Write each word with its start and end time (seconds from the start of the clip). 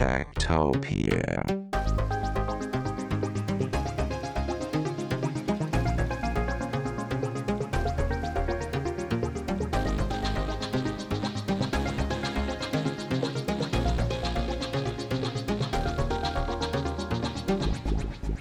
Tactopia. 0.00 1.69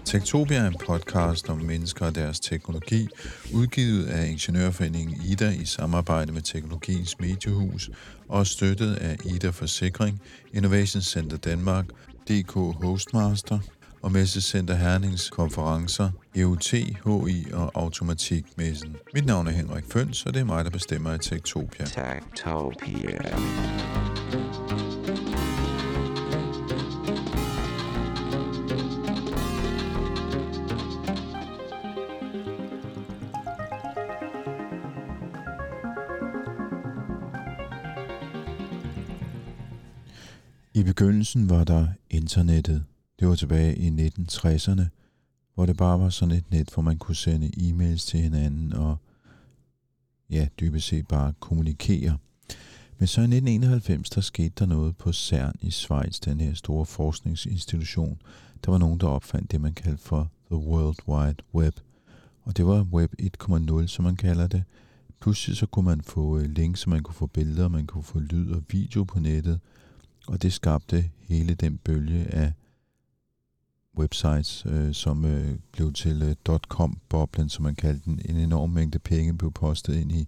Techtopia. 0.10 0.20
Tektopia 0.20 0.58
er 0.58 0.68
en 0.68 0.76
podcast 0.86 1.50
om 1.50 1.58
mennesker 1.58 2.06
og 2.06 2.16
deres 2.16 2.40
teknologi, 2.40 3.08
udgivet 3.54 4.06
af 4.06 4.28
Ingeniørforeningen 4.28 5.22
Ida 5.26 5.50
i 5.50 5.66
samarbejde 5.66 6.32
med 6.32 6.42
Teknologiens 6.42 7.20
Mediehus 7.20 7.90
og 8.28 8.48
støttet 8.48 8.96
af 8.96 9.18
Ida 9.26 9.50
Forsikring, 9.50 10.22
Innovation 10.54 11.02
Center 11.02 11.38
Danmark, 11.38 11.86
DK 12.30 12.52
Hostmaster 12.54 13.60
og 14.02 14.12
Messecenter 14.12 14.76
Hernings 14.76 15.30
konferencer, 15.30 16.10
EUT, 16.36 16.72
HI 16.72 17.46
og 17.54 17.72
Automatikmessen. 17.76 18.96
Mit 19.14 19.26
navn 19.26 19.48
er 19.48 19.52
Henrik 19.52 19.84
Føns, 19.92 20.26
og 20.26 20.34
det 20.34 20.40
er 20.40 20.46
mig, 20.46 20.66
der 20.66 20.72
bestemmer 20.72 21.14
i 21.14 21.18
Tektopia. 21.18 21.86
Techtopia. 21.86 23.36
Begyndelsen 41.00 41.50
var 41.50 41.64
der 41.64 41.88
internettet. 42.10 42.86
Det 43.20 43.28
var 43.28 43.36
tilbage 43.36 43.76
i 43.76 43.90
1960'erne, 43.90 44.84
hvor 45.56 45.66
det 45.66 45.78
bare 45.78 46.00
var 46.00 46.10
sådan 46.10 46.36
et 46.36 46.52
net, 46.52 46.70
hvor 46.74 46.84
man 46.84 46.98
kunne 46.98 47.16
sende 47.16 47.52
e-mails 47.58 48.08
til 48.08 48.20
hinanden 48.20 48.74
og 48.74 48.98
ja, 50.30 50.48
dybest 50.60 50.88
set 50.88 51.08
bare 51.08 51.34
kommunikere. 51.40 52.18
Men 52.98 53.08
så 53.08 53.22
i 53.22 53.24
1991, 53.24 54.10
der 54.10 54.22
skete 54.22 54.54
der 54.60 54.66
noget 54.66 54.98
på 54.98 55.14
CERN 55.14 55.56
i 55.62 55.72
Schweiz, 55.72 56.20
den 56.20 56.40
her 56.40 56.54
store 56.54 56.86
forskningsinstitution. 56.86 58.22
Der 58.66 58.72
var 58.72 58.78
nogen, 58.78 59.00
der 59.00 59.08
opfandt 59.08 59.52
det, 59.52 59.62
man 59.62 59.74
kaldte 59.74 60.04
for 60.04 60.32
The 60.52 60.58
World 60.58 60.98
Wide 61.08 61.44
Web. 61.54 61.80
Og 62.44 62.58
det 62.58 62.66
var 62.66 62.84
Web 62.84 63.14
1.0, 63.22 63.88
som 63.88 64.06
man 64.06 64.16
kalder 64.16 64.48
det. 64.48 64.64
Pludselig 65.22 65.58
så 65.58 65.66
kunne 65.66 65.86
man 65.86 66.02
få 66.02 66.40
øh, 66.40 66.46
links, 66.46 66.80
så 66.80 66.90
man 66.90 67.04
kunne 67.04 67.16
få 67.16 67.28
billeder, 67.28 67.68
man 67.68 67.88
kunne 67.88 68.04
få 68.04 68.20
lyd 68.20 68.52
og 68.52 68.64
video 68.70 69.04
på 69.04 69.20
nettet. 69.20 69.60
Og 70.30 70.42
det 70.42 70.54
skabte 70.54 71.10
hele 71.22 71.54
den 71.54 71.78
bølge 71.78 72.26
af 72.26 72.54
websites, 73.98 74.66
øh, 74.66 74.94
som 74.94 75.26
øh, 75.26 75.60
blev 75.72 75.94
til 75.94 76.22
øh, 76.22 76.60
.com-boblen, 76.68 77.50
som 77.50 77.64
man 77.64 77.76
kaldte 77.76 78.06
den. 78.06 78.22
En 78.26 78.36
enorm 78.36 78.70
mængde 78.70 79.00
penge 79.00 79.38
blev 79.38 79.52
postet 79.52 79.96
ind 79.96 80.12
i 80.12 80.28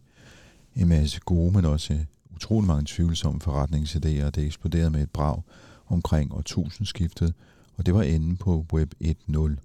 en 0.75 0.87
masse 0.87 1.19
gode, 1.19 1.53
men 1.53 1.65
også 1.65 1.93
øh, 1.93 1.99
utrolig 2.35 2.67
mange 2.67 2.83
tvivlsomme 2.87 3.41
forretningsidéer, 3.43 4.25
og 4.25 4.35
det 4.35 4.45
eksploderede 4.45 4.89
med 4.89 5.03
et 5.03 5.11
brag 5.11 5.41
omkring 5.87 6.33
årtusindskiftet, 6.33 7.33
og 7.77 7.85
det 7.85 7.93
var 7.93 8.01
enden 8.01 8.37
på 8.37 8.65
Web 8.73 8.93
1.0. 9.03 9.55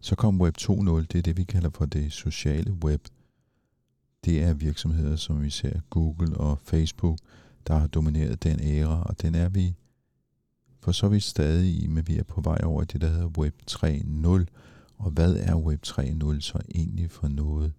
Så 0.00 0.14
kom 0.16 0.40
Web 0.40 0.56
2.0, 0.60 0.90
det 1.00 1.14
er 1.14 1.22
det, 1.22 1.36
vi 1.36 1.44
kalder 1.44 1.70
for 1.70 1.86
det 1.86 2.12
sociale 2.12 2.72
web. 2.72 3.08
Det 4.24 4.42
er 4.42 4.54
virksomheder, 4.54 5.16
som 5.16 5.42
vi 5.42 5.50
ser 5.50 5.80
Google 5.90 6.36
og 6.36 6.58
Facebook, 6.64 7.18
der 7.66 7.78
har 7.78 7.86
domineret 7.86 8.42
den 8.42 8.60
æra, 8.62 9.02
og 9.02 9.22
den 9.22 9.34
er 9.34 9.48
vi 9.48 9.74
for 10.80 10.92
så 10.92 11.08
vidt 11.08 11.22
stadig 11.22 11.82
i, 11.82 11.86
men 11.86 12.08
vi 12.08 12.18
er 12.18 12.22
på 12.22 12.40
vej 12.40 12.60
over 12.64 12.82
i 12.82 12.84
det, 12.84 13.00
der 13.00 13.08
hedder 13.08 13.38
Web 13.38 13.54
3.0. 13.70 14.44
Og 14.98 15.10
hvad 15.10 15.36
er 15.36 15.56
Web 15.56 15.86
3.0 15.86 16.40
så 16.40 16.58
egentlig 16.74 17.10
for 17.10 17.28
noget? 17.28 17.72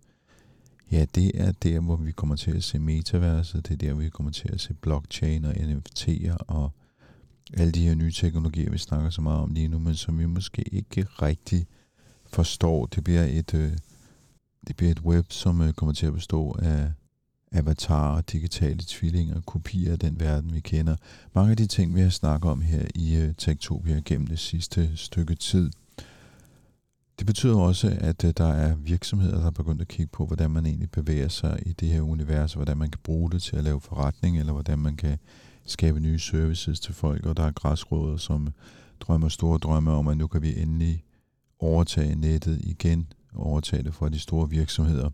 Ja, 0.91 1.05
det 1.15 1.31
er 1.41 1.51
der, 1.51 1.79
hvor 1.79 1.95
vi 1.95 2.11
kommer 2.11 2.35
til 2.35 2.51
at 2.51 2.63
se 2.63 2.79
metaverset, 2.79 3.67
det 3.67 3.73
er 3.73 3.77
der, 3.77 3.93
hvor 3.93 4.03
vi 4.03 4.09
kommer 4.09 4.31
til 4.31 4.53
at 4.53 4.61
se 4.61 4.73
blockchain 4.73 5.45
og 5.45 5.51
NFT'er 5.51 6.35
og 6.47 6.71
alle 7.53 7.71
de 7.71 7.87
her 7.87 7.95
nye 7.95 8.11
teknologier, 8.11 8.69
vi 8.69 8.77
snakker 8.77 9.09
så 9.09 9.21
meget 9.21 9.39
om 9.39 9.53
lige 9.53 9.67
nu, 9.67 9.79
men 9.79 9.95
som 9.95 10.19
vi 10.19 10.25
måske 10.25 10.61
ikke 10.61 11.03
rigtig 11.03 11.67
forstår. 12.27 12.85
Det 12.85 13.03
bliver 13.03 13.23
et, 13.23 13.53
øh, 13.53 13.71
det 14.67 14.75
bliver 14.75 14.91
et 14.91 15.01
web, 15.01 15.31
som 15.31 15.61
øh, 15.61 15.73
kommer 15.73 15.93
til 15.93 16.05
at 16.05 16.13
bestå 16.13 16.51
af 16.51 16.91
avatarer, 17.51 18.21
digitale 18.21 18.79
tvillinger, 18.87 19.41
kopier 19.41 19.91
af 19.91 19.99
den 19.99 20.19
verden, 20.19 20.53
vi 20.53 20.59
kender. 20.59 20.95
Mange 21.35 21.51
af 21.51 21.57
de 21.57 21.67
ting, 21.67 21.95
vi 21.95 22.01
har 22.01 22.09
snakket 22.09 22.51
om 22.51 22.61
her 22.61 22.85
i 22.95 23.15
øh, 23.15 23.33
Tektopia 23.37 24.01
gennem 24.05 24.27
det 24.27 24.39
sidste 24.39 24.97
stykke 24.97 25.35
tid. 25.35 25.71
Det 27.19 27.27
betyder 27.27 27.55
også, 27.55 27.97
at 28.01 28.23
øh, 28.23 28.33
der 28.37 28.53
er 28.53 28.75
virksomheder, 28.75 29.37
der 29.39 29.45
er 29.45 29.51
begyndt 29.51 29.81
at 29.81 29.87
kigge 29.87 30.09
på, 30.11 30.25
hvordan 30.25 30.51
man 30.51 30.65
egentlig 30.65 30.91
bevæger 30.91 31.27
sig 31.27 31.59
i 31.65 31.73
det 31.73 31.89
her 31.89 32.01
univers, 32.01 32.53
og 32.53 32.57
hvordan 32.57 32.77
man 32.77 32.89
kan 32.89 33.01
bruge 33.03 33.31
det 33.31 33.41
til 33.41 33.55
at 33.55 33.63
lave 33.63 33.81
forretning, 33.81 34.39
eller 34.39 34.53
hvordan 34.53 34.79
man 34.79 34.95
kan 34.95 35.17
skabe 35.65 35.99
nye 35.99 36.19
services 36.19 36.79
til 36.79 36.93
folk, 36.93 37.25
og 37.25 37.37
der 37.37 37.43
er 37.43 37.51
græsrødder, 37.51 38.17
som 38.17 38.47
drømmer 38.99 39.29
store 39.29 39.57
drømme 39.57 39.91
om, 39.91 40.07
at 40.07 40.17
nu 40.17 40.27
kan 40.27 40.41
vi 40.41 40.61
endelig 40.61 41.03
overtage 41.59 42.15
nettet 42.15 42.61
igen, 42.63 43.07
overtage 43.35 43.83
det 43.83 43.93
fra 43.93 44.09
de 44.09 44.19
store 44.19 44.49
virksomheder. 44.49 45.09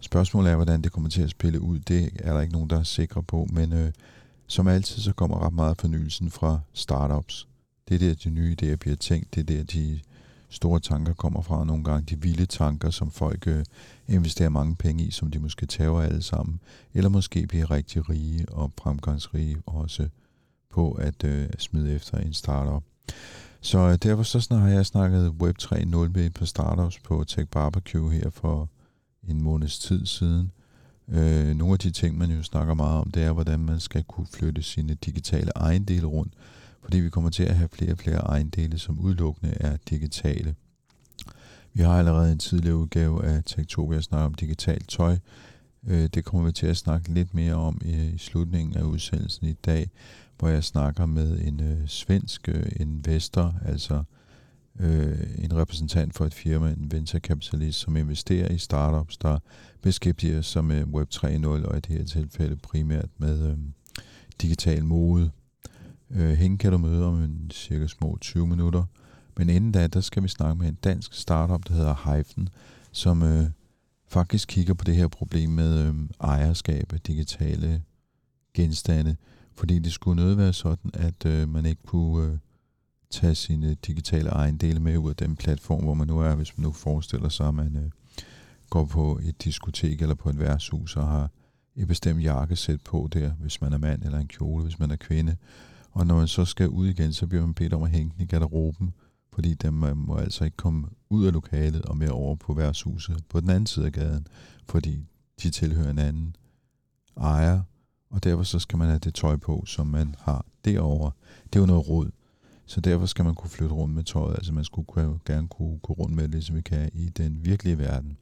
Spørgsmålet 0.00 0.50
er, 0.50 0.56
hvordan 0.56 0.82
det 0.82 0.92
kommer 0.92 1.10
til 1.10 1.22
at 1.22 1.30
spille 1.30 1.60
ud. 1.60 1.78
Det 1.78 2.10
er 2.18 2.32
der 2.32 2.40
ikke 2.40 2.52
nogen, 2.52 2.70
der 2.70 2.78
er 2.78 2.82
sikre 2.82 3.22
på, 3.22 3.46
men 3.52 3.72
øh, 3.72 3.92
som 4.46 4.68
altid, 4.68 5.02
så 5.02 5.12
kommer 5.12 5.46
ret 5.46 5.52
meget 5.52 5.80
fornyelsen 5.80 6.30
fra 6.30 6.60
startups. 6.72 7.48
Det 7.88 7.94
er 7.94 7.98
der, 7.98 8.14
de 8.14 8.30
nye 8.30 8.56
idéer 8.62 8.76
bliver 8.76 8.96
tænkt. 8.96 9.34
Det 9.34 9.40
er 9.40 9.44
der, 9.44 9.62
de 9.64 10.00
store 10.48 10.80
tanker 10.80 11.12
kommer 11.12 11.42
fra. 11.42 11.64
Nogle 11.64 11.84
gange 11.84 12.06
de 12.16 12.22
vilde 12.22 12.46
tanker, 12.46 12.90
som 12.90 13.10
folk 13.10 13.46
øh, 13.46 13.64
investerer 14.08 14.48
mange 14.48 14.76
penge 14.76 15.04
i, 15.04 15.10
som 15.10 15.30
de 15.30 15.38
måske 15.38 15.66
tager 15.66 16.00
alle 16.00 16.22
sammen. 16.22 16.60
Eller 16.94 17.10
måske 17.10 17.46
bliver 17.46 17.70
rigtig 17.70 18.10
rige 18.10 18.46
og 18.48 18.72
fremgangsrige 18.78 19.56
også 19.66 20.08
på 20.70 20.92
at 20.92 21.24
øh, 21.24 21.48
smide 21.58 21.94
efter 21.94 22.18
en 22.18 22.32
startup. 22.32 22.82
Så 23.60 23.78
øh, 23.78 23.98
derfor 24.02 24.22
så 24.22 24.40
snart 24.40 24.60
har 24.60 24.68
jeg 24.68 24.86
snakket 24.86 25.28
Web 25.28 25.56
3.0 25.62 25.86
med 25.86 26.26
et 26.26 26.34
par 26.34 26.46
startups 26.46 26.98
på 26.98 27.24
Tech 27.24 27.48
Barbecue 27.48 28.12
her 28.12 28.30
for 28.30 28.68
en 29.28 29.42
måneds 29.42 29.78
tid 29.78 30.06
siden. 30.06 30.50
Øh, 31.08 31.56
nogle 31.56 31.72
af 31.72 31.78
de 31.78 31.90
ting, 31.90 32.18
man 32.18 32.30
jo 32.30 32.42
snakker 32.42 32.74
meget 32.74 33.00
om, 33.00 33.10
det 33.10 33.22
er, 33.22 33.32
hvordan 33.32 33.60
man 33.60 33.80
skal 33.80 34.04
kunne 34.04 34.26
flytte 34.26 34.62
sine 34.62 34.94
digitale 34.94 35.50
ejendele 35.56 36.06
rundt, 36.06 36.32
fordi 36.82 37.00
vi 37.00 37.10
kommer 37.10 37.30
til 37.30 37.42
at 37.42 37.56
have 37.56 37.68
flere 37.72 37.92
og 37.92 37.98
flere 37.98 38.18
ejendele, 38.18 38.78
som 38.78 38.98
udelukkende 38.98 39.54
er 39.60 39.76
digitale. 39.90 40.54
Vi 41.72 41.82
har 41.82 41.98
allerede 41.98 42.32
en 42.32 42.38
tidligere 42.38 42.76
udgave 42.76 43.24
af 43.24 43.42
Tektopia 43.46 44.00
snakker 44.00 44.26
om 44.26 44.34
digitalt 44.34 44.88
tøj. 44.88 45.16
Øh, 45.86 46.08
det 46.14 46.24
kommer 46.24 46.46
vi 46.46 46.52
til 46.52 46.66
at 46.66 46.76
snakke 46.76 47.12
lidt 47.12 47.34
mere 47.34 47.54
om 47.54 47.80
i, 47.84 48.06
i 48.14 48.18
slutningen 48.18 48.76
af 48.76 48.82
udsendelsen 48.82 49.46
i 49.46 49.52
dag, 49.52 49.90
hvor 50.38 50.48
jeg 50.48 50.64
snakker 50.64 51.06
med 51.06 51.40
en 51.40 51.60
øh, 51.60 51.88
svensk 51.88 52.48
øh, 52.48 52.66
investor, 52.76 53.54
altså 53.64 54.02
øh, 54.80 55.18
en 55.38 55.56
repræsentant 55.56 56.14
for 56.14 56.24
et 56.24 56.34
firma, 56.34 56.70
en 56.70 56.92
venturekapitalist, 56.92 57.78
som 57.78 57.96
investerer 57.96 58.48
i 58.48 58.58
startups, 58.58 59.16
der 59.16 59.38
beskæftiger 59.82 60.42
sig 60.42 60.64
med 60.64 60.84
Web 60.84 61.08
3.0, 61.14 61.46
og 61.46 61.76
i 61.76 61.80
det 61.80 61.86
her 61.98 62.04
tilfælde 62.04 62.56
primært 62.56 63.08
med 63.18 63.50
øh, 63.50 63.56
digital 64.42 64.84
mode. 64.84 65.30
Øh, 66.10 66.30
hende 66.30 66.58
kan 66.58 66.72
du 66.72 66.78
møde 66.78 67.06
om 67.06 67.22
en 67.22 67.50
cirka 67.52 67.86
små 67.86 68.18
20 68.20 68.46
minutter. 68.46 68.84
Men 69.36 69.48
inden 69.48 69.72
da, 69.72 69.86
der 69.86 70.00
skal 70.00 70.22
vi 70.22 70.28
snakke 70.28 70.58
med 70.62 70.68
en 70.68 70.78
dansk 70.84 71.14
startup, 71.14 71.68
der 71.68 71.74
hedder 71.74 71.94
Hyphen, 71.94 72.48
som 72.92 73.22
øh, 73.22 73.46
faktisk 74.08 74.48
kigger 74.48 74.74
på 74.74 74.84
det 74.84 74.96
her 74.96 75.08
problem 75.08 75.50
med 75.50 75.86
øh, 75.86 75.94
ejerskab 76.20 76.92
af 76.92 77.00
digitale 77.00 77.82
genstande, 78.54 79.16
fordi 79.54 79.78
det 79.78 79.92
skulle 79.92 80.22
nødt 80.22 80.38
være 80.38 80.52
sådan, 80.52 80.90
at 80.94 81.26
øh, 81.26 81.48
man 81.48 81.66
ikke 81.66 81.82
kunne 81.86 82.32
øh, 82.32 82.38
tage 83.10 83.34
sine 83.34 83.74
digitale 83.74 84.30
ejendele 84.30 84.80
med 84.80 84.96
ud 84.96 85.10
af 85.10 85.16
den 85.16 85.36
platform, 85.36 85.82
hvor 85.82 85.94
man 85.94 86.06
nu 86.06 86.20
er, 86.20 86.34
hvis 86.34 86.58
man 86.58 86.62
nu 86.62 86.72
forestiller 86.72 87.28
sig, 87.28 87.48
at 87.48 87.54
man 87.54 87.76
øh, 87.76 87.90
går 88.70 88.84
på 88.84 89.20
et 89.22 89.44
diskotek 89.44 90.02
eller 90.02 90.14
på 90.14 90.30
et 90.30 90.38
værtshus 90.38 90.96
og 90.96 91.08
har 91.08 91.30
et 91.76 91.88
bestemt 91.88 92.22
jakkesæt 92.22 92.80
på 92.80 93.08
der, 93.12 93.30
hvis 93.30 93.60
man 93.60 93.72
er 93.72 93.78
mand, 93.78 94.02
eller 94.02 94.18
en 94.18 94.28
kjole, 94.28 94.62
hvis 94.62 94.78
man 94.78 94.90
er 94.90 94.96
kvinde. 94.96 95.36
Og 95.90 96.06
når 96.06 96.16
man 96.16 96.28
så 96.28 96.44
skal 96.44 96.68
ud 96.68 96.86
igen, 96.86 97.12
så 97.12 97.26
bliver 97.26 97.42
man 97.44 97.54
bedt 97.54 97.72
om 97.72 97.82
at 97.82 97.90
hænge 97.90 98.12
den 98.16 98.22
i 98.22 98.26
garderoben, 98.26 98.94
fordi 99.32 99.54
dem, 99.54 99.74
man 99.74 99.96
må 99.96 100.16
altså 100.16 100.44
ikke 100.44 100.56
komme 100.56 100.88
ud 101.10 101.26
af 101.26 101.32
lokalet 101.32 101.82
og 101.82 101.96
mere 101.96 102.10
over 102.10 102.36
på 102.36 102.54
værtshuset 102.54 103.24
på 103.28 103.40
den 103.40 103.50
anden 103.50 103.66
side 103.66 103.86
af 103.86 103.92
gaden, 103.92 104.26
fordi 104.68 105.06
de 105.42 105.50
tilhører 105.50 105.90
en 105.90 105.98
anden 105.98 106.36
ejer, 107.16 107.62
og 108.10 108.24
derfor 108.24 108.42
så 108.42 108.58
skal 108.58 108.78
man 108.78 108.88
have 108.88 108.98
det 108.98 109.14
tøj 109.14 109.36
på, 109.36 109.64
som 109.66 109.86
man 109.86 110.14
har 110.18 110.46
derovre. 110.64 111.10
Det 111.44 111.56
er 111.56 111.60
jo 111.60 111.66
noget 111.66 111.88
råd. 111.88 112.10
Så 112.66 112.80
derfor 112.80 113.06
skal 113.06 113.24
man 113.24 113.34
kunne 113.34 113.50
flytte 113.50 113.74
rundt 113.74 113.94
med 113.94 114.04
tøjet. 114.04 114.34
Altså 114.34 114.52
man 114.52 114.64
skulle 114.64 114.86
kunne, 114.86 115.18
gerne 115.26 115.48
kunne 115.48 115.78
gå 115.78 115.92
rundt 115.92 116.16
med 116.16 116.28
det, 116.28 116.44
som 116.44 116.56
vi 116.56 116.60
kan 116.60 116.90
i 116.92 117.08
den 117.08 117.38
virkelige 117.42 117.78
verden. 117.78 118.16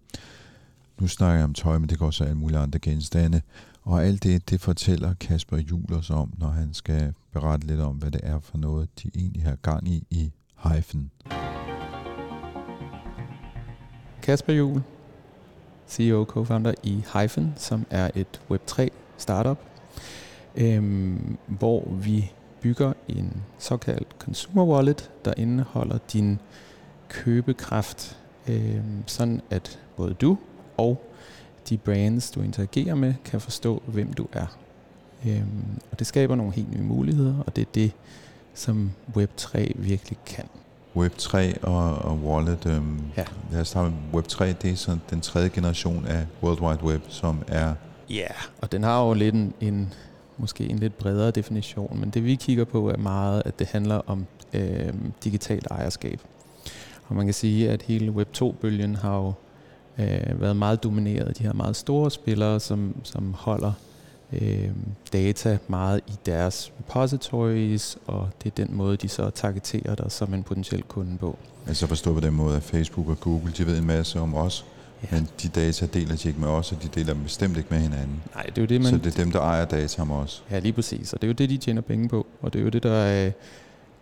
Nu 1.00 1.08
snakker 1.08 1.34
jeg 1.34 1.44
om 1.44 1.54
tøj, 1.54 1.78
men 1.78 1.88
det 1.88 1.98
går 1.98 2.06
også 2.06 2.24
alle 2.24 2.36
mulige 2.36 2.58
andre 2.58 2.78
genstande. 2.78 3.42
Og 3.82 4.04
alt 4.04 4.22
det, 4.22 4.50
det 4.50 4.60
fortæller 4.60 5.14
Kasper 5.14 5.56
Julers 5.56 5.98
os 5.98 6.10
om, 6.10 6.32
når 6.38 6.48
han 6.48 6.74
skal 6.74 7.14
berette 7.32 7.66
lidt 7.66 7.80
om, 7.80 7.96
hvad 7.96 8.10
det 8.10 8.20
er 8.22 8.40
for 8.40 8.58
noget, 8.58 8.88
de 9.02 9.10
egentlig 9.14 9.42
har 9.42 9.56
gang 9.56 9.88
i 9.88 10.06
i 10.10 10.32
Hyphen. 10.56 11.10
Kasper 14.22 14.52
Jul, 14.52 14.82
CEO 15.88 16.20
og 16.20 16.28
co-founder 16.28 16.74
i 16.82 17.04
Hyphen, 17.12 17.52
som 17.56 17.86
er 17.90 18.10
et 18.14 18.40
Web3 18.50 18.88
startup, 19.18 19.58
øhm, 20.56 21.36
hvor 21.46 21.88
vi 21.92 22.32
bygger 22.64 22.92
en 23.08 23.42
såkaldt 23.58 24.08
consumer 24.18 24.64
wallet, 24.64 25.10
der 25.24 25.34
indeholder 25.36 25.98
din 26.12 26.38
købekraft, 27.08 28.18
øhm, 28.48 29.02
sådan 29.06 29.40
at 29.50 29.78
både 29.96 30.14
du 30.14 30.38
og 30.76 31.04
de 31.68 31.76
brands, 31.76 32.30
du 32.30 32.42
interagerer 32.42 32.94
med, 32.94 33.14
kan 33.24 33.40
forstå, 33.40 33.82
hvem 33.86 34.12
du 34.12 34.26
er. 34.32 34.46
Øhm, 35.26 35.80
og 35.92 35.98
det 35.98 36.06
skaber 36.06 36.34
nogle 36.34 36.52
helt 36.52 36.76
nye 36.76 36.82
muligheder, 36.82 37.34
og 37.46 37.56
det 37.56 37.62
er 37.62 37.72
det, 37.74 37.92
som 38.54 38.92
Web3 39.16 39.72
virkelig 39.74 40.18
kan. 40.26 40.44
Web3 40.96 41.36
og, 41.62 41.98
og 41.98 42.16
Wallet, 42.16 42.66
øhm, 42.66 43.00
ja. 43.16 43.24
lad 43.52 43.60
os 43.60 43.68
starte 43.68 43.90
med 43.90 44.22
Web3, 44.22 44.44
det 44.44 44.70
er 44.70 44.76
sådan 44.76 45.00
den 45.10 45.20
tredje 45.20 45.48
generation 45.48 46.06
af 46.06 46.26
World 46.42 46.60
Wide 46.60 46.84
Web, 46.84 47.02
som 47.08 47.42
er... 47.48 47.74
Ja, 48.10 48.14
yeah, 48.14 48.34
og 48.60 48.72
den 48.72 48.82
har 48.82 49.06
jo 49.06 49.14
lidt 49.14 49.34
en, 49.34 49.54
en, 49.60 49.92
måske 50.38 50.64
en 50.64 50.78
lidt 50.78 50.98
bredere 50.98 51.30
definition, 51.30 52.00
men 52.00 52.10
det 52.10 52.24
vi 52.24 52.34
kigger 52.34 52.64
på 52.64 52.90
er 52.90 52.96
meget, 52.96 53.42
at 53.44 53.58
det 53.58 53.66
handler 53.66 54.00
om 54.06 54.26
øh, 54.52 54.94
digitalt 55.24 55.66
ejerskab. 55.70 56.20
Og 57.08 57.16
man 57.16 57.24
kan 57.24 57.34
sige, 57.34 57.70
at 57.70 57.82
hele 57.82 58.12
Web2-bølgen 58.12 58.96
har 58.96 59.16
jo 59.16 59.32
øh, 59.98 60.40
været 60.40 60.56
meget 60.56 60.82
domineret 60.82 61.26
af 61.28 61.34
de 61.34 61.42
her 61.42 61.52
meget 61.52 61.76
store 61.76 62.10
spillere, 62.10 62.60
som, 62.60 62.96
som 63.02 63.34
holder 63.38 63.72
øh, 64.32 64.70
data 65.12 65.58
meget 65.68 66.00
i 66.06 66.12
deres 66.26 66.72
repositories, 66.78 67.98
og 68.06 68.28
det 68.42 68.50
er 68.50 68.64
den 68.64 68.76
måde, 68.76 68.96
de 68.96 69.08
så 69.08 69.30
targeterer 69.30 69.94
dig 69.94 70.12
som 70.12 70.34
en 70.34 70.42
potentiel 70.42 70.82
kunde 70.82 71.18
på. 71.18 71.38
Altså 71.66 71.86
forstå 71.86 72.14
på 72.14 72.20
den 72.20 72.34
måde, 72.34 72.56
at 72.56 72.62
Facebook 72.62 73.08
og 73.08 73.20
Google, 73.20 73.52
de 73.58 73.66
ved 73.66 73.78
en 73.78 73.86
masse 73.86 74.20
om 74.20 74.34
os, 74.34 74.64
ja. 75.02 75.08
men 75.10 75.28
de 75.42 75.48
data 75.48 75.86
deler 75.86 76.16
de 76.16 76.28
ikke 76.28 76.40
med 76.40 76.48
os, 76.48 76.72
og 76.72 76.82
de 76.82 76.88
deler 76.88 77.12
dem 77.14 77.22
bestemt 77.22 77.56
ikke 77.56 77.68
med 77.70 77.78
hinanden. 77.78 78.22
Nej, 78.34 78.42
det 78.42 78.58
er 78.58 78.62
jo 78.62 78.66
det, 78.66 78.80
man... 78.80 78.90
Så 78.90 78.98
det 78.98 79.18
er 79.18 79.24
dem, 79.24 79.32
der 79.32 79.40
ejer 79.40 79.64
data 79.64 80.02
om 80.02 80.10
os. 80.10 80.44
Ja, 80.50 80.58
lige 80.58 80.72
præcis, 80.72 81.12
og 81.12 81.22
det 81.22 81.26
er 81.26 81.28
jo 81.28 81.34
det, 81.34 81.50
de 81.50 81.56
tjener 81.56 81.80
penge 81.80 82.08
på, 82.08 82.26
og 82.42 82.52
det 82.52 82.58
er 82.58 82.62
jo 82.62 82.68
det, 82.68 82.82
der... 82.82 83.26
Øh, 83.26 83.32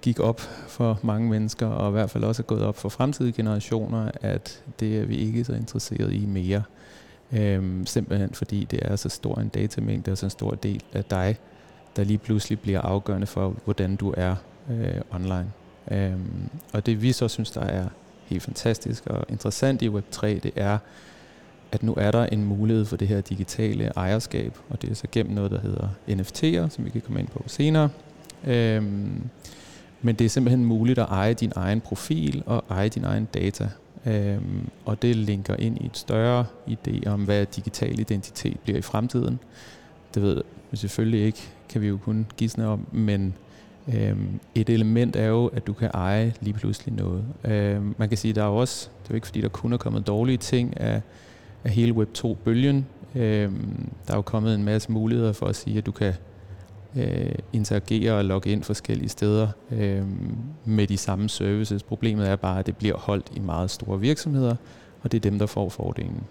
gik 0.02 0.20
op 0.20 0.40
for 0.68 0.98
mange 1.02 1.28
mennesker, 1.30 1.66
og 1.66 1.88
i 1.88 1.92
hvert 1.92 2.10
fald 2.10 2.24
også 2.24 2.42
er 2.42 2.46
gået 2.46 2.62
op 2.62 2.76
for 2.76 2.88
fremtidige 2.88 3.32
generationer, 3.32 4.10
at 4.20 4.62
det 4.80 4.98
er 4.98 5.04
vi 5.04 5.16
ikke 5.16 5.44
så 5.44 5.52
interesseret 5.52 6.12
i 6.12 6.26
mere. 6.26 6.62
Øhm, 7.32 7.86
simpelthen 7.86 8.34
fordi 8.34 8.64
det 8.64 8.78
er 8.82 8.96
så 8.96 9.08
stor 9.08 9.34
en 9.34 9.48
datamængde 9.48 10.12
og 10.12 10.18
så 10.18 10.26
en 10.26 10.30
stor 10.30 10.50
del 10.50 10.82
af 10.92 11.04
dig, 11.04 11.36
der 11.96 12.04
lige 12.04 12.18
pludselig 12.18 12.60
bliver 12.60 12.80
afgørende 12.80 13.26
for, 13.26 13.54
hvordan 13.64 13.96
du 13.96 14.14
er 14.16 14.34
øh, 14.70 15.00
online. 15.10 15.52
Øhm, 15.90 16.48
og 16.72 16.86
det 16.86 17.02
vi 17.02 17.12
så 17.12 17.28
synes, 17.28 17.50
der 17.50 17.60
er 17.60 17.88
helt 18.26 18.42
fantastisk 18.42 19.06
og 19.06 19.24
interessant 19.28 19.82
i 19.82 19.88
Web3, 19.88 20.26
det 20.26 20.52
er, 20.56 20.78
at 21.72 21.82
nu 21.82 21.94
er 21.96 22.10
der 22.10 22.26
en 22.26 22.44
mulighed 22.44 22.84
for 22.84 22.96
det 22.96 23.08
her 23.08 23.20
digitale 23.20 23.92
ejerskab, 23.96 24.58
og 24.70 24.82
det 24.82 24.90
er 24.90 24.94
så 24.94 25.06
gennem 25.12 25.34
noget, 25.34 25.50
der 25.50 25.60
hedder 25.60 25.88
NFT'er, 26.08 26.68
som 26.68 26.84
vi 26.84 26.90
kan 26.90 27.00
komme 27.00 27.20
ind 27.20 27.28
på 27.28 27.44
senere. 27.46 27.88
Øhm, 28.46 29.22
men 30.02 30.14
det 30.14 30.24
er 30.24 30.28
simpelthen 30.28 30.64
muligt 30.64 30.98
at 30.98 31.06
eje 31.10 31.34
din 31.34 31.52
egen 31.56 31.80
profil 31.80 32.42
og 32.46 32.64
eje 32.70 32.88
din 32.88 33.04
egen 33.04 33.28
data. 33.34 33.68
Øhm, 34.06 34.68
og 34.84 35.02
det 35.02 35.16
linker 35.16 35.56
ind 35.56 35.78
i 35.78 35.86
et 35.86 35.96
større 35.96 36.46
idé 36.68 37.06
om, 37.06 37.24
hvad 37.24 37.46
digital 37.46 38.00
identitet 38.00 38.60
bliver 38.60 38.78
i 38.78 38.82
fremtiden. 38.82 39.38
Det 40.14 40.22
ved 40.22 40.42
vi 40.70 40.76
selvfølgelig 40.76 41.26
ikke, 41.26 41.42
kan 41.68 41.80
vi 41.80 41.88
jo 41.88 41.98
kun 42.04 42.26
gisne 42.36 42.66
om, 42.66 42.86
men 42.92 43.34
øhm, 43.88 44.40
et 44.54 44.70
element 44.70 45.16
er 45.16 45.26
jo, 45.26 45.46
at 45.46 45.66
du 45.66 45.72
kan 45.72 45.90
eje 45.94 46.34
lige 46.40 46.54
pludselig 46.54 46.94
noget. 46.94 47.24
Øhm, 47.44 47.94
man 47.98 48.08
kan 48.08 48.18
sige, 48.18 48.30
at 48.30 48.36
der 48.36 48.42
er 48.42 48.46
også, 48.46 48.88
det 49.02 49.08
er 49.08 49.10
jo 49.10 49.14
ikke 49.14 49.26
fordi, 49.26 49.40
der 49.40 49.48
kun 49.48 49.72
er 49.72 49.76
kommet 49.76 50.06
dårlige 50.06 50.38
ting 50.38 50.80
af, 50.80 51.00
af 51.64 51.70
hele 51.70 51.92
Web2-bølgen. 51.92 52.86
Øhm, 53.14 53.88
der 54.06 54.12
er 54.12 54.18
jo 54.18 54.22
kommet 54.22 54.54
en 54.54 54.64
masse 54.64 54.92
muligheder 54.92 55.32
for 55.32 55.46
at 55.46 55.56
sige, 55.56 55.78
at 55.78 55.86
du 55.86 55.92
kan 55.92 56.14
øh, 56.96 57.34
interagere 57.52 58.12
og 58.12 58.24
logge 58.24 58.50
ind 58.50 58.62
forskellige 58.62 59.08
steder 59.08 59.48
øh, 59.70 60.02
med 60.64 60.86
de 60.86 60.96
samme 60.96 61.28
services. 61.28 61.82
Problemet 61.82 62.28
er 62.28 62.36
bare, 62.36 62.58
at 62.58 62.66
det 62.66 62.76
bliver 62.76 62.96
holdt 62.96 63.26
i 63.36 63.40
meget 63.40 63.70
store 63.70 64.00
virksomheder, 64.00 64.56
og 65.02 65.12
det 65.12 65.18
er 65.18 65.30
dem, 65.30 65.38
der 65.38 65.46
får 65.46 65.68
fordelen. 65.68 66.22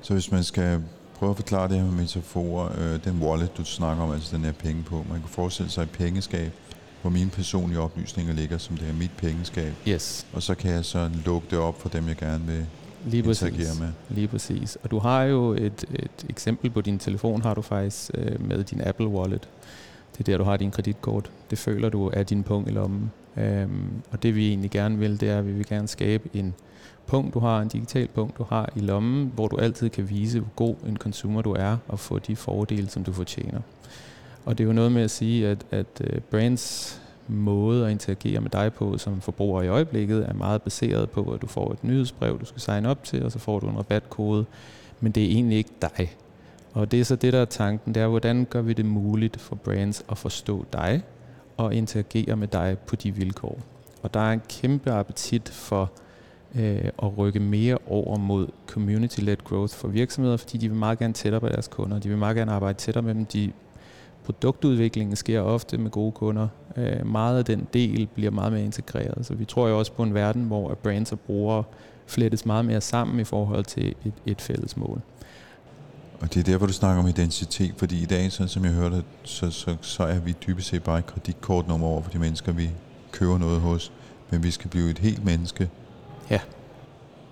Så 0.00 0.12
hvis 0.12 0.32
man 0.32 0.44
skal 0.44 0.82
prøve 1.14 1.30
at 1.30 1.36
forklare 1.36 1.68
det 1.68 1.76
her 1.76 1.84
med 1.84 1.92
metaforer, 1.92 2.68
øh, 2.78 3.04
den 3.04 3.22
wallet, 3.22 3.56
du 3.56 3.64
snakker 3.64 4.02
om, 4.02 4.10
altså 4.10 4.36
den 4.36 4.44
her 4.44 4.52
penge 4.52 4.82
på, 4.82 5.04
man 5.10 5.20
kan 5.20 5.28
forestille 5.28 5.70
sig 5.70 5.82
et 5.82 5.90
pengeskab, 5.90 6.52
hvor 7.00 7.10
mine 7.10 7.30
personlige 7.30 7.80
oplysninger 7.80 8.34
ligger, 8.34 8.58
som 8.58 8.76
det 8.76 8.88
er 8.88 8.92
mit 8.92 9.10
pengeskab. 9.16 9.72
Yes. 9.88 10.26
Og 10.32 10.42
så 10.42 10.54
kan 10.54 10.70
jeg 10.70 10.84
så 10.84 11.10
lukke 11.24 11.46
det 11.50 11.58
op 11.58 11.80
for 11.80 11.88
dem, 11.88 12.08
jeg 12.08 12.16
gerne 12.16 12.46
vil 12.46 12.66
Lige 13.06 13.22
præcis. 13.22 13.80
med. 13.80 13.88
Lige 14.08 14.28
præcis. 14.28 14.78
Og 14.82 14.90
du 14.90 14.98
har 14.98 15.22
jo 15.22 15.52
et, 15.52 15.84
et 15.94 16.26
eksempel 16.28 16.70
på 16.70 16.80
din 16.80 16.98
telefon, 16.98 17.42
har 17.42 17.54
du 17.54 17.62
faktisk 17.62 18.10
øh, 18.14 18.48
med 18.48 18.64
din 18.64 18.80
Apple 18.80 19.08
Wallet. 19.08 19.48
Det 20.12 20.20
er 20.20 20.24
der, 20.24 20.38
du 20.38 20.44
har 20.44 20.56
din 20.56 20.70
kreditkort. 20.70 21.30
Det 21.50 21.58
føler 21.58 21.88
du 21.88 22.10
er 22.12 22.22
din 22.22 22.42
punkt 22.42 22.68
i 22.68 22.72
lommen. 22.72 23.10
Øhm, 23.36 24.02
og 24.10 24.22
det 24.22 24.34
vi 24.34 24.48
egentlig 24.48 24.70
gerne 24.70 24.98
vil, 24.98 25.20
det 25.20 25.28
er, 25.28 25.38
at 25.38 25.46
vi 25.46 25.52
vil 25.52 25.66
gerne 25.66 25.88
skabe 25.88 26.28
en 26.34 26.54
punkt, 27.06 27.34
du 27.34 27.38
har, 27.38 27.60
en 27.60 27.68
digital 27.68 28.08
punkt, 28.08 28.38
du 28.38 28.44
har 28.48 28.72
i 28.76 28.80
lommen, 28.80 29.32
hvor 29.34 29.48
du 29.48 29.56
altid 29.56 29.90
kan 29.90 30.10
vise, 30.10 30.40
hvor 30.40 30.50
god 30.56 30.76
en 30.86 30.96
consumer 30.96 31.42
du 31.42 31.52
er, 31.52 31.76
og 31.88 31.98
få 31.98 32.18
de 32.18 32.36
fordele, 32.36 32.88
som 32.88 33.04
du 33.04 33.12
fortjener. 33.12 33.60
Og 34.48 34.58
det 34.58 34.64
er 34.64 34.68
jo 34.68 34.72
noget 34.72 34.92
med 34.92 35.02
at 35.02 35.10
sige, 35.10 35.48
at, 35.48 35.66
at 35.70 35.86
øh, 36.00 36.20
brands 36.20 37.00
måde 37.26 37.86
at 37.86 37.90
interagere 37.90 38.40
med 38.40 38.50
dig 38.50 38.72
på 38.72 38.98
som 38.98 39.20
forbruger 39.20 39.62
i 39.62 39.68
øjeblikket 39.68 40.28
er 40.28 40.34
meget 40.34 40.62
baseret 40.62 41.10
på, 41.10 41.22
at 41.32 41.42
du 41.42 41.46
får 41.46 41.72
et 41.72 41.84
nyhedsbrev, 41.84 42.40
du 42.40 42.44
skal 42.44 42.60
signe 42.60 42.88
op 42.88 43.04
til, 43.04 43.24
og 43.24 43.32
så 43.32 43.38
får 43.38 43.60
du 43.60 43.68
en 43.68 43.78
rabatkode. 43.78 44.44
Men 45.00 45.12
det 45.12 45.22
er 45.22 45.26
egentlig 45.26 45.58
ikke 45.58 45.70
dig. 45.82 46.16
Og 46.72 46.90
det 46.90 47.00
er 47.00 47.04
så 47.04 47.16
det, 47.16 47.32
der 47.32 47.40
er 47.40 47.44
tanken, 47.44 47.94
det 47.94 48.02
er, 48.02 48.06
hvordan 48.06 48.46
gør 48.50 48.62
vi 48.62 48.72
det 48.72 48.84
muligt 48.84 49.40
for 49.40 49.56
brands 49.56 50.04
at 50.10 50.18
forstå 50.18 50.64
dig 50.72 51.02
og 51.56 51.74
interagere 51.74 52.36
med 52.36 52.48
dig 52.48 52.76
på 52.86 52.96
de 52.96 53.14
vilkår. 53.14 53.58
Og 54.02 54.14
der 54.14 54.20
er 54.20 54.32
en 54.32 54.42
kæmpe 54.48 54.90
appetit 54.90 55.48
for 55.48 55.90
øh, 56.54 56.90
at 57.02 57.18
rykke 57.18 57.40
mere 57.40 57.78
over 57.86 58.18
mod 58.18 58.48
community-led 58.66 59.44
growth 59.44 59.74
for 59.74 59.88
virksomheder, 59.88 60.36
fordi 60.36 60.58
de 60.58 60.68
vil 60.68 60.78
meget 60.78 60.98
gerne 60.98 61.14
tættere 61.14 61.40
på 61.40 61.48
deres 61.48 61.68
kunder. 61.68 61.98
De 61.98 62.08
vil 62.08 62.18
meget 62.18 62.36
gerne 62.36 62.52
arbejde 62.52 62.78
tættere 62.78 63.02
med 63.02 63.14
dem. 63.14 63.24
De 63.24 63.52
produktudviklingen 64.28 65.16
sker 65.16 65.40
ofte 65.40 65.78
med 65.78 65.90
gode 65.90 66.12
kunder. 66.12 66.48
Øh, 66.76 67.06
meget 67.06 67.38
af 67.38 67.44
den 67.44 67.68
del 67.72 68.06
bliver 68.06 68.30
meget 68.30 68.52
mere 68.52 68.64
integreret. 68.64 69.26
Så 69.26 69.34
vi 69.34 69.44
tror 69.44 69.68
jo 69.68 69.78
også 69.78 69.92
på 69.92 70.02
en 70.02 70.14
verden, 70.14 70.42
hvor 70.42 70.74
brands 70.74 71.12
og 71.12 71.20
brugere 71.20 71.64
flettes 72.06 72.46
meget 72.46 72.64
mere 72.64 72.80
sammen 72.80 73.20
i 73.20 73.24
forhold 73.24 73.64
til 73.64 73.94
et, 74.04 74.12
et 74.26 74.40
fælles 74.40 74.76
mål. 74.76 75.00
Og 76.20 76.34
det 76.34 76.40
er 76.40 76.44
der, 76.44 76.56
hvor 76.56 76.66
du 76.66 76.72
snakker 76.72 77.02
om 77.02 77.08
identitet, 77.08 77.74
fordi 77.76 78.02
i 78.02 78.06
dag, 78.06 78.32
sådan 78.32 78.48
som 78.48 78.64
jeg 78.64 78.72
hørte, 78.72 79.02
så, 79.24 79.50
så, 79.50 79.76
så 79.80 80.02
er 80.02 80.18
vi 80.18 80.34
dybest 80.46 80.68
set 80.68 80.82
bare 80.82 80.98
et 80.98 81.06
kreditkortnummer 81.06 81.86
over 81.86 82.02
for 82.02 82.10
de 82.10 82.18
mennesker, 82.18 82.52
vi 82.52 82.70
køber 83.12 83.38
noget 83.38 83.60
hos. 83.60 83.92
Men 84.30 84.42
vi 84.42 84.50
skal 84.50 84.70
blive 84.70 84.90
et 84.90 84.98
helt 84.98 85.24
menneske. 85.24 85.70
Ja. 86.30 86.40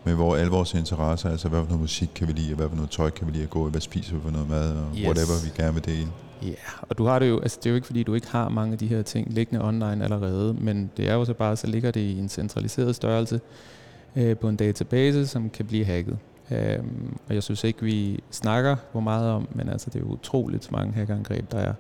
Med 0.06 0.14
hvor 0.14 0.36
alle 0.36 0.50
vores 0.50 0.74
interesser, 0.74 1.30
altså 1.30 1.48
hvad 1.48 1.60
for 1.60 1.66
noget 1.66 1.80
musik 1.80 2.10
kan 2.14 2.28
vi 2.28 2.32
lide, 2.32 2.54
hvad 2.54 2.68
for 2.68 2.76
noget 2.76 2.90
tøj 2.90 3.10
kan 3.10 3.26
vi 3.26 3.32
lide 3.32 3.42
at 3.42 3.50
gå 3.50 3.68
i, 3.68 3.70
hvad 3.70 3.80
spiser 3.80 4.14
vi 4.14 4.20
for 4.22 4.30
noget 4.30 4.48
mad, 4.48 4.72
og 4.72 4.88
yes. 4.96 5.04
whatever 5.04 5.44
vi 5.44 5.62
gerne 5.62 5.74
vil 5.74 5.84
dele. 5.84 6.08
Ja, 6.42 6.54
og 6.82 6.98
du 6.98 7.04
har 7.04 7.18
det 7.18 7.28
jo, 7.28 7.40
altså 7.40 7.58
det 7.62 7.66
er 7.66 7.70
jo 7.70 7.74
ikke 7.74 7.86
fordi, 7.86 8.02
du 8.02 8.14
ikke 8.14 8.26
har 8.26 8.48
mange 8.48 8.72
af 8.72 8.78
de 8.78 8.86
her 8.86 9.02
ting 9.02 9.32
liggende 9.32 9.64
online 9.64 10.04
allerede, 10.04 10.54
men 10.54 10.90
det 10.96 11.08
er 11.08 11.14
jo 11.14 11.24
så 11.24 11.34
bare, 11.34 11.56
så 11.56 11.66
ligger 11.66 11.90
det 11.90 12.00
i 12.00 12.18
en 12.18 12.28
centraliseret 12.28 12.96
størrelse 12.96 13.40
øh, 14.16 14.36
på 14.36 14.48
en 14.48 14.56
database, 14.56 15.26
som 15.26 15.50
kan 15.50 15.66
blive 15.66 15.84
hacket. 15.84 16.18
Øhm, 16.50 17.16
og 17.28 17.34
jeg 17.34 17.42
synes 17.42 17.64
ikke, 17.64 17.82
vi 17.82 18.20
snakker 18.30 18.76
hvor 18.92 19.00
meget 19.00 19.30
om, 19.30 19.48
men 19.54 19.68
altså 19.68 19.90
det 19.90 19.96
er 19.96 20.04
jo 20.04 20.12
utroligt 20.12 20.72
mange 20.72 20.92
hackerangreb, 20.92 21.52
der 21.52 21.58
er, 21.58 21.72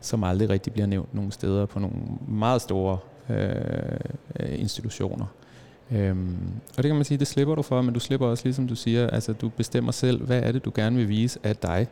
som 0.00 0.24
aldrig 0.24 0.50
rigtig 0.50 0.72
bliver 0.72 0.86
nævnt 0.86 1.14
nogle 1.14 1.32
steder 1.32 1.66
på 1.66 1.78
nogle 1.78 1.96
meget 2.28 2.62
store 2.62 2.98
øh, 3.30 4.60
institutioner. 4.60 5.26
Øhm, 5.92 6.36
og 6.76 6.82
det 6.82 6.84
kan 6.84 6.94
man 6.94 7.04
sige, 7.04 7.18
det 7.18 7.26
slipper 7.26 7.54
du 7.54 7.62
for, 7.62 7.82
men 7.82 7.94
du 7.94 8.00
slipper 8.00 8.26
også, 8.26 8.44
ligesom 8.44 8.68
du 8.68 8.74
siger, 8.74 9.10
altså 9.10 9.32
du 9.32 9.48
bestemmer 9.48 9.92
selv, 9.92 10.26
hvad 10.26 10.42
er 10.42 10.52
det, 10.52 10.64
du 10.64 10.72
gerne 10.74 10.96
vil 10.96 11.08
vise 11.08 11.38
af 11.42 11.56
dig. 11.56 11.86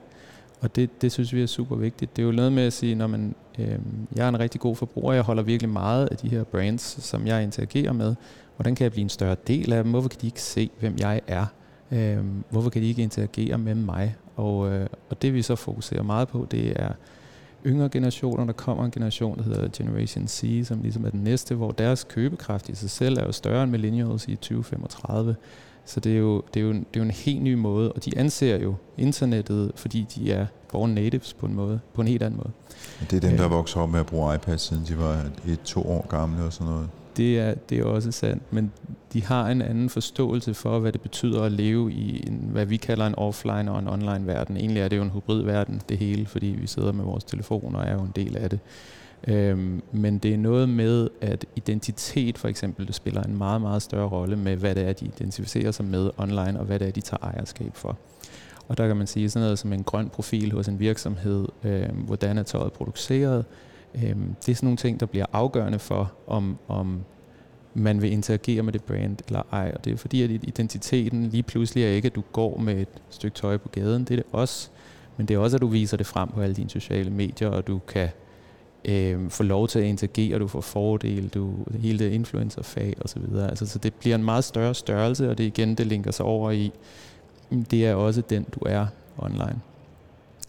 Og 0.60 0.76
det, 0.76 1.02
det 1.02 1.12
synes 1.12 1.32
vi 1.32 1.42
er 1.42 1.46
super 1.46 1.76
vigtigt. 1.76 2.16
Det 2.16 2.22
er 2.22 2.26
jo 2.26 2.32
noget 2.32 2.52
med 2.52 2.62
at 2.62 2.72
sige, 2.72 2.94
når 2.94 3.06
man, 3.06 3.34
øh, 3.58 3.78
jeg 4.16 4.24
er 4.24 4.28
en 4.28 4.40
rigtig 4.40 4.60
god 4.60 4.76
forbruger, 4.76 5.12
jeg 5.12 5.22
holder 5.22 5.42
virkelig 5.42 5.70
meget 5.70 6.08
af 6.10 6.16
de 6.16 6.28
her 6.28 6.44
brands, 6.44 7.04
som 7.04 7.26
jeg 7.26 7.42
interagerer 7.42 7.92
med. 7.92 8.14
Hvordan 8.56 8.74
kan 8.74 8.84
jeg 8.84 8.92
blive 8.92 9.02
en 9.02 9.08
større 9.08 9.36
del 9.46 9.72
af 9.72 9.82
dem? 9.84 9.92
Hvorfor 9.92 10.08
kan 10.08 10.20
de 10.20 10.26
ikke 10.26 10.42
se, 10.42 10.70
hvem 10.80 10.96
jeg 10.98 11.20
er? 11.26 11.46
Øh, 11.92 12.18
hvorfor 12.50 12.70
kan 12.70 12.82
de 12.82 12.88
ikke 12.88 13.02
interagere 13.02 13.58
med 13.58 13.74
mig? 13.74 14.16
Og, 14.36 14.72
øh, 14.72 14.86
og 15.10 15.22
det 15.22 15.34
vi 15.34 15.42
så 15.42 15.56
fokuserer 15.56 16.02
meget 16.02 16.28
på, 16.28 16.46
det 16.50 16.72
er 16.76 16.92
yngre 17.66 17.88
generationer. 17.88 18.44
Der 18.44 18.52
kommer 18.52 18.84
en 18.84 18.90
generation, 18.90 19.38
der 19.38 19.44
hedder 19.44 19.68
Generation 19.76 20.28
C, 20.28 20.62
som 20.64 20.82
ligesom 20.82 21.04
er 21.04 21.10
den 21.10 21.20
næste, 21.20 21.54
hvor 21.54 21.70
deres 21.70 22.04
købekraft 22.04 22.68
i 22.68 22.74
sig 22.74 22.90
selv 22.90 23.18
er 23.18 23.24
jo 23.24 23.32
større 23.32 23.62
end 23.62 23.70
millennials 23.70 24.28
i 24.28 24.36
2035. 24.36 25.36
Så 25.84 26.00
det 26.00 26.12
er, 26.12 26.18
jo, 26.18 26.42
det, 26.54 26.60
er 26.60 26.64
jo, 26.64 26.72
det 26.72 26.78
er 26.78 27.00
jo 27.00 27.02
en 27.02 27.10
helt 27.10 27.42
ny 27.42 27.54
måde, 27.54 27.92
og 27.92 28.04
de 28.04 28.18
anser 28.18 28.58
jo 28.58 28.74
internettet, 28.98 29.72
fordi 29.76 30.06
de 30.14 30.32
er 30.32 30.46
born 30.72 30.90
natives 30.90 31.34
på 31.34 31.46
en 31.46 31.54
måde, 31.54 31.80
på 31.94 32.00
en 32.00 32.08
helt 32.08 32.22
anden 32.22 32.36
måde. 32.36 32.50
Det 33.10 33.24
er 33.24 33.28
dem, 33.28 33.36
der 33.36 33.48
vokser 33.48 33.80
op 33.80 33.90
med 33.90 34.00
at 34.00 34.06
bruge 34.06 34.34
iPad, 34.34 34.58
siden 34.58 34.84
de 34.88 34.98
var 34.98 35.24
et-to 35.48 35.82
år 35.90 36.06
gamle 36.08 36.44
og 36.44 36.52
sådan 36.52 36.72
noget. 36.72 36.88
Det 37.16 37.38
er, 37.38 37.54
det 37.54 37.78
er 37.78 37.84
også 37.84 38.12
sandt, 38.12 38.52
men 38.52 38.72
de 39.12 39.24
har 39.24 39.48
en 39.48 39.62
anden 39.62 39.90
forståelse 39.90 40.54
for, 40.54 40.78
hvad 40.78 40.92
det 40.92 41.00
betyder 41.00 41.42
at 41.42 41.52
leve 41.52 41.92
i 41.92 42.24
en, 42.26 42.48
hvad 42.52 42.66
vi 42.66 42.76
kalder 42.76 43.06
en 43.06 43.14
offline 43.14 43.70
og 43.70 43.78
en 43.78 43.88
online 43.88 44.26
verden. 44.26 44.56
Egentlig 44.56 44.82
er 44.82 44.88
det 44.88 44.96
jo 44.96 45.02
en 45.02 45.10
hybridverden, 45.10 45.82
det 45.88 45.98
hele, 45.98 46.26
fordi 46.26 46.46
vi 46.46 46.66
sidder 46.66 46.92
med 46.92 47.04
vores 47.04 47.24
telefoner 47.24 47.78
og 47.78 47.86
er 47.86 47.92
jo 47.92 48.00
en 48.00 48.12
del 48.16 48.36
af 48.36 48.50
det. 48.50 48.60
Øhm, 49.28 49.82
men 49.92 50.18
det 50.18 50.34
er 50.34 50.38
noget 50.38 50.68
med, 50.68 51.08
at 51.20 51.46
identitet 51.56 52.38
for 52.38 52.48
eksempel, 52.48 52.86
det 52.86 52.94
spiller 52.94 53.22
en 53.22 53.38
meget, 53.38 53.60
meget 53.60 53.82
større 53.82 54.08
rolle 54.08 54.36
med, 54.36 54.56
hvad 54.56 54.74
det 54.74 54.88
er, 54.88 54.92
de 54.92 55.06
identificerer 55.06 55.70
sig 55.70 55.84
med 55.84 56.10
online, 56.16 56.60
og 56.60 56.66
hvad 56.66 56.78
det 56.78 56.88
er, 56.88 56.92
de 56.92 57.00
tager 57.00 57.24
ejerskab 57.24 57.70
for. 57.74 57.98
Og 58.68 58.78
der 58.78 58.86
kan 58.86 58.96
man 58.96 59.06
sige 59.06 59.30
sådan 59.30 59.44
noget 59.44 59.58
som 59.58 59.72
en 59.72 59.84
grøn 59.84 60.08
profil 60.08 60.52
hos 60.52 60.68
en 60.68 60.80
virksomhed, 60.80 61.48
øh, 61.64 61.88
hvordan 62.06 62.38
er 62.38 62.42
tøjet 62.42 62.72
produceret. 62.72 63.44
Øh, 63.96 64.16
det 64.46 64.48
er 64.48 64.54
sådan 64.54 64.66
nogle 64.66 64.76
ting, 64.76 65.00
der 65.00 65.06
bliver 65.06 65.26
afgørende 65.32 65.78
for, 65.78 66.12
om, 66.26 66.58
om 66.68 67.04
man 67.74 68.02
vil 68.02 68.12
interagere 68.12 68.62
med 68.62 68.72
det 68.72 68.84
brand 68.84 69.16
eller 69.26 69.42
ej. 69.52 69.72
Og 69.74 69.84
det 69.84 69.92
er 69.92 69.96
fordi, 69.96 70.22
at 70.22 70.30
identiteten 70.30 71.26
lige 71.26 71.42
pludselig 71.42 71.84
er 71.84 71.88
ikke, 71.88 72.06
at 72.06 72.14
du 72.14 72.22
går 72.32 72.58
med 72.58 72.80
et 72.80 72.88
stykke 73.10 73.34
tøj 73.34 73.56
på 73.56 73.68
gaden. 73.68 74.04
Det 74.04 74.10
er 74.10 74.16
det 74.16 74.26
også. 74.32 74.68
Men 75.16 75.26
det 75.26 75.34
er 75.34 75.38
også, 75.38 75.56
at 75.56 75.60
du 75.60 75.66
viser 75.66 75.96
det 75.96 76.06
frem 76.06 76.28
på 76.28 76.40
alle 76.40 76.54
dine 76.54 76.70
sociale 76.70 77.10
medier, 77.10 77.48
og 77.48 77.66
du 77.66 77.80
kan 77.88 78.08
øh, 78.84 79.30
få 79.30 79.42
lov 79.42 79.68
til 79.68 79.78
at 79.78 79.84
interagere, 79.84 80.38
du 80.38 80.48
får 80.48 80.60
fordel, 80.60 81.28
du, 81.28 81.54
hele 81.80 81.98
det 81.98 82.12
influencerfag 82.12 82.94
osv. 83.00 83.22
Altså, 83.36 83.66
så 83.66 83.78
det 83.78 83.94
bliver 83.94 84.14
en 84.14 84.24
meget 84.24 84.44
større 84.44 84.74
størrelse, 84.74 85.30
og 85.30 85.38
det 85.38 85.44
igen, 85.44 85.74
det 85.74 85.86
linker 85.86 86.10
sig 86.10 86.26
over 86.26 86.50
i, 86.50 86.72
mm, 87.50 87.64
det 87.64 87.86
er 87.86 87.94
også 87.94 88.20
den, 88.20 88.46
du 88.54 88.60
er 88.66 88.86
online. 89.18 89.60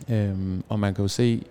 Øhm, 0.09 0.63
og 0.69 0.79
man 0.79 0.93
kan 0.93 1.03
jo 1.03 1.07
se, 1.07 1.43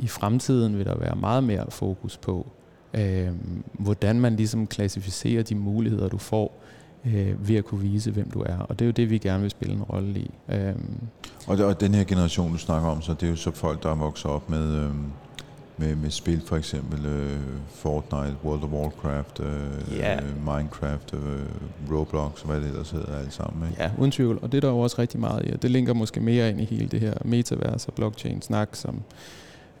i 0.00 0.08
fremtiden 0.08 0.78
vil 0.78 0.86
der 0.86 0.98
være 0.98 1.16
meget 1.16 1.44
mere 1.44 1.66
fokus 1.68 2.16
på, 2.16 2.46
øhm, 2.94 3.64
hvordan 3.72 4.20
man 4.20 4.36
ligesom 4.36 4.66
klassificerer 4.66 5.42
de 5.42 5.54
muligheder, 5.54 6.08
du 6.08 6.18
får, 6.18 6.62
øh, 7.04 7.48
ved 7.48 7.56
at 7.56 7.64
kunne 7.64 7.80
vise, 7.80 8.10
hvem 8.10 8.30
du 8.30 8.40
er. 8.40 8.58
Og 8.58 8.78
det 8.78 8.84
er 8.84 8.86
jo 8.86 8.92
det, 8.92 9.10
vi 9.10 9.18
gerne 9.18 9.40
vil 9.40 9.50
spille 9.50 9.74
en 9.74 9.82
rolle 9.82 10.20
i. 10.20 10.30
Øhm. 10.48 10.96
Og, 11.46 11.58
og 11.58 11.80
den 11.80 11.94
her 11.94 12.04
generation, 12.04 12.52
du 12.52 12.58
snakker 12.58 12.88
om, 12.88 13.02
så 13.02 13.14
det 13.14 13.22
er 13.22 13.30
jo 13.30 13.36
så 13.36 13.50
folk, 13.50 13.82
der 13.82 13.90
er 13.90 13.94
vokset 13.94 14.30
op 14.30 14.50
med... 14.50 14.76
Øhm 14.76 15.12
med, 15.80 15.96
med 15.96 16.10
spil, 16.10 16.42
for 16.46 16.56
eksempel 16.56 17.06
uh, 17.06 17.40
Fortnite, 17.68 18.36
World 18.44 18.62
of 18.62 18.70
Warcraft, 18.70 19.40
uh, 19.40 19.46
yeah. 19.98 20.22
Minecraft, 20.44 21.12
uh, 21.12 21.98
Roblox, 21.98 22.42
hvad 22.42 22.56
det 22.56 22.68
ellers 22.68 22.90
hedder 22.90 23.18
alle 23.18 23.30
sammen. 23.30 23.70
Ikke? 23.70 23.82
Ja, 23.82 23.90
uden 23.98 24.10
tvivl. 24.10 24.38
Og 24.42 24.52
det 24.52 24.56
er 24.58 24.60
der 24.60 24.68
jo 24.68 24.78
også 24.78 24.96
rigtig 24.98 25.20
meget 25.20 25.46
i. 25.46 25.50
Det 25.50 25.70
linker 25.70 25.94
måske 25.94 26.20
mere 26.20 26.50
ind 26.50 26.60
i 26.60 26.64
hele 26.64 26.88
det 26.88 27.00
her 27.00 27.14
metavers 27.24 27.86
og 27.86 27.94
blockchain-snak, 27.94 28.68
som 28.72 29.02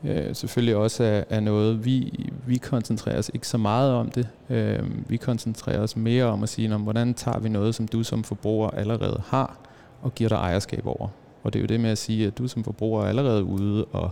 øh, 0.04 0.34
selvfølgelig 0.34 0.76
også 0.76 1.04
er, 1.04 1.24
er 1.30 1.40
noget, 1.40 1.84
vi, 1.84 2.28
vi 2.46 2.56
koncentrerer 2.56 3.18
os 3.18 3.30
ikke 3.34 3.48
så 3.48 3.58
meget 3.58 3.92
om 3.92 4.10
det. 4.10 4.28
Øh, 4.50 5.10
vi 5.10 5.16
koncentrerer 5.16 5.80
os 5.80 5.96
mere 5.96 6.24
om 6.24 6.42
at 6.42 6.48
sige, 6.48 6.74
om, 6.74 6.82
hvordan 6.82 7.14
tager 7.14 7.38
vi 7.38 7.48
noget, 7.48 7.74
som 7.74 7.88
du 7.88 8.02
som 8.02 8.24
forbruger 8.24 8.70
allerede 8.70 9.22
har, 9.26 9.56
og 10.02 10.14
giver 10.14 10.28
dig 10.28 10.36
ejerskab 10.36 10.86
over. 10.86 11.08
Og 11.42 11.52
det 11.52 11.58
er 11.58 11.60
jo 11.60 11.66
det 11.66 11.80
med 11.80 11.90
at 11.90 11.98
sige, 11.98 12.26
at 12.26 12.38
du 12.38 12.48
som 12.48 12.64
forbruger 12.64 13.02
er 13.02 13.08
allerede 13.08 13.44
ude 13.44 13.84
og 13.84 14.10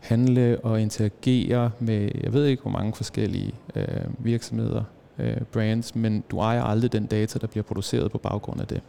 handle 0.00 0.58
og 0.62 0.80
interagere 0.80 1.70
med, 1.78 2.10
jeg 2.24 2.32
ved 2.32 2.46
ikke 2.46 2.62
hvor 2.62 2.70
mange 2.70 2.92
forskellige 2.94 3.54
øh, 3.74 3.84
virksomheder, 4.18 4.82
øh, 5.18 5.36
brands, 5.52 5.94
men 5.94 6.24
du 6.30 6.38
ejer 6.38 6.62
aldrig 6.62 6.92
den 6.92 7.06
data, 7.06 7.38
der 7.38 7.46
bliver 7.46 7.64
produceret 7.64 8.10
på 8.10 8.18
baggrund 8.18 8.60
af 8.60 8.66
det. 8.66 8.80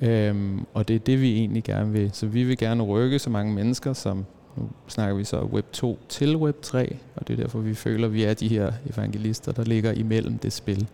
Øhm, 0.00 0.66
og 0.74 0.88
det 0.88 0.96
er 0.96 1.00
det, 1.00 1.20
vi 1.20 1.36
egentlig 1.36 1.64
gerne 1.64 1.92
vil. 1.92 2.10
Så 2.12 2.26
vi 2.26 2.44
vil 2.44 2.58
gerne 2.58 2.82
rykke 2.82 3.18
så 3.18 3.30
mange 3.30 3.52
mennesker, 3.52 3.92
som 3.92 4.24
nu 4.56 4.68
snakker 4.88 5.16
vi 5.16 5.24
så 5.24 5.40
Web 5.40 5.72
2 5.72 5.98
til 6.08 6.36
Web 6.36 6.62
3, 6.62 6.96
og 7.16 7.28
det 7.28 7.38
er 7.38 7.42
derfor, 7.42 7.58
vi 7.58 7.74
føler, 7.74 8.06
at 8.06 8.12
vi 8.12 8.24
er 8.24 8.34
de 8.34 8.48
her 8.48 8.72
evangelister, 8.90 9.52
der 9.52 9.64
ligger 9.64 9.92
imellem 9.92 10.38
det 10.38 10.52
spil, 10.52 10.88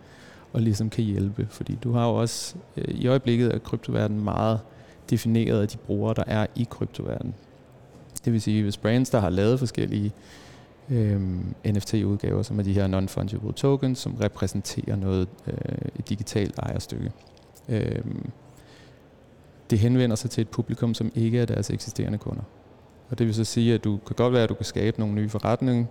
og 0.53 0.61
ligesom 0.61 0.91
kan 0.91 1.05
hjælpe. 1.05 1.47
Fordi 1.51 1.79
du 1.85 1.93
har 1.93 2.09
jo 2.09 2.15
også, 2.15 2.55
øh, 2.77 2.85
i 2.89 3.07
øjeblikket 3.07 3.55
er 3.55 3.59
kryptoverdenen 3.59 4.25
meget 4.25 4.61
defineret 5.11 5.63
af 5.63 5.69
de 5.69 5.77
brugere, 5.77 6.15
der 6.15 6.25
er 6.27 6.47
i 6.57 6.67
kryptoverdenen. 6.71 7.35
Det 8.25 8.33
vil 8.33 8.43
sige, 8.43 8.63
hvis 8.63 8.77
brands, 8.77 9.11
der 9.11 9.21
har 9.21 9.31
lavet 9.31 9.59
forskellige 9.59 10.13
øh, 10.91 11.21
NFT-udgaver, 11.67 12.43
som 12.43 12.59
er 12.59 12.63
de 12.63 12.73
her 12.73 12.87
non-fungible 12.87 13.53
tokens, 13.53 13.99
som 13.99 14.15
repræsenterer 14.15 14.97
noget 14.97 15.29
øh, 15.47 15.55
et 15.99 16.09
digitalt 16.09 16.59
ejerstykke. 16.59 17.13
Øh, 17.69 18.05
det 19.71 19.79
henvender 19.79 20.17
sig 20.17 20.31
til 20.31 20.43
et 20.43 20.49
publikum, 20.49 20.95
som 20.95 21.13
ikke 21.15 21.41
er 21.41 21.47
deres 21.47 21.71
eksisterende 21.71 22.19
kunder. 22.19 22.43
Og 23.11 23.19
det 23.19 23.27
vil 23.27 23.35
så 23.35 23.45
sige, 23.45 23.75
at 23.75 23.85
du 23.85 23.99
kan 24.07 24.17
godt 24.17 24.33
være, 24.33 24.43
at 24.43 24.49
du 24.49 24.55
kan 24.55 24.65
skabe 24.65 25.01
nogle 25.01 25.15
nye 25.15 25.29
forretninger 25.29 25.85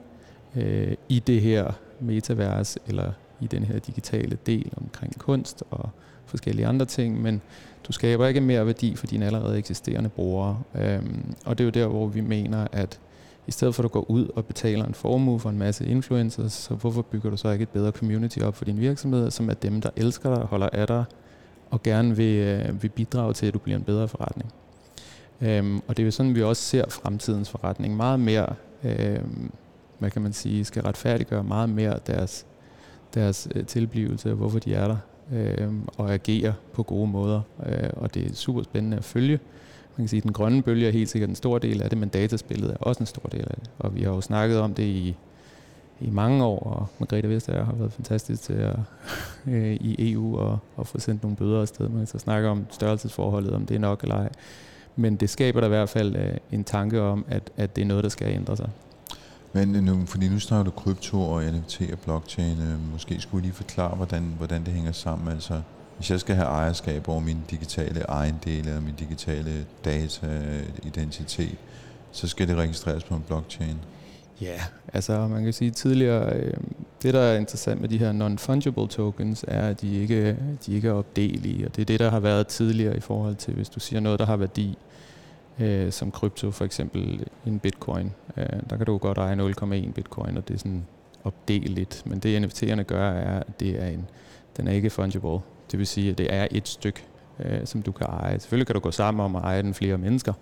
øh, 0.55 0.95
i 1.09 1.19
det 1.19 1.41
her 1.41 1.71
metavers, 1.99 2.77
eller 2.87 3.11
i 3.41 3.47
den 3.47 3.63
her 3.63 3.79
digitale 3.79 4.37
del 4.45 4.71
omkring 4.77 5.19
kunst 5.19 5.63
og 5.71 5.89
forskellige 6.25 6.67
andre 6.67 6.85
ting, 6.85 7.21
men 7.21 7.41
du 7.87 7.91
skaber 7.91 8.27
ikke 8.27 8.41
mere 8.41 8.65
værdi 8.65 8.95
for 8.95 9.07
dine 9.07 9.25
allerede 9.25 9.57
eksisterende 9.57 10.09
brugere. 10.09 10.61
Øhm, 10.75 11.35
og 11.45 11.57
det 11.57 11.63
er 11.63 11.65
jo 11.65 11.71
der, 11.71 11.87
hvor 11.87 12.07
vi 12.07 12.21
mener, 12.21 12.67
at 12.71 12.99
i 13.47 13.51
stedet 13.51 13.75
for 13.75 13.83
at 13.83 13.83
du 13.83 13.89
går 13.89 14.11
ud 14.11 14.27
og 14.35 14.45
betaler 14.45 14.85
en 14.85 14.93
formue 14.93 15.39
for 15.39 15.49
en 15.49 15.57
masse 15.57 15.85
influencers, 15.85 16.53
så 16.53 16.73
hvorfor 16.73 17.01
bygger 17.01 17.29
du 17.29 17.37
så 17.37 17.49
ikke 17.49 17.63
et 17.63 17.69
bedre 17.69 17.91
community 17.91 18.39
op 18.39 18.55
for 18.55 18.65
din 18.65 18.79
virksomhed, 18.79 19.31
som 19.31 19.49
er 19.49 19.53
dem, 19.53 19.81
der 19.81 19.89
elsker 19.95 20.35
dig, 20.35 20.43
holder 20.43 20.69
af 20.73 20.87
dig, 20.87 21.03
og 21.71 21.83
gerne 21.83 22.15
vil, 22.15 22.35
øh, 22.35 22.83
vil 22.83 22.89
bidrage 22.89 23.33
til, 23.33 23.45
at 23.45 23.53
du 23.53 23.59
bliver 23.59 23.77
en 23.77 23.83
bedre 23.83 24.07
forretning. 24.07 24.53
Øhm, 25.41 25.81
og 25.87 25.97
det 25.97 26.03
er 26.03 26.05
jo 26.05 26.11
sådan, 26.11 26.35
vi 26.35 26.43
også 26.43 26.61
ser 26.61 26.89
fremtidens 26.89 27.49
forretning 27.49 27.95
meget 27.95 28.19
mere, 28.19 28.55
øhm, 28.83 29.51
hvad 29.99 30.11
kan 30.11 30.21
man 30.21 30.33
sige, 30.33 30.65
skal 30.65 30.83
retfærdiggøre 30.83 31.43
meget 31.43 31.69
mere 31.69 31.99
deres, 32.07 32.45
deres 33.13 33.47
øh, 33.55 33.65
tilblivelse, 33.65 34.33
hvorfor 34.33 34.59
de 34.59 34.73
er 34.73 34.87
der 34.87 34.97
øhm, 35.33 35.87
og 35.97 36.13
agere 36.13 36.53
på 36.73 36.83
gode 36.83 37.07
måder. 37.07 37.41
Øh, 37.65 37.89
og 37.93 38.13
det 38.13 38.25
er 38.25 38.35
super 38.35 38.63
spændende 38.63 38.97
at 38.97 39.03
følge. 39.03 39.39
Man 39.97 40.03
kan 40.03 40.07
sige, 40.07 40.17
at 40.17 40.23
den 40.23 40.33
grønne 40.33 40.61
bølge 40.61 40.87
er 40.87 40.91
helt 40.91 41.09
sikkert 41.09 41.29
en 41.29 41.35
stor 41.35 41.57
del 41.57 41.81
af 41.81 41.89
det, 41.89 41.97
men 41.97 42.09
dataspillet 42.09 42.71
er 42.71 42.77
også 42.79 42.99
en 42.99 43.05
stor 43.05 43.29
del 43.31 43.41
af 43.41 43.55
det. 43.55 43.69
Og 43.79 43.95
vi 43.95 44.03
har 44.03 44.09
jo 44.09 44.21
snakket 44.21 44.59
om 44.59 44.73
det 44.73 44.83
i, 44.83 45.15
i 45.99 46.09
mange 46.09 46.45
år, 46.45 46.59
og 46.59 46.87
Margrethe 46.99 47.29
Vestager 47.29 47.65
har 47.65 47.73
været 47.73 47.93
fantastisk 47.93 48.41
til 48.43 48.53
at, 48.53 48.75
øh, 49.53 49.73
i 49.73 50.11
EU 50.11 50.37
og, 50.37 50.59
og 50.75 50.87
få 50.87 50.99
sendt 50.99 51.23
nogle 51.23 51.37
bøder 51.37 51.61
afsted. 51.61 51.89
Man 51.89 52.07
så 52.07 52.19
snakke 52.19 52.49
om 52.49 52.65
størrelsesforholdet, 52.69 53.53
om 53.53 53.65
det 53.65 53.75
er 53.75 53.79
nok 53.79 54.03
eller 54.03 54.15
ej. 54.15 54.29
Men 54.97 55.15
det 55.15 55.29
skaber 55.29 55.59
der 55.59 55.67
i 55.67 55.69
hvert 55.69 55.89
fald 55.89 56.15
øh, 56.15 56.33
en 56.51 56.63
tanke 56.63 57.01
om, 57.01 57.25
at, 57.27 57.49
at 57.57 57.75
det 57.75 57.81
er 57.81 57.85
noget, 57.85 58.03
der 58.03 58.09
skal 58.09 58.27
ændre 58.27 58.57
sig. 58.57 58.69
Men 59.53 59.67
nu, 59.67 60.05
fordi 60.05 60.29
nu 60.29 60.39
snakker 60.39 60.71
du 60.71 60.71
krypto 60.71 61.21
og 61.21 61.43
NFT 61.43 61.81
og 61.91 61.99
blockchain. 61.99 62.61
Øh, 62.61 62.91
måske 62.91 63.21
skulle 63.21 63.41
du 63.41 63.45
lige 63.45 63.55
forklare, 63.55 63.95
hvordan, 63.95 64.33
hvordan 64.37 64.65
det 64.65 64.73
hænger 64.73 64.91
sammen. 64.91 65.33
Altså, 65.33 65.61
hvis 65.97 66.11
jeg 66.11 66.19
skal 66.19 66.35
have 66.35 66.47
ejerskab 66.47 67.09
over 67.09 67.19
min 67.19 67.37
digitale 67.51 68.01
ejendele 68.01 68.75
og 68.75 68.83
min 68.83 68.95
digitale 68.99 69.65
data, 69.85 70.27
identitet, 70.83 71.57
så 72.11 72.27
skal 72.27 72.47
det 72.47 72.57
registreres 72.57 73.03
på 73.03 73.15
en 73.15 73.23
blockchain. 73.27 73.77
Ja, 74.41 74.61
altså 74.93 75.27
man 75.27 75.43
kan 75.43 75.53
sige 75.53 75.71
tidligere, 75.71 76.35
øh, 76.35 76.53
det 77.03 77.13
der 77.13 77.19
er 77.19 77.37
interessant 77.37 77.81
med 77.81 77.89
de 77.89 77.97
her 77.97 78.11
non-fungible 78.11 78.87
tokens, 78.87 79.45
er, 79.47 79.69
at 79.69 79.81
de 79.81 80.01
ikke, 80.01 80.37
de 80.65 80.75
ikke 80.75 80.87
er 80.87 80.93
opdelige, 80.93 81.65
og 81.65 81.75
det 81.75 81.81
er 81.81 81.85
det, 81.85 81.99
der 81.99 82.09
har 82.09 82.19
været 82.19 82.47
tidligere 82.47 82.97
i 82.97 82.99
forhold 82.99 83.35
til, 83.35 83.53
hvis 83.53 83.69
du 83.69 83.79
siger 83.79 83.99
noget, 83.99 84.19
der 84.19 84.25
har 84.25 84.37
værdi, 84.37 84.77
øh, 85.59 85.91
som 85.91 86.11
krypto, 86.11 86.51
for 86.51 86.65
eksempel 86.65 87.25
en 87.45 87.59
bitcoin. 87.59 88.13
Øh, 88.37 88.45
der 88.69 88.77
kan 88.77 88.85
du 88.85 88.97
godt 88.97 89.17
eje 89.17 89.35
0,1 89.35 89.91
bitcoin, 89.91 90.37
og 90.37 90.47
det 90.47 90.53
er 90.53 90.57
sådan 90.57 90.85
opdeligt. 91.23 92.03
Men 92.05 92.19
det 92.19 92.45
NFT'erne 92.45 92.81
gør, 92.81 93.09
er, 93.11 93.39
at 93.39 93.59
det 93.59 93.83
er 93.83 93.87
en, 93.87 94.07
den 94.57 94.67
er 94.67 94.71
ikke 94.71 94.89
fungible. 94.89 95.39
Det 95.71 95.79
vil 95.79 95.87
sige, 95.87 96.11
at 96.11 96.17
det 96.17 96.33
er 96.33 96.47
et 96.51 96.67
stykke, 96.67 97.03
øh, 97.39 97.65
som 97.65 97.81
du 97.81 97.91
kan 97.91 98.07
eje. 98.09 98.39
Selvfølgelig 98.39 98.67
kan 98.67 98.73
du 98.73 98.79
gå 98.79 98.91
sammen 98.91 99.25
om 99.25 99.35
at 99.35 99.43
eje 99.43 99.63
den 99.63 99.73
flere 99.73 99.97
mennesker, 99.97 100.33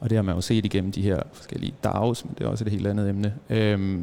og 0.00 0.10
det 0.10 0.16
har 0.16 0.22
man 0.22 0.34
jo 0.34 0.40
set 0.40 0.64
igennem 0.64 0.92
de 0.92 1.02
her 1.02 1.22
forskellige 1.32 1.74
DAOs, 1.84 2.24
men 2.24 2.34
det 2.38 2.44
er 2.44 2.48
også 2.48 2.64
et 2.64 2.70
helt 2.70 2.86
andet 2.86 3.08
emne. 3.08 3.34
Øh, 3.50 4.00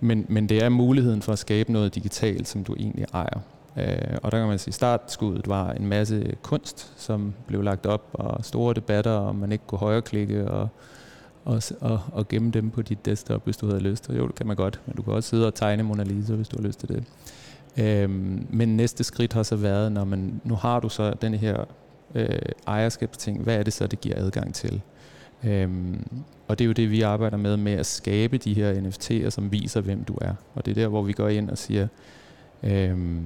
men, 0.00 0.26
men 0.28 0.48
det 0.48 0.62
er 0.62 0.68
muligheden 0.68 1.22
for 1.22 1.32
at 1.32 1.38
skabe 1.38 1.72
noget 1.72 1.94
digitalt, 1.94 2.48
som 2.48 2.64
du 2.64 2.74
egentlig 2.74 3.06
ejer. 3.12 3.40
Øh, 3.76 4.18
og 4.22 4.32
der 4.32 4.38
kan 4.38 4.48
man 4.48 4.58
sige, 4.58 4.70
at 4.70 4.74
startskuddet 4.74 5.48
var 5.48 5.72
en 5.72 5.86
masse 5.86 6.36
kunst, 6.42 6.92
som 6.96 7.34
blev 7.46 7.62
lagt 7.62 7.86
op, 7.86 8.10
og 8.12 8.44
store 8.44 8.74
debatter, 8.74 9.12
om 9.12 9.36
man 9.36 9.52
ikke 9.52 9.64
kunne 9.66 9.78
højreklikke 9.78 10.50
og, 10.50 10.68
og, 11.44 11.62
og, 11.80 12.00
og 12.12 12.28
gemme 12.28 12.50
dem 12.50 12.70
på 12.70 12.82
dit 12.82 13.06
desktop, 13.06 13.44
hvis 13.44 13.56
du 13.56 13.66
havde 13.66 13.80
lyst. 13.80 14.08
Og 14.08 14.18
jo, 14.18 14.26
det 14.26 14.34
kan 14.34 14.46
man 14.46 14.56
godt, 14.56 14.80
men 14.86 14.96
du 14.96 15.02
kan 15.02 15.12
også 15.12 15.28
sidde 15.28 15.46
og 15.46 15.54
tegne 15.54 15.82
Mona 15.82 16.02
Lisa, 16.02 16.34
hvis 16.34 16.48
du 16.48 16.56
har 16.56 16.66
lyst 16.66 16.80
til 16.80 16.88
det. 16.88 17.04
Øhm, 17.78 18.46
men 18.50 18.76
næste 18.76 19.04
skridt 19.04 19.32
har 19.32 19.42
så 19.42 19.56
været, 19.56 19.92
når 19.92 20.04
man, 20.04 20.40
nu 20.44 20.54
har 20.54 20.80
du 20.80 20.88
så 20.88 21.14
den 21.22 21.34
her 21.34 21.64
øh, 22.14 22.38
ejerskabsting, 22.66 23.42
hvad 23.42 23.56
er 23.56 23.62
det 23.62 23.72
så, 23.72 23.86
det 23.86 24.00
giver 24.00 24.16
adgang 24.18 24.54
til? 24.54 24.80
Øhm, 25.44 26.04
og 26.48 26.58
det 26.58 26.64
er 26.64 26.66
jo 26.66 26.72
det, 26.72 26.90
vi 26.90 27.02
arbejder 27.02 27.36
med, 27.36 27.56
med 27.56 27.72
at 27.72 27.86
skabe 27.86 28.38
de 28.38 28.54
her 28.54 28.74
NFT'er, 28.74 29.30
som 29.30 29.52
viser, 29.52 29.80
hvem 29.80 30.04
du 30.04 30.18
er. 30.20 30.34
Og 30.54 30.66
det 30.66 30.70
er 30.70 30.74
der, 30.74 30.88
hvor 30.88 31.02
vi 31.02 31.12
går 31.12 31.28
ind 31.28 31.50
og 31.50 31.58
siger, 31.58 31.86
Øhm, 32.62 33.24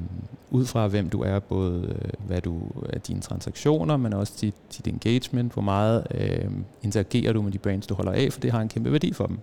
ud 0.50 0.66
fra 0.66 0.86
hvem 0.86 1.10
du 1.10 1.22
er, 1.22 1.38
både 1.38 1.96
øh, 2.02 2.26
hvad 2.26 2.40
du 2.40 2.60
er 2.88 2.98
dine 2.98 3.20
transaktioner, 3.20 3.96
men 3.96 4.12
også 4.12 4.32
dit, 4.40 4.54
dit 4.76 4.86
engagement, 4.86 5.52
hvor 5.52 5.62
meget 5.62 6.06
øhm, 6.10 6.64
interagerer 6.82 7.32
du 7.32 7.42
med 7.42 7.52
de 7.52 7.58
brands, 7.58 7.86
du 7.86 7.94
holder 7.94 8.12
af, 8.12 8.32
for 8.32 8.40
det 8.40 8.52
har 8.52 8.60
en 8.60 8.68
kæmpe 8.68 8.92
værdi 8.92 9.12
for 9.12 9.26
dem. 9.26 9.38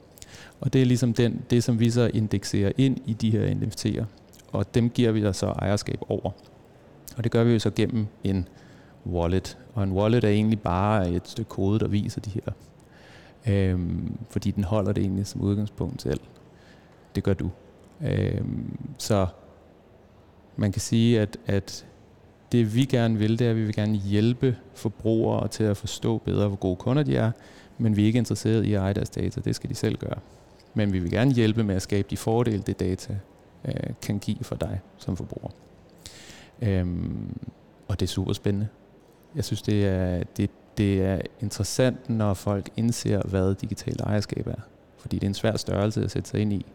Og 0.62 0.74
det 0.74 0.82
er 0.82 0.86
ligesom 0.86 1.14
den, 1.14 1.42
det, 1.50 1.64
som 1.64 1.80
vi 1.80 1.90
så 1.90 2.12
indekserer 2.14 2.72
ind 2.78 2.98
i 3.06 3.14
de 3.14 3.32
her 3.32 3.54
NFT'er, 3.54 4.04
og 4.52 4.74
dem 4.74 4.90
giver 4.90 5.12
vi 5.12 5.22
dig 5.22 5.36
så 5.36 5.46
ejerskab 5.46 6.00
over. 6.10 6.32
Og 7.18 7.24
det 7.24 7.32
gør 7.32 7.44
vi 7.44 7.54
jo 7.54 7.60
så 7.60 7.70
gennem 7.70 8.08
en 8.24 8.48
wallet, 9.06 9.58
og 9.74 9.84
en 9.84 9.92
wallet 9.92 10.24
er 10.24 10.30
egentlig 10.30 10.62
bare 10.62 11.10
et 11.10 11.28
stykke 11.28 11.50
kode, 11.50 11.80
der 11.80 11.88
viser 11.88 12.22
de 12.22 12.30
her. 12.30 12.52
Øhm, 13.48 14.18
fordi 14.30 14.52
den 14.52 14.64
holder 14.64 14.92
det 14.92 15.02
egentlig 15.02 15.28
som 15.28 15.42
udgangspunkt 15.42 16.02
selv. 16.02 16.20
Det 17.16 17.24
gør 17.24 17.34
du. 17.34 17.50
Øhm, 18.02 18.78
så 18.98 19.28
man 20.56 20.72
kan 20.72 20.82
sige, 20.82 21.22
at, 21.22 21.38
at 21.46 21.86
det 22.52 22.76
vi 22.76 22.86
gerne 22.86 23.18
vil, 23.18 23.40
det 23.40 23.48
er, 23.48 23.52
at 23.52 23.56
vi 23.56 23.64
vil 23.64 23.76
gerne 23.76 23.98
hjælpe 23.98 24.58
forbrugere 24.74 25.48
til 25.48 25.64
at 25.64 25.78
forstå 25.78 26.18
bedre, 26.18 26.48
hvor 26.48 26.58
gode 26.58 26.76
kunder 26.76 27.04
de 27.04 27.16
er, 27.16 27.32
men 27.78 27.96
vi 27.96 28.02
er 28.02 28.06
ikke 28.06 28.20
interesseret 28.20 28.64
i 28.64 28.74
at 28.74 28.82
eje 28.82 28.94
deres 28.94 29.10
data, 29.10 29.42
det 29.42 29.56
skal 29.56 29.70
de 29.70 29.76
selv 29.76 29.98
gøre. 29.98 30.20
Men 30.74 30.94
vi 30.94 31.00
vil 31.00 31.12
gerne 31.12 31.34
hjælpe 31.34 31.64
med 31.64 31.76
at 31.76 31.82
skabe 31.82 32.08
de 32.10 32.18
fordele, 32.18 32.64
det 32.68 32.80
data 32.80 33.18
øh, 33.66 33.74
kan 34.02 34.20
give 34.20 34.38
for 34.42 34.56
dig 34.56 34.80
som 34.98 35.18
forbruger. 35.18 35.50
Øhm, 36.62 37.38
og 37.88 38.00
det 38.00 38.06
er 38.06 38.10
super 38.10 38.34
spændende. 38.34 38.68
Jeg 39.36 39.46
synes, 39.46 39.62
det 39.62 39.86
er, 39.86 40.24
det, 40.38 40.50
det 40.78 41.02
er 41.02 41.22
interessant, 41.40 42.10
når 42.10 42.34
folk 42.34 42.70
indser, 42.78 43.22
hvad 43.22 43.56
digital 43.56 43.96
ejerskab 44.04 44.48
er. 44.48 44.62
Fordi 44.98 45.16
det 45.16 45.24
er 45.24 45.30
en 45.30 45.34
svær 45.34 45.58
størrelse 45.58 46.04
at 46.04 46.12
sætte 46.12 46.30
sig 46.30 46.40
ind 46.40 46.54
i. 46.54 46.66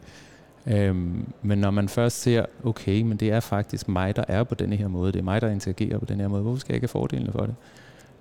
Øhm, 0.66 1.32
men 1.42 1.58
når 1.58 1.70
man 1.70 1.88
først 1.88 2.20
ser, 2.20 2.46
okay, 2.64 3.02
men 3.02 3.16
det 3.16 3.30
er 3.30 3.40
faktisk 3.40 3.88
mig, 3.88 4.16
der 4.16 4.24
er 4.28 4.44
på 4.44 4.54
denne 4.54 4.76
her 4.76 4.88
måde, 4.88 5.12
det 5.12 5.18
er 5.18 5.24
mig, 5.24 5.40
der 5.40 5.48
interagerer 5.48 5.98
på 5.98 6.04
den 6.04 6.20
her 6.20 6.28
måde, 6.28 6.42
hvorfor 6.42 6.60
skal 6.60 6.72
jeg 6.72 6.76
ikke 6.76 6.84
have 6.84 7.00
fordelene 7.00 7.32
for 7.32 7.46
det? 7.46 7.54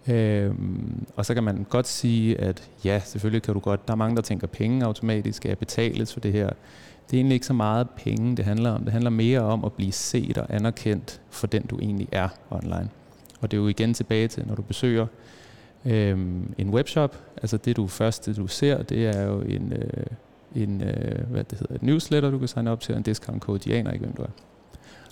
Øhm, 0.08 1.06
og 1.16 1.26
så 1.26 1.34
kan 1.34 1.44
man 1.44 1.66
godt 1.70 1.88
sige, 1.88 2.42
at 2.42 2.70
ja, 2.86 3.02
selvfølgelig 3.06 3.42
kan 3.42 3.54
du 3.54 3.60
godt, 3.60 3.88
der 3.88 3.94
er 3.94 3.98
mange, 3.98 4.16
der 4.16 4.22
tænker 4.22 4.48
penge 4.48 4.86
automatisk, 4.86 5.38
skal 5.38 5.50
jeg 5.50 5.58
betales 5.58 6.14
for 6.14 6.20
det 6.20 6.32
her? 6.32 6.50
Det 7.10 7.14
er 7.14 7.18
egentlig 7.18 7.34
ikke 7.34 7.46
så 7.46 7.54
meget 7.54 7.90
penge, 7.90 8.38
det 8.38 8.46
handler 8.46 8.72
om. 8.72 8.84
Det 8.84 8.92
handler 8.92 9.10
mere 9.10 9.40
om 9.40 9.66
at 9.66 9.74
blive 9.74 9.92
set 9.92 10.38
og 10.38 10.46
anerkendt 10.50 11.22
for 11.30 11.48
den, 11.48 11.66
du 11.66 11.80
egentlig 11.80 12.08
er 12.12 12.30
online. 12.52 12.90
Og 13.46 13.52
det 13.52 13.58
er 13.58 13.62
jo 13.62 13.68
igen 13.68 13.94
tilbage 13.94 14.28
til, 14.28 14.48
når 14.48 14.56
du 14.56 14.62
besøger 14.62 15.08
øhm, 15.86 16.54
en 16.58 16.70
webshop, 16.70 17.18
altså 17.42 17.58
det 17.58 17.76
du 17.76 17.88
første 17.88 18.34
du 18.34 18.48
ser, 18.48 18.84
det 18.84 19.08
er 19.08 19.24
jo 19.24 19.42
en, 19.42 19.74
øh, 19.74 20.06
en 20.64 20.82
øh, 20.82 21.32
hvad 21.32 21.44
det 21.44 21.60
hedder, 21.60 21.76
et 21.76 21.84
newsletter, 21.84 22.32
du 22.32 22.40
kan 22.40 22.48
signe 22.48 22.72
op 22.72 22.82
til, 22.82 22.94
og 22.94 22.98
en 22.98 23.04
discount 23.04 23.44
code, 23.44 23.60
de 23.60 23.76
aner 23.76 23.92
ikke, 23.92 24.06
hvem 24.06 24.16
du 24.16 24.22
er. 24.22 24.28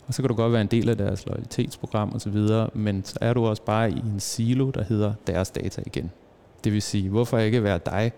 Og 0.07 0.13
så 0.13 0.21
kan 0.21 0.29
du 0.29 0.35
godt 0.35 0.51
være 0.51 0.61
en 0.61 0.67
del 0.67 0.89
af 0.89 0.97
deres 0.97 1.25
loyalitetsprogram 1.25 2.15
osv., 2.15 2.37
men 2.73 3.03
så 3.03 3.17
er 3.21 3.33
du 3.33 3.45
også 3.45 3.61
bare 3.61 3.91
i 3.91 3.99
en 4.13 4.19
silo, 4.19 4.69
der 4.69 4.83
hedder 4.83 5.13
deres 5.27 5.49
data 5.49 5.81
igen. 5.85 6.11
Det 6.63 6.73
vil 6.73 6.81
sige, 6.81 7.09
hvorfor 7.09 7.37
ikke 7.37 7.63
være 7.63 7.79
dig, 7.85 8.11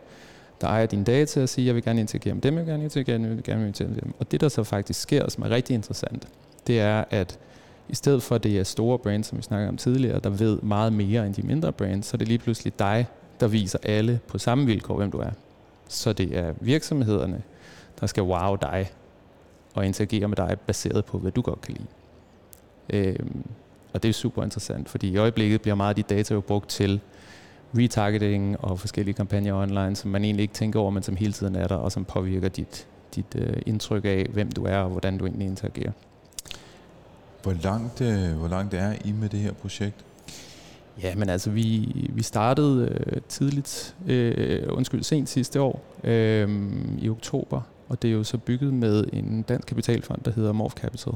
der 0.62 0.67
ejer 0.67 0.86
dine 0.86 1.03
data 1.03 1.41
og 1.41 1.50
sige, 1.50 1.67
jeg 1.67 1.75
vil 1.75 1.84
gerne 1.84 2.01
interagere 2.01 2.34
med 2.34 2.41
dem, 2.41 2.53
jeg 2.53 2.65
vil 2.65 2.72
gerne 2.72 2.84
interagere 2.84 3.19
med 3.19 3.29
dem, 3.29 3.31
jeg 3.31 3.38
vil 3.38 3.53
gerne 3.53 3.67
interagere 3.67 3.93
med 3.93 4.01
dem. 4.01 4.13
Og 4.19 4.31
det, 4.31 4.41
der 4.41 4.50
så 4.50 4.63
faktisk 4.63 5.01
sker, 5.01 5.29
som 5.29 5.43
er 5.43 5.50
rigtig 5.50 5.74
interessant, 5.74 6.27
det 6.67 6.79
er, 6.79 7.03
at 7.10 7.39
i 7.89 7.95
stedet 7.95 8.23
for, 8.23 8.35
at 8.35 8.43
det 8.43 8.59
er 8.59 8.63
store 8.63 8.99
brands, 8.99 9.27
som 9.27 9.37
vi 9.37 9.43
snakkede 9.43 9.69
om 9.69 9.77
tidligere, 9.77 10.19
der 10.19 10.29
ved 10.29 10.61
meget 10.61 10.93
mere 10.93 11.25
end 11.25 11.33
de 11.33 11.41
mindre 11.41 11.71
brands, 11.71 12.05
så 12.05 12.15
er 12.15 12.17
det 12.17 12.27
lige 12.27 12.37
pludselig 12.37 12.79
dig, 12.79 13.05
der 13.39 13.47
viser 13.47 13.79
alle 13.83 14.19
på 14.27 14.37
samme 14.37 14.65
vilkår, 14.65 14.97
hvem 14.97 15.11
du 15.11 15.17
er. 15.17 15.31
Så 15.87 16.13
det 16.13 16.37
er 16.37 16.53
virksomhederne, 16.61 17.41
der 17.99 18.07
skal 18.07 18.23
wow 18.23 18.55
dig 18.55 18.91
og 19.73 19.85
interagere 19.85 20.27
med 20.27 20.37
dig 20.37 20.57
baseret 20.67 21.05
på, 21.05 21.17
hvad 21.17 21.31
du 21.31 21.41
godt 21.41 21.61
kan 21.61 21.73
lide. 21.73 21.87
Øhm, 22.89 23.45
og 23.93 24.03
det 24.03 24.09
er 24.09 24.13
super 24.13 24.43
interessant, 24.43 24.89
fordi 24.89 25.09
i 25.09 25.17
øjeblikket 25.17 25.61
bliver 25.61 25.75
meget 25.75 25.89
af 25.89 25.95
de 25.95 26.15
data 26.15 26.33
jo 26.33 26.41
brugt 26.41 26.69
til 26.69 27.01
retargeting 27.77 28.63
og 28.63 28.79
forskellige 28.79 29.13
kampagner 29.13 29.61
online, 29.61 29.95
som 29.95 30.11
man 30.11 30.23
egentlig 30.23 30.41
ikke 30.41 30.53
tænker 30.53 30.79
over, 30.79 30.89
men 30.89 31.03
som 31.03 31.15
hele 31.15 31.33
tiden 31.33 31.55
er 31.55 31.67
der, 31.67 31.75
og 31.75 31.91
som 31.91 32.05
påvirker 32.05 32.49
dit, 32.49 32.87
dit 33.15 33.35
øh, 33.35 33.57
indtryk 33.65 34.05
af, 34.05 34.25
hvem 34.33 34.51
du 34.51 34.65
er 34.65 34.77
og 34.77 34.89
hvordan 34.89 35.17
du 35.17 35.25
egentlig 35.25 35.48
interagerer. 35.48 35.91
Hvor 37.46 37.53
langt, 37.64 38.01
øh, 38.01 38.38
hvor 38.38 38.48
langt 38.48 38.74
er 38.74 38.94
I 39.05 39.12
med 39.12 39.29
det 39.29 39.40
her 39.40 39.53
projekt? 39.53 40.05
Ja, 41.03 41.16
men 41.16 41.29
altså, 41.29 41.50
vi, 41.50 41.94
vi 42.14 42.24
startede 42.24 43.03
øh, 43.05 43.22
tidligt, 43.29 43.96
øh, 44.08 44.64
undskyld, 44.70 45.03
sent 45.03 45.29
sidste 45.29 45.62
år, 45.62 45.84
øh, 46.03 46.50
i 47.00 47.10
oktober, 47.10 47.62
og 47.90 48.01
det 48.01 48.08
er 48.08 48.12
jo 48.14 48.24
så 48.24 48.38
bygget 48.38 48.74
med 48.74 49.05
en 49.14 49.42
dansk 49.42 49.68
kapitalfond, 49.68 50.22
der 50.22 50.31
hedder 50.31 50.51
Morph 50.51 50.75
Capital, 50.75 51.14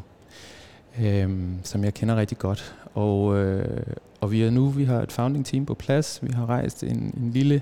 øh, 1.00 1.39
som 1.63 1.84
jeg 1.84 1.94
kender 1.94 2.15
rigtig 2.15 2.38
godt. 2.38 2.76
Og, 2.94 3.38
øh, 3.38 3.94
og 4.22 4.32
vi 4.32 4.44
er 4.44 4.50
nu, 4.50 4.70
vi 4.70 4.84
har 4.84 5.02
et 5.02 5.12
founding 5.12 5.46
team 5.46 5.65
på 5.65 5.74
plads, 5.74 6.20
vi 6.22 6.32
har 6.34 6.46
rejst 6.46 6.84
en, 6.84 7.13
en 7.18 7.32
lille 7.34 7.62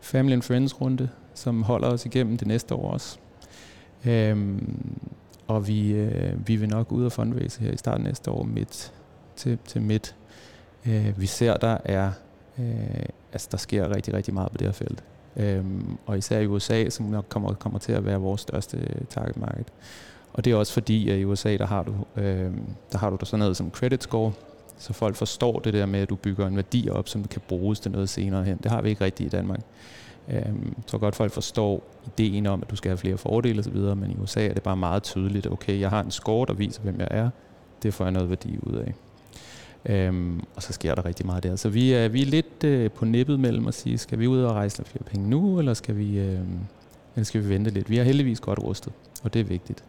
family 0.00 0.32
and 0.32 0.42
friends 0.42 0.80
runde, 0.80 1.08
som 1.34 1.62
holder 1.62 1.88
os 1.88 2.06
igennem 2.06 2.36
det 2.36 2.46
næste 2.46 2.74
år 2.74 2.92
også. 2.92 3.18
Øh, 4.06 4.58
og 5.50 5.68
vi, 5.68 5.92
øh, 5.92 6.48
vi 6.48 6.56
vil 6.56 6.68
nok 6.68 6.92
ud 6.92 7.04
og 7.04 7.12
fundraise 7.12 7.60
her 7.60 7.72
i 7.72 7.76
starten 7.76 8.04
næste 8.04 8.30
år 8.30 8.42
midt 8.42 8.92
til, 9.36 9.58
til 9.66 9.82
midt 9.82 10.14
øh, 10.86 11.20
vi 11.20 11.26
ser, 11.26 11.56
der 11.56 11.76
er, 11.84 12.10
øh, 12.58 13.04
altså 13.32 13.48
der 13.50 13.56
sker 13.56 13.96
rigtig, 13.96 14.14
rigtig 14.14 14.34
meget 14.34 14.52
på 14.52 14.58
det 14.58 14.66
her 14.66 14.72
felt. 14.72 15.04
Øhm, 15.36 15.98
og 16.06 16.18
især 16.18 16.38
i 16.38 16.46
USA, 16.46 16.88
som 16.88 17.06
nok 17.06 17.26
kommer, 17.28 17.52
kommer 17.52 17.78
til 17.78 17.92
at 17.92 18.04
være 18.04 18.20
vores 18.20 18.40
største 18.40 18.78
target 19.10 19.36
market. 19.36 19.66
Og 20.32 20.44
det 20.44 20.52
er 20.52 20.56
også 20.56 20.72
fordi, 20.72 21.10
at 21.10 21.18
i 21.18 21.24
USA, 21.24 21.56
der 21.56 21.66
har 21.66 21.82
du, 21.82 21.94
øh, 22.16 22.50
der 22.92 22.98
har 22.98 23.10
du 23.10 23.24
sådan 23.24 23.38
noget 23.38 23.56
som 23.56 23.70
credit 23.70 24.02
score, 24.02 24.32
så 24.78 24.92
folk 24.92 25.16
forstår 25.16 25.58
det 25.58 25.72
der 25.74 25.86
med, 25.86 26.00
at 26.00 26.10
du 26.10 26.16
bygger 26.16 26.46
en 26.46 26.56
værdi 26.56 26.88
op, 26.90 27.08
som 27.08 27.24
kan 27.24 27.40
bruges 27.48 27.80
til 27.80 27.90
noget 27.90 28.08
senere 28.08 28.44
hen. 28.44 28.58
Det 28.62 28.70
har 28.70 28.82
vi 28.82 28.88
ikke 28.88 29.04
rigtigt 29.04 29.34
i 29.34 29.36
Danmark. 29.36 29.60
Øhm, 30.28 30.74
jeg 30.76 30.86
tror 30.86 30.98
godt, 30.98 31.16
folk 31.16 31.32
forstår 31.32 31.82
ideen 32.06 32.46
om, 32.46 32.62
at 32.62 32.70
du 32.70 32.76
skal 32.76 32.88
have 32.88 32.98
flere 32.98 33.18
fordele 33.18 33.60
osv., 33.60 33.76
men 33.76 34.10
i 34.10 34.16
USA 34.22 34.46
er 34.46 34.54
det 34.54 34.62
bare 34.62 34.76
meget 34.76 35.02
tydeligt, 35.02 35.46
okay, 35.46 35.80
jeg 35.80 35.90
har 35.90 36.02
en 36.02 36.10
score, 36.10 36.46
der 36.46 36.52
viser, 36.52 36.82
hvem 36.82 37.00
jeg 37.00 37.08
er. 37.10 37.30
Det 37.82 37.94
får 37.94 38.04
jeg 38.04 38.12
noget 38.12 38.28
værdi 38.28 38.58
ud 38.62 38.74
af. 38.74 38.94
Øhm, 39.86 40.40
og 40.56 40.62
så 40.62 40.72
sker 40.72 40.94
der 40.94 41.04
rigtig 41.04 41.26
meget 41.26 41.42
der. 41.42 41.56
Så 41.56 41.68
vi 41.68 41.92
er, 41.92 42.08
vi 42.08 42.22
er 42.22 42.26
lidt 42.26 42.64
øh, 42.64 42.90
på 42.90 43.04
nippet 43.04 43.40
mellem 43.40 43.66
at 43.66 43.74
sige, 43.74 43.98
skal 43.98 44.18
vi 44.18 44.26
ud 44.26 44.40
og 44.40 44.52
rejse 44.52 44.84
flere 44.84 45.04
penge 45.04 45.30
nu, 45.30 45.58
eller 45.58 45.74
skal 45.74 45.96
vi, 45.96 46.18
øh, 46.18 46.38
eller 47.14 47.24
skal 47.24 47.44
vi 47.44 47.48
vente 47.48 47.70
lidt? 47.70 47.90
Vi 47.90 47.98
er 47.98 48.02
heldigvis 48.02 48.40
godt 48.40 48.58
rustet, 48.58 48.92
og 49.22 49.34
det 49.34 49.40
er 49.40 49.44
vigtigt. 49.44 49.84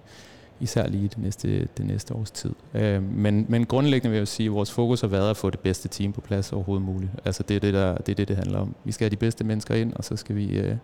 Især 0.61 0.87
lige 0.87 1.07
det 1.07 1.17
næste, 1.17 1.67
det 1.77 1.85
næste 1.85 2.15
års 2.15 2.31
tid. 2.31 2.51
Øh, 2.73 3.03
men, 3.03 3.45
men 3.49 3.65
grundlæggende 3.65 4.11
vil 4.11 4.17
jeg 4.17 4.27
sige, 4.27 4.47
at 4.47 4.53
vores 4.53 4.71
fokus 4.71 5.01
har 5.01 5.07
været 5.07 5.29
at 5.29 5.37
få 5.37 5.49
det 5.49 5.59
bedste 5.59 5.87
team 5.87 6.13
på 6.13 6.21
plads 6.21 6.53
overhovedet 6.53 6.85
muligt. 6.85 7.11
Altså 7.25 7.43
det 7.43 7.55
er 7.55 7.59
det, 7.59 7.73
der, 7.73 7.97
det, 7.97 8.09
er 8.09 8.15
det, 8.15 8.27
det 8.27 8.35
handler 8.35 8.59
om. 8.59 8.75
Vi 8.83 8.91
skal 8.91 9.05
have 9.05 9.09
de 9.09 9.15
bedste 9.15 9.43
mennesker 9.43 9.75
ind, 9.75 9.93
og 9.93 10.03
så 10.03 10.15
skal 10.15 10.35
vi, 10.35 10.59
øh, 10.59 10.75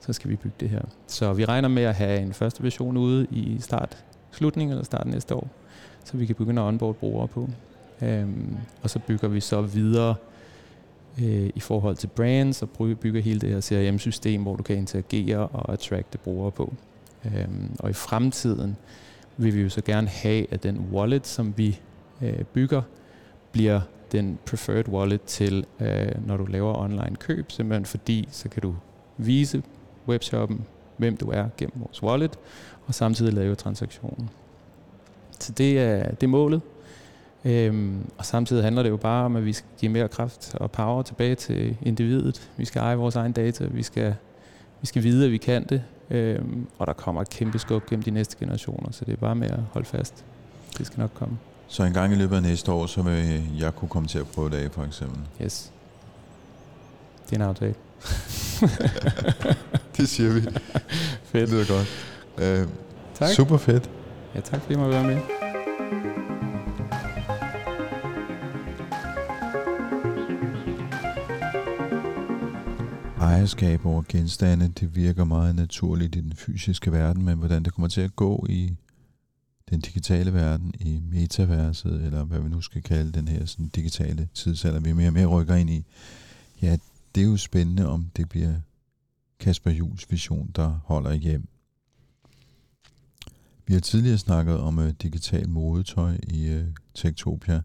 så 0.00 0.12
skal 0.12 0.30
vi 0.30 0.36
bygge 0.36 0.56
det 0.60 0.70
her. 0.70 0.82
Så 1.06 1.32
vi 1.32 1.44
regner 1.44 1.68
med 1.68 1.82
at 1.82 1.94
have 1.94 2.20
en 2.20 2.32
første 2.32 2.62
version 2.62 2.96
ude 2.96 3.26
i 3.30 3.56
start, 3.60 4.04
slutningen 4.30 4.72
eller 4.72 4.84
start 4.84 5.06
næste 5.06 5.34
år, 5.34 5.48
så 6.04 6.16
vi 6.16 6.26
kan 6.26 6.34
begynde 6.34 6.62
at 6.62 6.66
onboard 6.66 6.94
brugere 6.94 7.28
på. 7.28 7.48
Øhm, 8.02 8.56
og 8.82 8.90
så 8.90 8.98
bygger 8.98 9.28
vi 9.28 9.40
så 9.40 9.62
videre 9.62 10.14
øh, 11.22 11.50
i 11.54 11.60
forhold 11.60 11.96
til 11.96 12.06
brands 12.06 12.62
og 12.62 12.68
bygger 13.00 13.20
hele 13.20 13.40
det 13.40 13.50
her 13.50 13.60
CRM-system, 13.60 14.42
hvor 14.42 14.56
du 14.56 14.62
kan 14.62 14.76
interagere 14.76 15.46
og 15.46 15.72
attracte 15.72 16.18
brugere 16.18 16.50
på. 16.50 16.74
Øhm, 17.24 17.70
og 17.78 17.90
i 17.90 17.92
fremtiden 17.92 18.76
vil 19.42 19.54
vi 19.54 19.62
jo 19.62 19.68
så 19.68 19.80
gerne 19.80 20.08
have, 20.08 20.46
at 20.50 20.62
den 20.62 20.88
wallet, 20.92 21.26
som 21.26 21.54
vi 21.56 21.80
øh, 22.22 22.44
bygger, 22.44 22.82
bliver 23.52 23.80
den 24.12 24.38
preferred 24.46 24.88
wallet 24.88 25.22
til, 25.22 25.66
øh, 25.80 26.26
når 26.26 26.36
du 26.36 26.44
laver 26.44 26.78
online 26.78 27.16
køb, 27.16 27.50
simpelthen 27.52 27.84
fordi 27.84 28.28
så 28.30 28.48
kan 28.48 28.62
du 28.62 28.74
vise 29.16 29.62
webshoppen, 30.08 30.64
hvem 30.96 31.16
du 31.16 31.30
er 31.30 31.48
gennem 31.56 31.74
vores 31.76 32.02
wallet, 32.02 32.38
og 32.86 32.94
samtidig 32.94 33.32
lave 33.32 33.54
transaktionen. 33.54 34.30
Så 35.40 35.52
det 35.52 35.78
er, 35.78 36.10
det 36.10 36.22
er 36.22 36.28
målet. 36.28 36.60
Øhm, 37.44 38.10
og 38.18 38.26
samtidig 38.26 38.64
handler 38.64 38.82
det 38.82 38.90
jo 38.90 38.96
bare 38.96 39.24
om, 39.24 39.36
at 39.36 39.44
vi 39.44 39.52
skal 39.52 39.68
give 39.78 39.92
mere 39.92 40.08
kraft 40.08 40.54
og 40.54 40.70
power 40.70 41.02
tilbage 41.02 41.34
til 41.34 41.76
individet. 41.82 42.50
Vi 42.56 42.64
skal 42.64 42.80
eje 42.80 42.96
vores 42.96 43.16
egen 43.16 43.32
data, 43.32 43.64
vi 43.64 43.82
skal, 43.82 44.14
vi 44.80 44.86
skal 44.86 45.02
vide, 45.02 45.24
at 45.24 45.32
vi 45.32 45.36
kan 45.36 45.64
det, 45.64 45.82
øhm, 46.10 46.66
og 46.78 46.86
der 46.86 46.92
kommer 46.92 47.20
et 47.20 47.30
kæmpe 47.30 47.58
skub 47.58 47.86
gennem 47.86 48.02
de 48.02 48.10
næste 48.10 48.36
generationer, 48.38 48.92
så 48.92 49.04
det 49.04 49.12
er 49.12 49.16
bare 49.16 49.34
med 49.34 49.50
at 49.50 49.60
holde 49.72 49.86
fast. 49.86 50.24
Det 50.78 50.86
skal 50.86 51.00
nok 51.00 51.10
komme. 51.14 51.38
Så 51.68 51.84
en 51.84 51.92
gang 51.92 52.12
i 52.12 52.16
løbet 52.16 52.36
af 52.36 52.42
næste 52.42 52.72
år, 52.72 52.86
så 52.86 53.02
vil 53.02 53.42
jeg 53.58 53.76
kunne 53.76 53.88
komme 53.88 54.08
til 54.08 54.18
at 54.18 54.26
prøve 54.26 54.50
det 54.50 54.56
af, 54.56 54.70
for 54.70 54.84
eksempel? 54.84 55.20
Yes. 55.42 55.72
Det 57.30 57.32
er 57.32 57.36
en 57.36 57.48
aftale. 57.48 57.74
det 59.96 60.08
siger 60.08 60.32
vi. 60.32 60.40
fedt. 61.30 61.32
Det 61.32 61.48
lyder 61.48 61.76
godt. 61.76 61.88
Øh, 62.38 62.68
tak. 63.14 63.28
Super 63.28 63.56
fedt. 63.56 63.90
Ja, 64.34 64.40
tak 64.40 64.60
fordi 64.60 64.72
jeg 64.72 64.78
måtte 64.78 64.94
være 64.94 65.06
med. 65.06 66.49
Ejerskab 73.40 73.86
over 73.86 74.02
genstande, 74.08 74.68
det 74.68 74.96
virker 74.96 75.24
meget 75.24 75.54
naturligt 75.54 76.16
i 76.16 76.20
den 76.20 76.32
fysiske 76.36 76.92
verden, 76.92 77.24
men 77.24 77.38
hvordan 77.38 77.62
det 77.62 77.74
kommer 77.74 77.88
til 77.88 78.00
at 78.00 78.16
gå 78.16 78.46
i 78.48 78.76
den 79.70 79.80
digitale 79.80 80.32
verden, 80.32 80.74
i 80.80 81.00
metaverset, 81.10 82.04
eller 82.04 82.24
hvad 82.24 82.40
vi 82.40 82.48
nu 82.48 82.60
skal 82.60 82.82
kalde 82.82 83.12
den 83.12 83.28
her 83.28 83.44
sådan 83.44 83.68
digitale 83.68 84.28
tidsalder, 84.34 84.80
vi 84.80 84.92
mere 84.92 85.08
og 85.08 85.12
mere 85.12 85.26
rykker 85.26 85.54
ind 85.54 85.70
i, 85.70 85.84
ja, 86.62 86.76
det 87.14 87.20
er 87.20 87.26
jo 87.26 87.36
spændende, 87.36 87.88
om 87.88 88.10
det 88.16 88.28
bliver 88.28 88.54
Kasper 89.38 89.70
Jules 89.70 90.10
vision, 90.10 90.50
der 90.56 90.80
holder 90.84 91.12
hjem. 91.12 91.48
Vi 93.66 93.72
har 93.74 93.80
tidligere 93.80 94.18
snakket 94.18 94.58
om 94.58 94.78
uh, 94.78 94.88
digital 95.02 95.48
modetøj 95.48 96.16
i 96.22 96.56
uh, 96.56 96.62
Tektopia, 96.94 97.62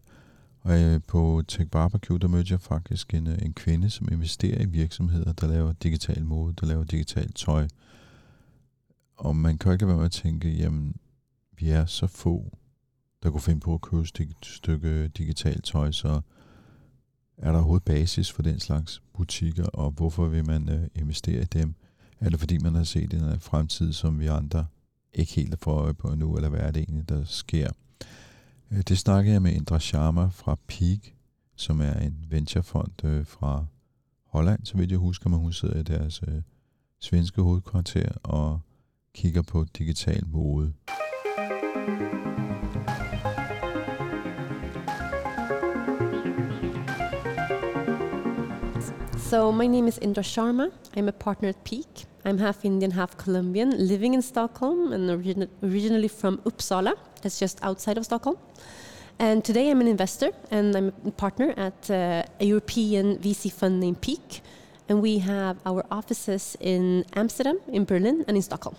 og 0.66 1.02
på 1.02 1.42
Tech 1.48 1.70
Barbecue, 1.70 2.18
der 2.18 2.28
mødte 2.28 2.52
jeg 2.52 2.60
faktisk 2.60 3.14
en, 3.14 3.26
øh, 3.26 3.38
en 3.42 3.54
kvinde, 3.54 3.90
som 3.90 4.08
investerer 4.12 4.62
i 4.62 4.66
virksomheder, 4.66 5.32
der 5.32 5.46
laver 5.46 5.72
digital 5.72 6.24
mode, 6.24 6.54
der 6.60 6.66
laver 6.66 6.84
digital 6.84 7.32
tøj. 7.32 7.68
Og 9.16 9.36
man 9.36 9.58
kan 9.58 9.72
ikke 9.72 9.86
være 9.86 9.96
med 9.96 10.04
at 10.04 10.12
tænke, 10.12 10.48
jamen, 10.48 10.96
vi 11.58 11.68
er 11.68 11.86
så 11.86 12.06
få, 12.06 12.58
der 13.22 13.30
kunne 13.30 13.40
finde 13.40 13.60
på 13.60 13.74
at 13.74 13.80
købe 13.80 14.02
et 14.02 14.36
stykke 14.42 15.08
digitalt 15.08 15.64
tøj, 15.64 15.92
så 15.92 16.20
er 17.38 17.50
der 17.50 17.58
overhovedet 17.58 17.84
basis 17.84 18.32
for 18.32 18.42
den 18.42 18.60
slags 18.60 19.02
butikker, 19.14 19.66
og 19.66 19.90
hvorfor 19.90 20.28
vil 20.28 20.46
man 20.46 20.68
øh, 20.68 20.88
investere 20.94 21.42
i 21.42 21.44
dem? 21.44 21.74
Er 22.20 22.30
det 22.30 22.40
fordi, 22.40 22.58
man 22.58 22.74
har 22.74 22.84
set 22.84 23.14
en 23.14 23.24
øh, 23.24 23.40
fremtid, 23.40 23.92
som 23.92 24.20
vi 24.20 24.26
andre 24.26 24.66
ikke 25.12 25.32
helt 25.32 25.60
får 25.60 25.72
øje 25.72 25.94
på 25.94 26.14
nu, 26.14 26.36
eller 26.36 26.48
hvad 26.48 26.60
er 26.60 26.70
det 26.70 26.82
egentlig, 26.82 27.08
der 27.08 27.24
sker? 27.24 27.70
Øh, 28.72 28.78
det 28.88 28.98
snakkede 28.98 29.32
jeg 29.34 29.42
med 29.42 29.52
Indra 29.52 29.78
Sharma 29.78 30.26
fra 30.26 30.56
Peak, 30.66 30.98
som 31.56 31.80
er 31.80 31.94
en 31.94 32.26
venturefond 32.30 33.04
øh, 33.04 33.26
fra 33.26 33.66
Holland, 34.26 34.64
så 34.64 34.76
vidt 34.76 34.90
jeg 34.90 34.98
husker, 34.98 35.30
men 35.30 35.38
hun 35.38 35.52
sidder 35.52 35.80
i 35.80 35.82
deres 35.82 36.20
øh, 36.28 36.42
svenske 37.00 37.42
hovedkvarter 37.42 38.08
og 38.22 38.60
kigger 39.14 39.42
på 39.42 39.64
digital 39.78 40.26
mode. 40.26 40.72
So, 49.18 49.50
my 49.50 49.66
name 49.66 49.88
is 49.88 49.98
Indra 50.02 50.22
Sharma. 50.22 50.64
I'm 50.96 51.08
a 51.08 51.10
partner 51.10 51.48
at 51.48 51.56
Peak. 51.64 52.15
I'm 52.26 52.38
half 52.38 52.64
Indian, 52.64 52.90
half 52.90 53.16
Colombian, 53.16 53.70
living 53.86 54.12
in 54.12 54.20
Stockholm 54.20 54.92
and 54.92 55.08
origin- 55.08 55.48
originally 55.62 56.08
from 56.08 56.38
Uppsala, 56.38 56.96
that's 57.22 57.38
just 57.38 57.62
outside 57.62 57.96
of 57.98 58.04
Stockholm. 58.04 58.36
And 59.20 59.44
today 59.44 59.70
I'm 59.70 59.80
an 59.80 59.86
investor 59.86 60.32
and 60.50 60.74
I'm 60.74 60.92
a 61.06 61.12
partner 61.12 61.54
at 61.56 61.88
uh, 61.88 62.24
a 62.40 62.44
European 62.44 63.18
VC 63.18 63.52
fund 63.52 63.78
named 63.78 64.00
Peak. 64.00 64.40
And 64.88 65.00
we 65.00 65.18
have 65.18 65.58
our 65.64 65.84
offices 65.88 66.56
in 66.58 67.04
Amsterdam, 67.14 67.60
in 67.68 67.84
Berlin, 67.84 68.24
and 68.26 68.36
in 68.36 68.42
Stockholm. 68.42 68.74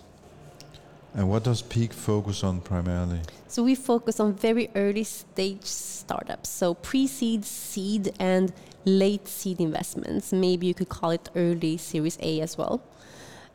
And 1.14 1.30
what 1.30 1.42
does 1.44 1.62
Peak 1.62 1.94
focus 1.94 2.44
on 2.44 2.60
primarily? 2.60 3.20
So 3.46 3.62
we 3.62 3.74
focus 3.74 4.20
on 4.20 4.34
very 4.34 4.68
early 4.74 5.04
stage 5.04 5.64
startups, 5.64 6.50
so 6.50 6.74
pre-seed, 6.74 7.46
seed, 7.46 8.12
and 8.20 8.52
late 8.84 9.26
seed 9.26 9.58
investments. 9.58 10.34
Maybe 10.34 10.66
you 10.66 10.74
could 10.74 10.90
call 10.90 11.12
it 11.12 11.30
early 11.34 11.78
Series 11.78 12.18
A 12.20 12.42
as 12.42 12.58
well. 12.58 12.82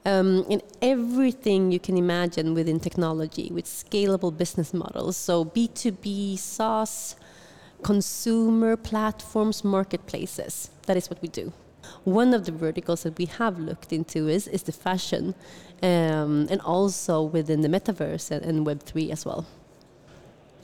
Um, 0.06 0.46
in 0.50 0.62
everything 0.82 1.72
you 1.72 1.80
can 1.80 1.98
imagine 1.98 2.54
within 2.54 2.80
technology, 2.80 3.50
with 3.54 3.66
scalable 3.66 4.36
business 4.36 4.74
models, 4.74 5.16
so 5.16 5.46
B2B, 5.46 6.38
SaaS, 6.38 7.16
consumer 7.84 8.76
platforms, 8.76 9.64
marketplaces. 9.64 10.70
That 10.88 10.98
is 10.98 11.10
what 11.10 11.22
we 11.22 11.30
do. 11.30 11.54
One 12.04 12.34
of 12.34 12.46
the 12.46 12.52
verticals 12.52 13.04
that 13.04 13.18
we 13.18 13.26
have 13.26 13.60
looked 13.60 13.94
into 13.94 14.28
is, 14.28 14.48
is 14.48 14.64
the 14.64 14.72
fashion, 14.72 15.36
um, 15.82 16.48
and 16.50 16.60
also 16.62 17.22
within 17.22 17.62
the 17.62 17.70
metaverse 17.70 18.32
and, 18.32 18.44
and 18.44 18.66
Web3 18.66 19.12
as 19.12 19.26
well. 19.26 19.46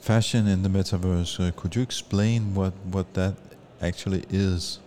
Fashion 0.00 0.46
in 0.46 0.62
the 0.62 0.68
metaverse, 0.68 1.46
uh, 1.46 1.50
could 1.56 1.76
you 1.76 1.82
explain 1.82 2.54
what, 2.54 2.72
what 2.90 3.12
that 3.14 3.34
actually 3.82 4.24
is? 4.30 4.80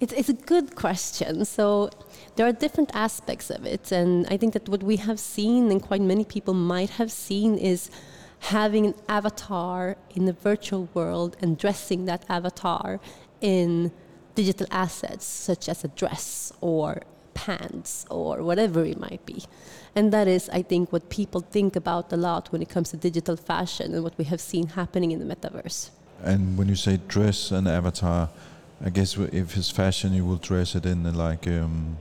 It's, 0.00 0.12
it's 0.12 0.28
a 0.28 0.34
good 0.34 0.74
question. 0.74 1.44
So 1.44 1.90
there 2.36 2.46
are 2.46 2.52
different 2.52 2.90
aspects 2.94 3.50
of 3.50 3.64
it, 3.64 3.92
and 3.92 4.26
I 4.28 4.36
think 4.36 4.52
that 4.52 4.68
what 4.68 4.82
we 4.82 4.96
have 4.96 5.20
seen, 5.20 5.70
and 5.70 5.80
quite 5.80 6.00
many 6.00 6.24
people 6.24 6.54
might 6.54 6.90
have 6.90 7.10
seen, 7.12 7.56
is 7.56 7.90
having 8.40 8.86
an 8.86 8.94
avatar 9.08 9.96
in 10.14 10.26
the 10.26 10.32
virtual 10.32 10.88
world 10.92 11.36
and 11.40 11.56
dressing 11.56 12.04
that 12.04 12.24
avatar 12.28 13.00
in 13.40 13.90
digital 14.34 14.66
assets 14.70 15.24
such 15.24 15.68
as 15.68 15.84
a 15.84 15.88
dress 15.88 16.52
or 16.60 17.02
pants 17.34 18.04
or 18.10 18.42
whatever 18.42 18.84
it 18.84 18.98
might 18.98 19.24
be. 19.24 19.44
And 19.94 20.12
that 20.12 20.28
is, 20.28 20.48
I 20.50 20.62
think, 20.62 20.92
what 20.92 21.08
people 21.08 21.40
think 21.40 21.76
about 21.76 22.12
a 22.12 22.16
lot 22.16 22.50
when 22.52 22.60
it 22.62 22.68
comes 22.68 22.90
to 22.90 22.96
digital 22.96 23.36
fashion 23.36 23.94
and 23.94 24.02
what 24.02 24.16
we 24.18 24.24
have 24.24 24.40
seen 24.40 24.68
happening 24.68 25.12
in 25.12 25.26
the 25.26 25.34
metaverse. 25.34 25.90
And 26.22 26.58
when 26.58 26.68
you 26.68 26.76
say 26.76 26.98
dress 27.08 27.50
and 27.50 27.68
avatar, 27.68 28.28
I 28.82 28.90
guess 28.90 29.16
if 29.16 29.56
it's 29.56 29.70
fashion, 29.70 30.12
you 30.12 30.24
will 30.24 30.36
dress 30.36 30.74
it 30.74 30.86
in 30.86 31.06
uh, 31.06 31.12
like 31.12 31.46
um, 31.46 31.96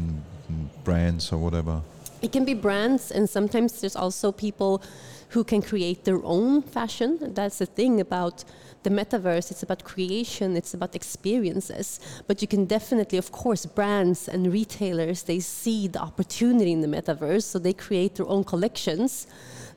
mm, 0.00 0.20
mm, 0.50 0.84
brands 0.84 1.32
or 1.32 1.38
whatever. 1.38 1.82
It 2.20 2.30
can 2.30 2.44
be 2.44 2.54
brands, 2.54 3.10
and 3.10 3.28
sometimes 3.28 3.80
there's 3.80 3.96
also 3.96 4.30
people 4.30 4.82
who 5.30 5.42
can 5.42 5.62
create 5.62 6.04
their 6.04 6.22
own 6.24 6.62
fashion. 6.62 7.18
That's 7.34 7.58
the 7.58 7.66
thing 7.66 8.00
about 8.00 8.44
the 8.82 8.90
metaverse. 8.90 9.50
It's 9.50 9.62
about 9.62 9.82
creation, 9.82 10.56
it's 10.56 10.74
about 10.74 10.94
experiences. 10.94 11.98
But 12.26 12.42
you 12.42 12.48
can 12.48 12.66
definitely, 12.66 13.18
of 13.18 13.32
course, 13.32 13.66
brands 13.66 14.28
and 14.28 14.52
retailers, 14.52 15.22
they 15.22 15.40
see 15.40 15.88
the 15.88 16.00
opportunity 16.00 16.72
in 16.72 16.82
the 16.82 16.88
metaverse, 16.88 17.44
so 17.44 17.58
they 17.58 17.72
create 17.72 18.16
their 18.16 18.28
own 18.28 18.44
collections 18.44 19.26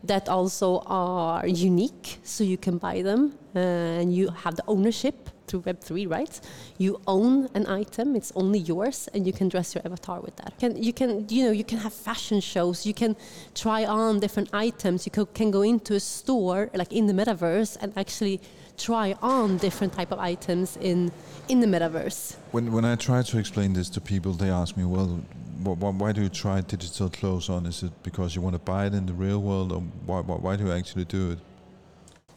that 0.07 0.29
also 0.29 0.83
are 0.85 1.47
unique, 1.47 2.19
so 2.23 2.43
you 2.43 2.57
can 2.57 2.77
buy 2.77 3.01
them 3.01 3.37
uh, 3.55 3.59
and 3.59 4.13
you 4.13 4.29
have 4.29 4.55
the 4.55 4.63
ownership 4.67 5.29
through 5.47 5.61
Web3, 5.61 6.09
right? 6.09 6.41
You 6.77 6.99
own 7.07 7.49
an 7.53 7.67
item; 7.67 8.15
it's 8.15 8.31
only 8.35 8.59
yours, 8.59 9.07
and 9.13 9.25
you 9.27 9.33
can 9.33 9.47
dress 9.47 9.75
your 9.75 9.83
avatar 9.85 10.19
with 10.19 10.35
that. 10.37 10.57
Can, 10.59 10.81
you 10.81 10.93
can, 10.93 11.27
you 11.29 11.45
know, 11.45 11.51
you 11.51 11.63
can 11.63 11.77
have 11.79 11.93
fashion 11.93 12.39
shows. 12.41 12.85
You 12.85 12.93
can 12.93 13.15
try 13.53 13.85
on 13.85 14.19
different 14.19 14.49
items. 14.53 15.05
You 15.05 15.11
can, 15.11 15.25
can 15.27 15.51
go 15.51 15.61
into 15.61 15.93
a 15.93 15.99
store, 15.99 16.69
like 16.73 16.91
in 16.91 17.05
the 17.07 17.13
metaverse, 17.13 17.77
and 17.79 17.93
actually 17.95 18.41
try 18.77 19.15
on 19.21 19.57
different 19.57 19.93
type 19.93 20.11
of 20.11 20.19
items 20.19 20.77
in 20.77 21.11
in 21.47 21.59
the 21.59 21.67
metaverse. 21.67 22.35
When 22.51 22.71
when 22.71 22.85
I 22.85 22.95
try 22.95 23.21
to 23.21 23.38
explain 23.38 23.73
this 23.73 23.89
to 23.89 24.01
people, 24.01 24.33
they 24.33 24.49
ask 24.49 24.75
me, 24.77 24.85
"Well, 24.85 25.21
wh- 25.63 25.99
why 26.01 26.11
do 26.11 26.21
you 26.21 26.29
try 26.29 26.61
digital 26.61 27.09
clothes 27.09 27.49
on? 27.49 27.65
Is 27.65 27.83
it 27.83 27.91
because 28.03 28.35
you 28.35 28.41
want 28.41 28.55
to 28.55 28.71
buy 28.71 28.88
it 28.88 28.93
in 28.93 29.05
the 29.05 29.13
real 29.13 29.41
world, 29.41 29.71
or 29.71 29.81
why 30.05 30.21
why, 30.21 30.35
why 30.35 30.55
do 30.55 30.65
you 30.65 30.71
actually 30.71 31.05
do 31.05 31.31
it?" 31.31 31.39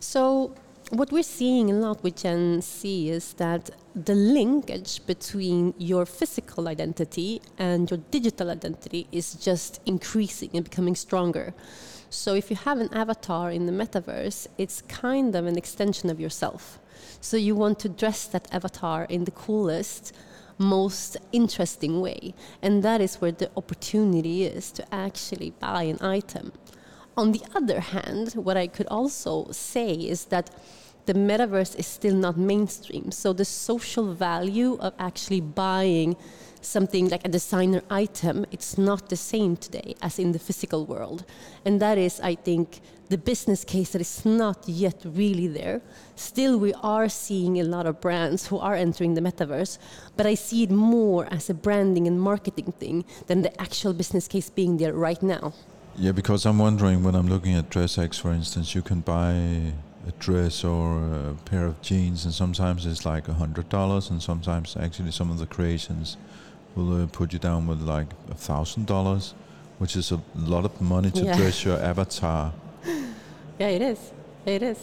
So 0.01 0.53
what 0.91 1.13
we're 1.13 1.23
seeing 1.23 1.71
a 1.71 1.75
lot 1.75 2.03
with 2.03 2.17
Gen 2.23 2.63
Z 2.63 3.11
is 3.11 3.35
that 3.35 3.71
the 3.95 4.15
linkage 4.15 5.05
between 5.07 5.75
your 5.77 6.07
physical 6.07 6.69
identity 6.69 7.43
and 7.59 7.91
your 7.91 8.01
digital 8.11 8.49
identity 8.51 9.07
is 9.13 9.35
just 9.35 9.81
increasing 9.85 10.51
and 10.55 10.65
becoming 10.65 10.95
stronger. 10.95 11.53
So 12.11 12.35
if 12.35 12.51
you 12.51 12.57
have 12.57 12.81
an 12.81 12.93
avatar 12.93 13.51
in 13.51 13.67
the 13.67 13.73
metaverse, 13.73 14.47
it's 14.57 14.83
kind 14.83 15.35
of 15.35 15.47
an 15.47 15.57
extension 15.57 16.09
of 16.11 16.19
yourself. 16.19 16.79
So 17.21 17.37
you 17.37 17.55
want 17.55 17.79
to 17.81 17.89
dress 17.89 18.27
that 18.27 18.53
avatar 18.53 19.05
in 19.05 19.25
the 19.25 19.31
coolest, 19.31 20.15
most 20.57 21.17
interesting 21.33 22.01
way. 22.01 22.35
And 22.63 22.83
that 22.83 23.01
is 23.01 23.17
where 23.17 23.33
the 23.33 23.51
opportunity 23.57 24.45
is 24.45 24.73
to 24.73 24.95
actually 24.95 25.51
buy 25.61 25.85
an 25.85 26.01
item. 26.01 26.53
On 27.17 27.33
the 27.33 27.43
other 27.55 27.81
hand, 27.81 28.33
what 28.35 28.57
I 28.57 28.69
could 28.69 28.87
also 28.87 29.49
say 29.51 29.93
is 29.93 30.27
that 30.27 30.51
the 31.09 31.15
metaverse 31.15 31.75
is 31.79 31.87
still 31.87 32.15
not 32.15 32.37
mainstream. 32.37 33.11
So 33.11 33.33
the 33.33 33.47
social 33.47 34.13
value 34.13 34.77
of 34.79 34.93
actually 34.99 35.41
buying 35.41 36.17
something 36.61 37.09
like 37.09 37.25
a 37.25 37.31
designer 37.31 37.81
item, 37.89 38.45
it's 38.53 38.77
not 38.77 39.09
the 39.09 39.17
same 39.17 39.57
today 39.57 39.95
as 40.03 40.19
in 40.19 40.33
the 40.33 40.39
physical 40.39 40.85
world. 40.85 41.25
And 41.65 41.81
that 41.81 41.97
is, 41.97 42.21
I 42.21 42.35
think, 42.35 42.81
the 43.09 43.17
business 43.17 43.65
case 43.65 43.93
that 43.93 44.03
is 44.03 44.27
not 44.27 44.69
yet 44.69 45.01
really 45.07 45.47
there. 45.47 45.81
Still, 46.15 46.59
we 46.59 46.75
are 46.83 47.09
seeing 47.09 47.59
a 47.59 47.65
lot 47.65 47.87
of 47.87 48.03
brands 48.03 48.49
who 48.49 48.59
are 48.59 48.75
entering 48.75 49.15
the 49.15 49.23
metaverse, 49.23 49.79
but 50.15 50.27
I 50.27 50.35
see 50.35 50.65
it 50.65 50.71
more 50.71 51.27
as 51.31 51.49
a 51.49 51.55
branding 51.55 52.07
and 52.07 52.21
marketing 52.21 52.75
thing 52.79 53.07
than 53.29 53.41
the 53.41 53.59
actual 53.59 53.95
business 53.95 54.29
case 54.29 54.51
being 54.51 54.77
there 54.77 54.93
right 54.93 55.23
now. 55.23 55.55
Yeah, 55.97 56.13
because 56.13 56.45
I'm 56.45 56.59
wondering 56.59 57.03
when 57.03 57.15
I'm 57.15 57.29
looking 57.29 57.55
at 57.55 57.71
DressX, 57.71 58.21
for 58.21 58.31
instance, 58.31 58.75
you 58.75 58.83
can 58.83 59.01
buy 59.01 59.73
a 60.07 60.13
dress 60.13 60.65
or 60.65 60.99
a 61.31 61.35
pair 61.45 61.67
of 61.67 61.81
jeans, 61.83 62.25
and 62.25 62.33
sometimes 62.35 62.87
it's 62.87 63.05
like 63.05 63.29
a 63.29 63.35
hundred 63.35 63.69
dollars, 63.69 64.11
and 64.11 64.23
sometimes 64.23 64.77
actually 64.77 65.11
some 65.13 65.31
of 65.31 65.39
the 65.39 65.47
creations 65.47 66.17
will 66.75 67.03
uh, 67.03 67.07
put 67.07 67.33
you 67.33 67.39
down 67.39 67.67
with 67.67 67.81
like 67.81 68.07
a 68.31 68.35
thousand 68.35 68.87
dollars, 68.87 69.35
which 69.79 69.97
is 69.97 70.11
a 70.13 70.21
lot 70.37 70.65
of 70.65 70.81
money 70.81 71.11
to 71.11 71.25
Yeah. 71.25 71.37
dress 71.37 71.65
your 71.65 71.79
avatar. 71.81 72.53
Yeah, 73.59 73.69
it 73.71 73.83
is. 73.83 73.99
It 74.47 74.63
is. 74.63 74.79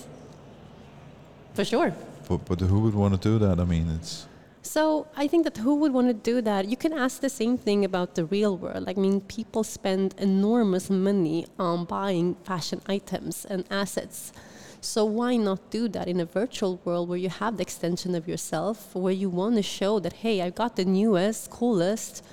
For 1.53 1.63
sure. 1.63 1.93
But 2.27 2.45
but 2.45 2.59
who 2.59 2.79
would 2.81 2.93
want 2.93 3.13
to 3.21 3.29
do 3.29 3.39
that? 3.39 3.59
I 3.59 3.63
mean, 3.65 3.89
it's 3.89 4.27
So 4.61 5.05
I 5.15 5.27
think 5.27 5.43
that 5.45 5.57
who 5.57 5.75
would 5.75 5.93
want 5.93 6.07
to 6.07 6.13
do 6.33 6.41
that? 6.41 6.67
You 6.67 6.75
can 6.75 6.91
ask 6.91 7.21
the 7.21 7.29
same 7.29 7.57
thing 7.57 7.85
about 7.85 8.15
the 8.15 8.25
real 8.25 8.57
world. 8.57 8.83
I 8.89 8.93
mean, 8.99 9.21
people 9.21 9.63
spend 9.63 10.13
enormous 10.17 10.89
money 10.89 11.45
on 11.57 11.85
buying 11.85 12.35
fashion 12.43 12.81
items 12.89 13.45
and 13.45 13.63
assets. 13.71 14.33
So 14.81 15.05
why 15.05 15.37
not 15.37 15.69
do 15.69 15.87
that 15.89 16.07
in 16.07 16.19
a 16.19 16.25
virtual 16.25 16.79
world 16.85 17.09
where 17.09 17.17
you 17.17 17.29
have 17.29 17.57
the 17.57 17.63
extension 17.63 18.15
of 18.15 18.27
yourself, 18.27 18.95
where 18.95 19.13
you 19.13 19.29
want 19.29 19.55
to 19.55 19.63
show 19.63 19.99
that 19.99 20.13
hey, 20.13 20.41
I 20.41 20.49
got 20.49 20.75
the 20.75 20.85
newest, 20.85 21.49
coolest 21.49 22.23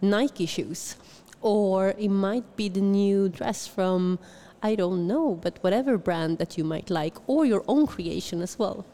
Nike 0.00 0.46
shoes, 0.46 0.96
or 1.40 1.94
it 1.98 2.10
might 2.10 2.56
be 2.56 2.68
the 2.68 2.80
new 2.80 3.28
dress 3.28 3.66
from 3.66 4.18
I 4.62 4.76
don't 4.76 5.08
know, 5.08 5.40
but 5.42 5.58
whatever 5.60 5.98
brand 5.98 6.38
that 6.38 6.56
you 6.56 6.62
might 6.62 6.88
like, 6.88 7.16
or 7.26 7.44
your 7.44 7.64
own 7.66 7.86
creation 7.86 8.42
as 8.42 8.58
well. 8.58 8.84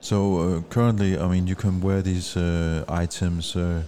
So 0.00 0.38
uh, 0.38 0.60
currently, 0.70 1.18
I 1.18 1.28
mean, 1.28 1.46
you 1.46 1.54
can 1.54 1.82
wear 1.82 2.00
these 2.00 2.36
uh, 2.38 2.84
items 2.88 3.54
uh, 3.54 3.82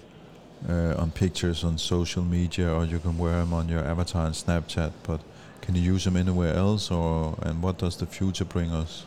uh, 0.69 0.95
on 0.99 1.11
pictures 1.11 1.65
on 1.65 1.79
social 1.79 2.23
media, 2.23 2.71
or 2.71 2.85
you 2.85 2.99
can 2.99 3.17
wear 3.17 3.39
them 3.39 3.55
on 3.55 3.69
your 3.71 3.83
avatar 3.83 4.27
on 4.27 4.33
Snapchat. 4.33 4.93
But 5.05 5.21
can 5.63 5.75
you 5.75 5.81
use 5.81 6.05
them 6.05 6.17
anywhere 6.17 6.55
else, 6.55 6.91
or 6.91 7.35
and 7.43 7.63
what 7.63 7.79
does 7.79 7.97
the 7.97 8.07
future 8.07 8.45
bring 8.45 8.71
us? 8.71 9.07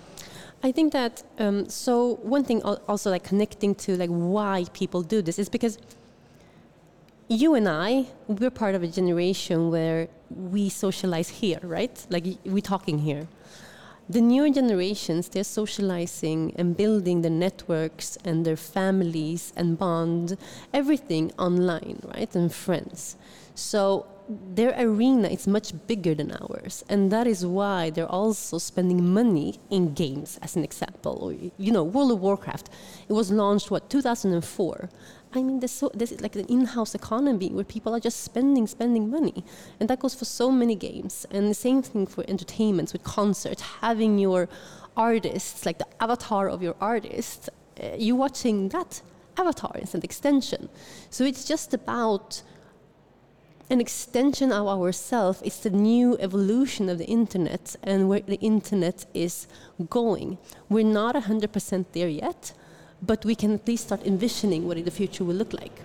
I 0.63 0.71
think 0.71 0.93
that 0.93 1.21
um, 1.37 1.69
so 1.69 2.15
one 2.23 2.43
thing 2.43 2.63
also 2.63 3.11
like 3.11 3.23
connecting 3.23 3.75
to 3.75 3.95
like 3.97 4.09
why 4.09 4.65
people 4.73 5.03
do 5.03 5.21
this 5.21 5.37
is 5.37 5.49
because 5.49 5.77
you 7.27 7.53
and 7.53 7.67
I 7.69 8.05
we're 8.27 8.49
part 8.49 8.73
of 8.73 8.81
a 8.81 8.87
generation 8.87 9.69
where 9.69 10.07
we 10.29 10.69
socialize 10.69 11.29
here, 11.29 11.59
right? 11.61 12.05
Like 12.09 12.25
we're 12.45 12.61
talking 12.61 12.99
here. 12.99 13.27
The 14.07 14.21
newer 14.21 14.49
generations, 14.49 15.29
they're 15.29 15.43
socializing 15.43 16.53
and 16.57 16.77
building 16.77 17.21
their 17.21 17.31
networks 17.31 18.17
and 18.23 18.45
their 18.45 18.55
families 18.55 19.51
and 19.55 19.77
bond, 19.77 20.37
everything 20.73 21.31
online, 21.39 21.99
right? 22.13 22.33
And 22.35 22.53
friends. 22.53 23.17
So 23.55 24.05
their 24.27 24.73
arena 24.77 25.27
is 25.27 25.47
much 25.47 25.73
bigger 25.87 26.15
than 26.15 26.31
ours. 26.31 26.83
And 26.89 27.11
that 27.11 27.27
is 27.27 27.45
why 27.45 27.89
they're 27.89 28.11
also 28.11 28.57
spending 28.57 29.13
money 29.13 29.59
in 29.69 29.93
games, 29.93 30.39
as 30.41 30.55
an 30.55 30.63
example. 30.63 31.33
You 31.57 31.71
know, 31.71 31.83
World 31.83 32.11
of 32.11 32.21
Warcraft, 32.21 32.69
it 33.07 33.13
was 33.13 33.31
launched, 33.31 33.71
what, 33.71 33.89
2004? 33.89 34.89
I 35.33 35.43
mean, 35.43 35.59
there's, 35.59 35.71
so, 35.71 35.91
there's 35.93 36.19
like 36.21 36.35
an 36.35 36.45
in-house 36.45 36.95
economy 36.95 37.49
where 37.49 37.65
people 37.65 37.93
are 37.93 37.99
just 37.99 38.21
spending, 38.23 38.67
spending 38.67 39.09
money, 39.09 39.43
and 39.79 39.89
that 39.89 39.99
goes 39.99 40.15
for 40.15 40.25
so 40.25 40.49
many 40.49 40.75
games. 40.75 41.25
And 41.29 41.49
the 41.49 41.53
same 41.53 41.81
thing 41.81 42.07
for 42.07 42.23
entertainments 42.27 42.93
with 42.93 43.03
concerts, 43.03 43.61
having 43.61 44.17
your 44.17 44.47
artists, 44.95 45.65
like 45.65 45.77
the 45.77 45.87
avatar 46.01 46.47
of 46.47 46.63
your 46.63 46.75
artist, 46.79 47.49
uh, 47.83 47.95
you 47.97 48.15
watching 48.15 48.69
that 48.69 49.01
avatar 49.37 49.75
is 49.81 49.93
an 49.93 50.01
extension. 50.03 50.69
So 51.09 51.25
it's 51.25 51.45
just 51.45 51.73
about 51.73 52.41
an 53.69 53.81
extension 53.81 54.51
of 54.51 54.67
ourselves. 54.67 55.41
It's 55.43 55.59
the 55.59 55.69
new 55.69 56.17
evolution 56.19 56.89
of 56.89 56.97
the 56.97 57.05
internet 57.05 57.75
and 57.83 58.07
where 58.07 58.19
the 58.21 58.39
internet 58.39 59.05
is 59.13 59.47
going. 59.89 60.37
We're 60.69 60.85
not 60.85 61.15
100% 61.15 61.85
there 61.93 62.07
yet, 62.07 62.53
but 63.01 63.25
we 63.25 63.35
can 63.35 63.53
at 63.53 63.67
least 63.67 63.85
start 63.85 64.05
envisioning 64.05 64.67
what 64.67 64.83
the 64.83 64.91
future 64.91 65.23
will 65.23 65.35
look 65.35 65.53
like. 65.53 65.81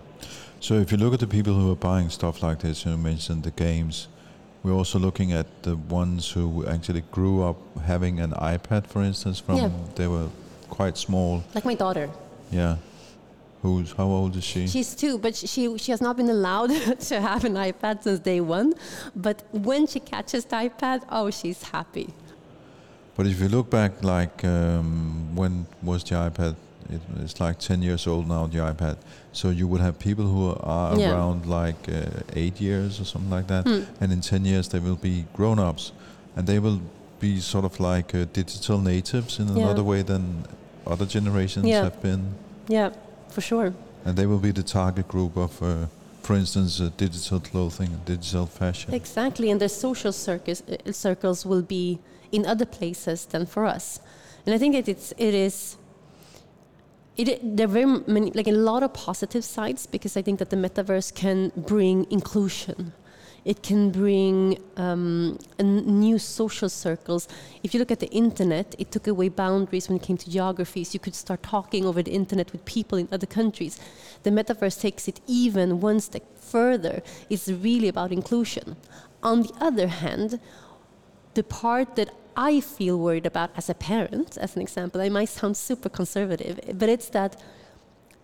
So 0.60 0.74
if 0.74 0.92
you 0.92 0.98
look 0.98 1.14
at 1.14 1.20
the 1.20 1.26
people 1.26 1.54
who 1.54 1.72
are 1.72 1.76
buying 1.76 2.10
stuff 2.10 2.42
like 2.42 2.58
this, 2.60 2.84
you 2.84 2.96
mentioned 2.96 3.44
the 3.44 3.50
games. 3.50 4.08
We're 4.62 4.74
also 4.74 4.98
looking 4.98 5.32
at 5.32 5.46
the 5.62 5.76
ones 5.76 6.30
who 6.30 6.66
actually 6.66 7.02
grew 7.10 7.42
up 7.42 7.56
having 7.86 8.20
an 8.20 8.32
iPad, 8.32 8.86
for 8.86 9.02
instance, 9.02 9.38
from 9.40 9.56
Yeah. 9.56 9.70
they 9.94 10.06
were 10.06 10.28
quite 10.68 10.98
small. 10.98 11.42
Like 11.54 11.64
my 11.64 11.74
daughter. 11.74 12.10
Yeah. 12.52 12.76
Who's 13.62 13.92
how 13.92 14.06
old 14.06 14.36
is 14.36 14.44
she? 14.44 14.66
She's 14.66 14.94
two, 14.94 15.18
but 15.18 15.36
she 15.36 15.76
she 15.78 15.90
has 15.92 16.00
not 16.00 16.16
been 16.16 16.30
allowed 16.30 16.70
to 17.08 17.20
have 17.20 17.44
an 17.44 17.54
iPad 17.54 18.02
since 18.02 18.18
day 18.20 18.40
one. 18.40 18.72
But 19.14 19.42
when 19.52 19.86
she 19.86 20.00
catches 20.00 20.44
the 20.46 20.56
iPad, 20.56 21.02
oh, 21.10 21.30
she's 21.30 21.62
happy. 21.62 22.08
But 23.16 23.26
if 23.26 23.38
you 23.40 23.48
look 23.48 23.68
back, 23.68 24.02
like 24.02 24.44
um, 24.44 25.36
when 25.36 25.66
was 25.82 26.02
the 26.04 26.14
iPad? 26.14 26.54
It, 26.88 27.00
it's 27.22 27.38
like 27.38 27.58
10 27.58 27.82
years 27.82 28.06
old 28.06 28.26
now, 28.28 28.46
the 28.46 28.58
iPad. 28.58 28.96
So 29.32 29.50
you 29.50 29.68
would 29.68 29.80
have 29.80 29.98
people 29.98 30.24
who 30.24 30.56
are 30.62 30.98
Yeah. 30.98 31.12
around 31.12 31.46
like 31.46 31.88
uh, 31.88 32.02
eight 32.34 32.60
years 32.60 32.98
or 33.00 33.04
something 33.04 33.30
like 33.30 33.46
that. 33.48 33.64
Hmm. 33.66 33.82
And 34.00 34.10
in 34.12 34.20
10 34.22 34.44
years, 34.44 34.68
they 34.68 34.80
will 34.80 34.96
be 34.96 35.24
grown 35.34 35.58
ups. 35.58 35.92
And 36.34 36.46
they 36.46 36.58
will 36.58 36.80
be 37.20 37.38
sort 37.40 37.64
of 37.64 37.78
like 37.78 38.14
uh, 38.14 38.24
digital 38.32 38.78
natives 38.80 39.38
in 39.38 39.48
Yeah. 39.48 39.64
another 39.64 39.84
way 39.84 40.02
than 40.02 40.46
other 40.86 41.06
generations 41.06 41.66
Yeah. 41.66 41.82
have 41.84 42.00
been. 42.02 42.34
Yeah, 42.68 42.90
for 43.32 43.40
sure. 43.40 43.72
And 44.04 44.16
they 44.16 44.26
will 44.26 44.38
be 44.38 44.52
the 44.52 44.62
target 44.62 45.08
group 45.08 45.36
of, 45.36 45.62
uh, 45.62 45.86
for 46.22 46.36
instance, 46.36 46.80
uh, 46.80 46.90
digital 46.96 47.40
clothing, 47.40 48.00
digital 48.04 48.46
fashion. 48.46 48.94
Exactly, 48.94 49.50
and 49.50 49.60
their 49.60 49.68
social 49.68 50.12
circus, 50.12 50.62
uh, 50.62 50.92
circles 50.92 51.46
will 51.46 51.62
be 51.62 51.98
in 52.32 52.46
other 52.46 52.66
places 52.66 53.26
than 53.26 53.46
for 53.46 53.64
us. 53.66 54.00
And 54.46 54.54
I 54.54 54.58
think 54.58 54.74
that 54.74 54.88
it's 54.88 55.12
it 55.18 55.34
is. 55.34 55.76
It, 57.16 57.56
there 57.56 57.66
are 57.66 57.68
very 57.68 58.00
many, 58.06 58.30
like 58.30 58.48
a 58.48 58.52
lot 58.52 58.82
of 58.82 58.94
positive 58.94 59.44
sides 59.44 59.86
because 59.86 60.16
I 60.16 60.22
think 60.22 60.38
that 60.38 60.48
the 60.48 60.56
metaverse 60.56 61.14
can 61.14 61.52
bring 61.54 62.06
inclusion. 62.10 62.92
It 63.44 63.62
can 63.62 63.90
bring 63.90 64.58
um, 64.76 65.38
new 65.58 66.18
social 66.18 66.68
circles. 66.68 67.28
If 67.62 67.72
you 67.72 67.80
look 67.80 67.90
at 67.90 68.00
the 68.00 68.10
internet, 68.10 68.74
it 68.78 68.90
took 68.90 69.06
away 69.06 69.28
boundaries 69.28 69.88
when 69.88 69.96
it 69.96 70.02
came 70.02 70.16
to 70.18 70.30
geographies. 70.30 70.92
You 70.94 71.00
could 71.00 71.14
start 71.14 71.42
talking 71.42 71.86
over 71.86 72.02
the 72.02 72.12
internet 72.12 72.52
with 72.52 72.64
people 72.64 72.98
in 72.98 73.08
other 73.10 73.26
countries. 73.26 73.78
The 74.22 74.30
metaverse 74.30 74.80
takes 74.80 75.08
it 75.08 75.20
even 75.26 75.80
one 75.80 76.00
step 76.00 76.24
further. 76.38 77.02
It's 77.28 77.48
really 77.48 77.88
about 77.88 78.12
inclusion. 78.12 78.76
On 79.22 79.42
the 79.42 79.52
other 79.60 79.88
hand, 79.88 80.40
the 81.34 81.42
part 81.42 81.96
that 81.96 82.10
I 82.36 82.60
feel 82.60 82.98
worried 82.98 83.26
about 83.26 83.50
as 83.56 83.68
a 83.68 83.74
parent, 83.74 84.36
as 84.38 84.56
an 84.56 84.62
example, 84.62 85.00
I 85.00 85.08
might 85.08 85.28
sound 85.28 85.56
super 85.56 85.88
conservative, 85.88 86.60
but 86.74 86.88
it's 86.88 87.08
that 87.10 87.40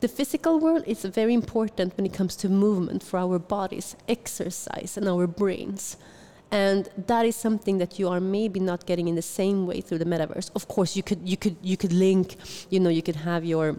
the 0.01 0.09
physical 0.09 0.61
world 0.61 0.85
is 0.87 1.05
very 1.05 1.33
important 1.33 1.97
when 1.97 2.05
it 2.05 2.13
comes 2.13 2.37
to 2.37 2.49
movement 2.49 3.03
for 3.03 3.19
our 3.19 3.39
bodies, 3.39 3.97
exercise, 4.09 4.97
and 4.97 5.09
our 5.09 5.27
brains. 5.27 5.97
And 6.51 6.89
that 7.07 7.27
is 7.27 7.35
something 7.35 7.79
that 7.79 7.99
you 7.99 8.09
are 8.09 8.21
maybe 8.21 8.61
not 8.61 8.87
getting 8.87 9.09
in 9.09 9.15
the 9.15 9.23
same 9.23 9.67
way 9.67 9.81
through 9.81 9.99
the 9.99 10.05
metaverse. 10.05 10.51
Of 10.55 10.69
course, 10.69 10.97
you 10.97 11.03
could 11.03 11.29
you 11.29 11.37
could 11.37 11.57
you 11.63 11.77
could 11.77 11.93
link, 11.93 12.37
you 12.71 12.79
know, 12.79 12.91
you 12.91 13.03
could 13.03 13.17
have 13.17 13.45
your 13.45 13.77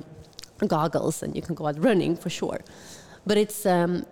goggles 0.65 1.23
and 1.23 1.35
you 1.35 1.41
can 1.41 1.55
go 1.55 1.67
out 1.67 1.81
running 1.83 2.17
for 2.17 2.29
sure. 2.29 2.59
But 3.25 3.37
it's 3.37 3.65
um, 3.65 4.05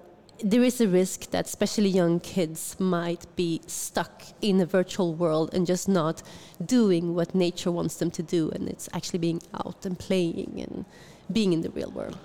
there 0.44 0.64
is 0.64 0.80
a 0.80 0.88
risk 0.88 1.32
that 1.32 1.46
especially 1.46 1.90
young 1.90 2.20
kids 2.20 2.76
might 2.80 3.26
be 3.36 3.62
stuck 3.68 4.24
in 4.42 4.62
a 4.62 4.66
virtual 4.66 5.14
world 5.14 5.54
and 5.54 5.66
just 5.66 5.88
not 5.88 6.22
doing 6.66 7.16
what 7.16 7.34
nature 7.34 7.72
wants 7.72 7.96
them 7.96 8.12
to 8.12 8.24
do, 8.24 8.52
and 8.52 8.70
it's 8.70 8.88
actually 8.94 9.20
being 9.20 9.42
out 9.54 9.86
and 9.86 9.98
playing 9.98 10.62
and 10.62 10.86
being 11.32 11.54
in 11.54 11.62
the 11.62 11.70
real 11.70 11.92
world. 11.92 12.18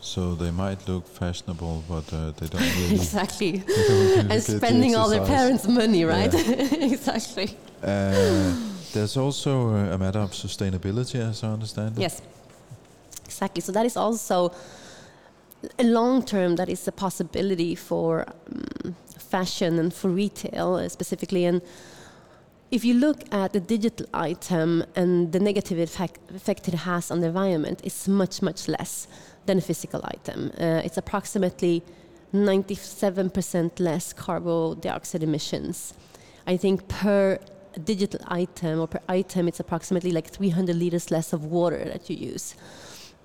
So 0.00 0.34
they 0.34 0.50
might 0.50 0.88
look 0.88 1.06
fashionable, 1.06 1.84
but 1.88 2.12
uh, 2.12 2.32
they 2.32 2.48
don't 2.48 2.60
really. 2.76 2.94
exactly. 2.94 3.52
they 3.58 3.74
don't 3.88 3.88
really 3.88 4.18
and 4.18 4.28
get 4.28 4.44
the 4.44 4.56
spending 4.58 4.96
all 4.96 5.08
their 5.08 5.24
parents' 5.24 5.66
money, 5.68 6.04
right? 6.04 6.34
exactly. 6.72 7.56
Uh, 7.82 8.52
there's 8.92 9.16
also 9.16 9.68
uh, 9.70 9.94
a 9.94 9.98
matter 9.98 10.18
of 10.18 10.32
sustainability, 10.32 11.20
as 11.20 11.44
I 11.44 11.48
understand. 11.48 11.96
it. 11.96 12.00
Yes, 12.00 12.20
exactly. 13.24 13.60
So 13.60 13.70
that 13.72 13.86
is 13.86 13.96
also 13.96 14.52
a 15.78 15.84
long 15.84 16.24
term. 16.24 16.56
That 16.56 16.68
is 16.68 16.86
a 16.88 16.92
possibility 16.92 17.76
for 17.76 18.26
um, 18.50 18.96
fashion 19.18 19.78
and 19.78 19.94
for 19.94 20.08
retail 20.10 20.74
uh, 20.74 20.88
specifically. 20.88 21.44
And 21.44 21.62
if 22.72 22.86
you 22.86 22.94
look 22.94 23.22
at 23.32 23.52
the 23.52 23.60
digital 23.60 24.06
item 24.14 24.82
and 24.96 25.30
the 25.30 25.38
negative 25.38 25.78
effect, 25.78 26.18
effect 26.34 26.66
it 26.68 26.74
has 26.74 27.10
on 27.10 27.20
the 27.20 27.26
environment, 27.26 27.82
it's 27.84 28.08
much 28.08 28.40
much 28.40 28.66
less 28.66 29.06
than 29.44 29.58
a 29.58 29.60
physical 29.60 30.00
item. 30.04 30.50
Uh, 30.58 30.80
it's 30.82 30.96
approximately 30.96 31.82
97% 32.32 33.78
less 33.78 34.14
carbon 34.14 34.80
dioxide 34.80 35.22
emissions. 35.22 35.92
I 36.46 36.56
think 36.56 36.88
per 36.88 37.38
digital 37.84 38.20
item 38.26 38.80
or 38.80 38.86
per 38.86 39.00
item, 39.06 39.48
it's 39.48 39.60
approximately 39.60 40.10
like 40.10 40.28
300 40.30 40.74
liters 40.74 41.10
less 41.10 41.34
of 41.34 41.44
water 41.44 41.84
that 41.84 42.08
you 42.08 42.16
use. 42.16 42.54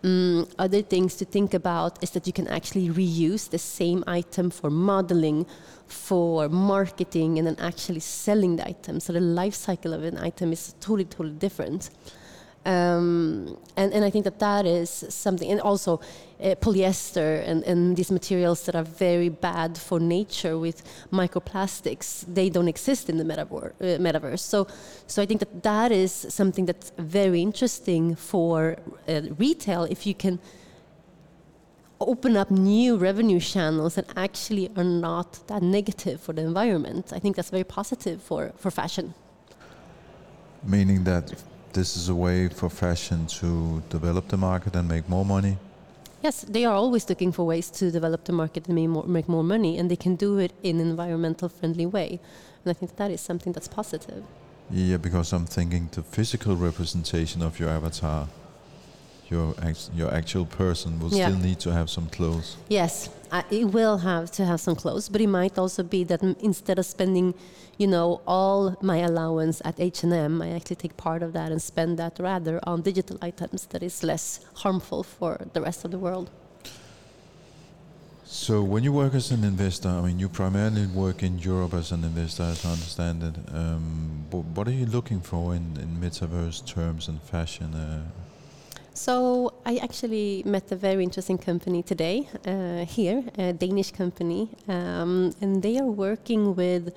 Mm, 0.03 0.47
other 0.59 0.81
things 0.81 1.15
to 1.15 1.25
think 1.25 1.53
about 1.53 2.01
is 2.03 2.11
that 2.11 2.27
you 2.27 2.33
can 2.33 2.47
actually 2.47 2.89
reuse 2.89 3.49
the 3.49 3.57
same 3.57 4.03
item 4.05 4.49
for 4.49 4.69
modeling, 4.69 5.45
for 5.87 6.47
marketing, 6.49 7.39
and 7.39 7.47
then 7.47 7.57
actually 7.59 7.99
selling 7.99 8.57
the 8.57 8.67
item. 8.67 8.99
So 8.99 9.13
the 9.13 9.21
life 9.21 9.55
cycle 9.55 9.93
of 9.93 10.03
an 10.03 10.17
item 10.17 10.53
is 10.53 10.75
totally, 10.79 11.05
totally 11.05 11.31
different. 11.31 11.89
Um, 12.67 13.57
and, 13.77 13.93
and 13.93 14.03
I 14.03 14.09
think 14.09 14.25
that 14.25 14.39
that 14.39 14.65
is 14.65 14.89
something, 15.07 15.49
and 15.49 15.61
also 15.61 16.01
uh, 16.41 16.55
polyester 16.55 17.41
and, 17.47 17.63
and 17.63 17.95
these 17.95 18.11
materials 18.11 18.65
that 18.65 18.75
are 18.75 18.83
very 18.83 19.29
bad 19.29 19.77
for 19.77 20.01
nature 20.01 20.59
with 20.59 20.83
microplastics, 21.09 22.25
they 22.27 22.49
don't 22.49 22.67
exist 22.67 23.09
in 23.09 23.17
the 23.17 23.23
uh, 23.23 23.45
metaverse. 23.79 24.39
So, 24.39 24.67
so 25.07 25.21
I 25.21 25.25
think 25.25 25.39
that 25.39 25.63
that 25.63 25.93
is 25.93 26.11
something 26.11 26.65
that's 26.65 26.91
very 26.97 27.41
interesting 27.41 28.15
for 28.15 28.75
uh, 29.07 29.21
retail 29.37 29.85
if 29.85 30.05
you 30.05 30.13
can 30.13 30.37
open 32.01 32.35
up 32.35 32.51
new 32.51 32.97
revenue 32.97 33.39
channels 33.39 33.95
that 33.95 34.07
actually 34.17 34.69
are 34.75 34.83
not 34.83 35.39
that 35.47 35.63
negative 35.63 36.19
for 36.19 36.33
the 36.33 36.41
environment. 36.41 37.13
I 37.13 37.19
think 37.19 37.37
that's 37.37 37.49
very 37.49 37.63
positive 37.63 38.21
for, 38.21 38.51
for 38.57 38.71
fashion. 38.71 39.13
Meaning 40.63 41.05
that 41.05 41.33
this 41.73 41.97
is 41.97 42.09
a 42.09 42.15
way 42.15 42.47
for 42.47 42.69
fashion 42.69 43.27
to 43.39 43.81
develop 43.89 44.27
the 44.27 44.37
market 44.37 44.75
and 44.75 44.87
make 44.87 45.07
more 45.09 45.25
money? 45.25 45.57
Yes, 46.23 46.45
they 46.49 46.65
are 46.65 46.73
always 46.73 47.07
looking 47.09 47.31
for 47.31 47.45
ways 47.45 47.69
to 47.71 47.91
develop 47.91 48.25
the 48.25 48.33
market 48.33 48.67
and 48.67 48.75
make 48.75 48.89
more, 48.89 49.03
make 49.03 49.29
more 49.29 49.43
money, 49.43 49.77
and 49.77 49.89
they 49.89 49.95
can 49.95 50.15
do 50.15 50.39
it 50.39 50.51
in 50.63 50.79
an 50.79 50.89
environmental 50.89 51.47
friendly 51.47 51.85
way. 51.85 52.19
And 52.63 52.71
I 52.71 52.73
think 52.73 52.95
that 52.95 53.11
is 53.11 53.21
something 53.21 53.53
that's 53.53 53.67
positive. 53.67 54.23
Yeah, 54.69 54.97
because 54.97 55.31
I'm 55.31 55.45
thinking 55.45 55.89
the 55.91 56.01
physical 56.01 56.55
representation 56.55 57.41
of 57.41 57.59
your 57.59 57.69
avatar, 57.69 58.27
your 59.29 59.53
act- 59.61 59.89
your 59.95 60.13
actual 60.13 60.45
person, 60.45 60.99
will 60.99 61.09
Yeah. 61.13 61.27
still 61.29 61.39
need 61.39 61.59
to 61.59 61.71
have 61.73 61.89
some 61.89 62.07
clothes. 62.09 62.55
Yes, 62.69 63.09
uh, 63.31 63.41
it 63.51 63.65
will 63.73 63.97
have 63.97 64.31
to 64.31 64.45
have 64.45 64.59
some 64.59 64.75
clothes, 64.75 65.09
but 65.09 65.21
it 65.21 65.27
might 65.27 65.57
also 65.57 65.83
be 65.83 66.03
that 66.05 66.23
m- 66.23 66.35
instead 66.41 66.79
of 66.79 66.85
spending, 66.85 67.33
you 67.77 67.87
know, 67.87 68.21
all 68.25 68.75
my 68.81 68.97
allowance 68.97 69.61
at 69.65 69.75
H&M, 69.79 70.41
I 70.41 70.49
actually 70.51 70.77
take 70.77 70.95
part 70.97 71.21
of 71.23 71.33
that 71.33 71.51
and 71.51 71.61
spend 71.61 71.97
that 71.99 72.17
rather 72.19 72.59
on 72.63 72.81
digital 72.81 73.17
items 73.21 73.65
that 73.71 73.83
is 73.83 74.03
less 74.03 74.39
harmful 74.63 75.03
for 75.03 75.37
the 75.53 75.61
rest 75.61 75.85
of 75.85 75.91
the 75.91 75.99
world. 75.99 76.29
So 78.29 78.61
when 78.61 78.83
you 78.83 78.91
work 78.91 79.13
as 79.15 79.31
an 79.31 79.43
investor, 79.45 79.87
I 79.89 80.01
mean, 80.01 80.19
you 80.19 80.27
primarily 80.27 80.85
work 80.87 81.23
in 81.23 81.39
Europe 81.39 81.73
as 81.73 81.91
an 81.93 82.03
investor, 82.03 82.43
as 82.43 82.65
I 82.65 82.71
understand 82.71 83.23
it. 83.23 83.35
Um, 83.55 84.25
wh- 84.31 84.57
what 84.57 84.67
are 84.67 84.73
you 84.73 84.85
looking 84.85 85.21
for 85.21 85.55
in, 85.55 85.77
in 85.79 85.97
metaverse 86.01 86.65
terms 86.65 87.07
and 87.07 87.21
fashion? 87.21 87.73
Uh, 87.73 88.03
So 88.97 89.53
I 89.63 89.77
actually 89.77 90.41
met 90.43 90.71
a 90.71 90.75
very 90.75 91.03
interesting 91.03 91.37
company 91.37 91.83
today 91.83 92.27
uh, 92.47 92.83
here, 92.83 93.23
a 93.37 93.53
Danish 93.53 93.91
company, 93.91 94.49
um, 94.67 95.35
and 95.39 95.61
they 95.61 95.77
are 95.77 95.85
working 95.85 96.55
with 96.55 96.95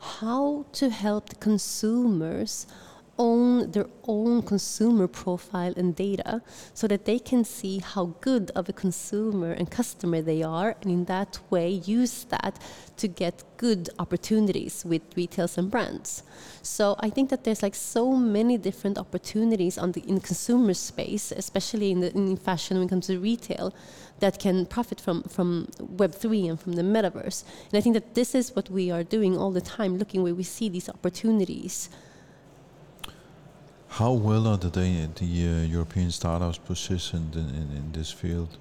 how 0.00 0.64
to 0.72 0.88
help 0.88 1.28
the 1.28 1.36
consumers 1.36 2.66
own 3.22 3.70
their 3.70 3.88
own 4.14 4.42
consumer 4.42 5.06
profile 5.06 5.72
and 5.76 5.94
data 5.94 6.42
so 6.74 6.84
that 6.88 7.04
they 7.04 7.18
can 7.30 7.44
see 7.44 7.78
how 7.78 8.04
good 8.20 8.50
of 8.58 8.68
a 8.68 8.72
consumer 8.72 9.52
and 9.52 9.70
customer 9.70 10.20
they 10.20 10.42
are 10.42 10.74
and 10.82 10.90
in 10.90 11.04
that 11.04 11.38
way 11.50 11.68
use 12.00 12.24
that 12.34 12.58
to 12.96 13.06
get 13.06 13.44
good 13.56 13.88
opportunities 13.98 14.84
with 14.84 15.02
retails 15.16 15.56
and 15.58 15.70
brands. 15.70 16.22
So 16.62 16.84
i 17.06 17.08
think 17.14 17.30
that 17.30 17.44
there's 17.44 17.62
like 17.62 17.76
so 17.76 18.04
many 18.36 18.58
different 18.68 18.98
opportunities 18.98 19.78
on 19.78 19.92
the 19.92 20.02
in 20.12 20.18
consumer 20.20 20.74
space 20.74 21.26
especially 21.44 21.88
in 21.94 22.00
the 22.00 22.10
in 22.20 22.36
fashion 22.36 22.76
when 22.76 22.86
it 22.86 22.90
comes 22.90 23.06
to 23.06 23.18
retail 23.18 23.66
that 24.22 24.34
can 24.44 24.66
profit 24.66 25.00
from 25.00 25.22
from 25.34 25.48
web3 26.00 26.50
and 26.50 26.60
from 26.62 26.72
the 26.78 26.86
metaverse. 26.94 27.38
And 27.68 27.76
i 27.78 27.80
think 27.80 27.94
that 27.98 28.14
this 28.18 28.30
is 28.40 28.46
what 28.56 28.66
we 28.78 28.84
are 28.94 29.04
doing 29.16 29.32
all 29.40 29.52
the 29.58 29.66
time 29.78 29.92
looking 30.00 30.20
where 30.24 30.38
we 30.42 30.46
see 30.56 30.68
these 30.68 30.88
opportunities 30.96 31.88
how 33.92 34.12
well 34.12 34.46
are 34.46 34.56
the, 34.56 34.70
the 34.70 34.80
uh, 34.80 35.62
European 35.64 36.10
startups 36.10 36.56
positioned 36.56 37.36
in, 37.36 37.48
in, 37.50 37.76
in 37.76 37.92
this 37.92 38.10
field? 38.10 38.56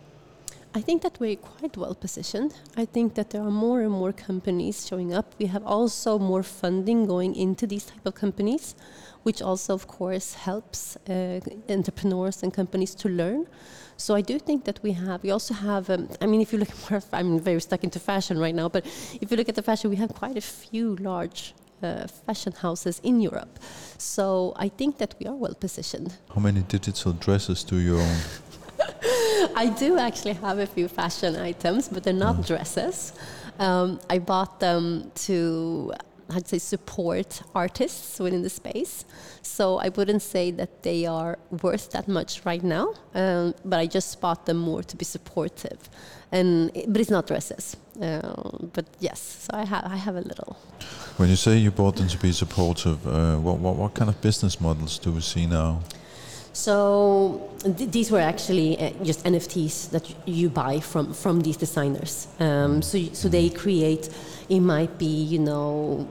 I 0.75 0.81
think 0.81 1.01
that 1.03 1.19
we're 1.21 1.37
quite 1.37 1.77
well 1.77 1.95
positioned. 1.95 2.53
I 2.75 2.83
think 2.85 3.15
that 3.15 3.29
there 3.29 3.41
are 3.41 3.51
more 3.51 3.81
and 3.81 3.91
more 3.91 4.11
companies 4.11 4.87
showing 4.87 5.13
up. 5.13 5.33
We 5.39 5.45
have 5.47 5.65
also 5.65 6.19
more 6.19 6.43
funding 6.43 7.05
going 7.05 7.35
into 7.35 7.65
these 7.65 7.85
type 7.85 8.05
of 8.05 8.15
companies, 8.15 8.75
which 9.23 9.41
also, 9.41 9.73
of 9.73 9.87
course, 9.87 10.33
helps 10.33 10.97
uh, 11.09 11.39
entrepreneurs 11.69 12.43
and 12.43 12.53
companies 12.53 12.93
to 12.95 13.09
learn. 13.09 13.47
So 13.95 14.15
I 14.15 14.21
do 14.21 14.37
think 14.37 14.65
that 14.65 14.81
we 14.83 14.93
have. 14.93 15.23
We 15.23 15.31
also 15.31 15.53
have. 15.53 15.89
Um, 15.89 16.09
I 16.21 16.25
mean, 16.25 16.41
if 16.41 16.51
you 16.51 16.59
look 16.59 16.71
at 16.91 17.05
I'm 17.13 17.39
very 17.39 17.61
stuck 17.61 17.83
into 17.85 17.99
fashion 17.99 18.37
right 18.37 18.55
now. 18.55 18.67
But 18.67 18.85
if 19.21 19.31
you 19.31 19.37
look 19.37 19.47
at 19.47 19.55
the 19.55 19.63
fashion, 19.63 19.89
we 19.89 19.97
have 19.97 20.13
quite 20.13 20.37
a 20.37 20.41
few 20.41 20.95
large 20.97 21.53
uh, 21.83 22.07
fashion 22.07 22.53
houses 22.53 22.99
in 23.03 23.21
Europe. 23.21 23.59
So 23.97 24.53
I 24.55 24.69
think 24.69 24.97
that 24.97 25.15
we 25.19 25.27
are 25.27 25.35
well 25.35 25.55
positioned. 25.55 26.17
How 26.33 26.41
many 26.41 26.61
digital 26.61 27.13
dresses 27.13 27.63
do 27.63 27.77
you 27.77 27.99
own? 27.99 28.17
I 29.55 29.73
do 29.77 29.97
actually 29.97 30.33
have 30.33 30.59
a 30.59 30.67
few 30.67 30.87
fashion 30.87 31.35
items, 31.35 31.87
but 31.89 32.03
they're 32.03 32.13
not 32.13 32.45
dresses. 32.45 33.13
Um, 33.59 33.99
I 34.09 34.19
bought 34.19 34.59
them 34.59 35.11
to, 35.27 35.93
I'd 36.29 36.47
say, 36.47 36.57
support 36.57 37.41
artists 37.53 38.19
within 38.19 38.41
the 38.41 38.49
space. 38.49 39.05
So 39.41 39.77
I 39.77 39.89
wouldn't 39.89 40.21
say 40.21 40.51
that 40.51 40.83
they 40.83 41.05
are 41.05 41.37
worth 41.61 41.91
that 41.91 42.07
much 42.07 42.45
right 42.45 42.63
now, 42.63 42.93
um, 43.13 43.53
but 43.65 43.79
I 43.79 43.87
just 43.87 44.21
bought 44.21 44.45
them 44.45 44.57
more 44.57 44.83
to 44.83 44.95
be 44.95 45.05
supportive. 45.05 45.89
And 46.31 46.71
but 46.87 47.01
it's 47.01 47.09
not 47.09 47.27
dresses. 47.27 47.75
Um, 47.99 48.71
but 48.73 48.85
yes, 48.99 49.19
so 49.19 49.57
I 49.57 49.65
have 49.65 49.83
I 49.85 49.97
have 49.97 50.15
a 50.15 50.21
little. 50.21 50.55
When 51.17 51.29
you 51.29 51.35
say 51.35 51.57
you 51.57 51.71
bought 51.71 51.97
them 51.97 52.07
to 52.07 52.17
be 52.17 52.31
supportive, 52.31 53.05
uh, 53.05 53.37
what, 53.37 53.59
what, 53.59 53.75
what 53.75 53.93
kind 53.93 54.09
of 54.09 54.21
business 54.21 54.61
models 54.61 54.97
do 54.97 55.11
we 55.11 55.21
see 55.21 55.45
now? 55.45 55.81
So 56.53 57.49
th- 57.59 57.91
these 57.91 58.11
were 58.11 58.19
actually 58.19 58.79
uh, 58.79 58.91
just 59.03 59.23
NFTs 59.25 59.89
that 59.91 60.13
you 60.25 60.49
buy 60.49 60.79
from 60.79 61.13
from 61.13 61.41
these 61.41 61.57
designers. 61.57 62.27
Um, 62.39 62.81
so 62.81 62.97
so 63.13 63.29
they 63.29 63.49
create. 63.49 64.09
It 64.49 64.61
might 64.61 64.97
be 64.97 65.05
you 65.05 65.39
know 65.39 66.07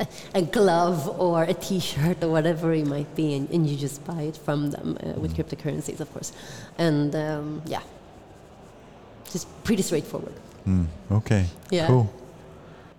a, 0.00 0.06
a 0.34 0.42
glove 0.42 1.08
or 1.20 1.44
a 1.44 1.54
T-shirt 1.54 2.22
or 2.22 2.30
whatever 2.30 2.72
it 2.72 2.86
might 2.86 3.14
be, 3.14 3.34
and, 3.34 3.50
and 3.50 3.66
you 3.66 3.76
just 3.76 4.04
buy 4.04 4.22
it 4.22 4.36
from 4.36 4.70
them 4.70 4.98
uh, 5.02 5.20
with 5.20 5.36
cryptocurrencies, 5.36 6.00
of 6.00 6.12
course. 6.12 6.32
And 6.78 7.14
um, 7.14 7.62
yeah, 7.66 7.82
just 9.32 9.46
pretty 9.64 9.82
straightforward. 9.82 10.34
Hmm, 10.68 10.84
okay, 11.10 11.44
Yeah. 11.72 11.86
cool. 11.86 12.06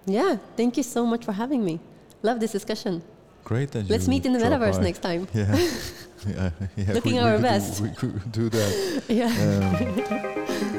Yeah. 0.08 0.38
Thank 0.58 0.78
you 0.78 0.84
so 0.84 1.06
much 1.06 1.24
for 1.26 1.32
having 1.34 1.64
me. 1.64 1.80
Love 2.24 2.40
this 2.40 2.52
discussion. 2.52 3.02
Great 3.44 3.72
that 3.72 3.86
Let's 3.90 4.08
meet 4.08 4.26
in 4.26 4.34
the 4.34 4.40
metaverse 4.40 4.78
by. 4.78 4.84
next 4.84 5.02
time. 5.02 5.28
Yeah, 5.36 5.56
yeah, 6.28 6.52
yeah. 6.78 6.94
Looking 6.94 7.14
we, 7.14 7.20
our 7.20 7.36
we 7.38 7.42
best. 7.44 7.78
Do, 7.78 7.84
we 7.84 7.90
could 7.96 8.32
do 8.32 8.50
that. 8.50 9.04
Yeah. 9.10 9.30
Um, 9.30 10.70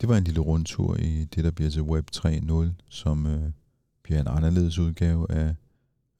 det 0.00 0.08
var 0.08 0.16
en 0.16 0.24
lille 0.24 0.40
rundtur 0.40 0.96
i 0.96 1.24
det, 1.34 1.44
der 1.44 1.50
bliver 1.50 1.70
til 1.70 1.82
Web 1.82 2.08
3.0, 2.16 2.66
som 2.88 3.26
øh, 3.26 3.40
bliver 4.02 4.20
en 4.20 4.26
anderledes 4.28 4.78
udgave 4.78 5.26
af, 5.30 5.54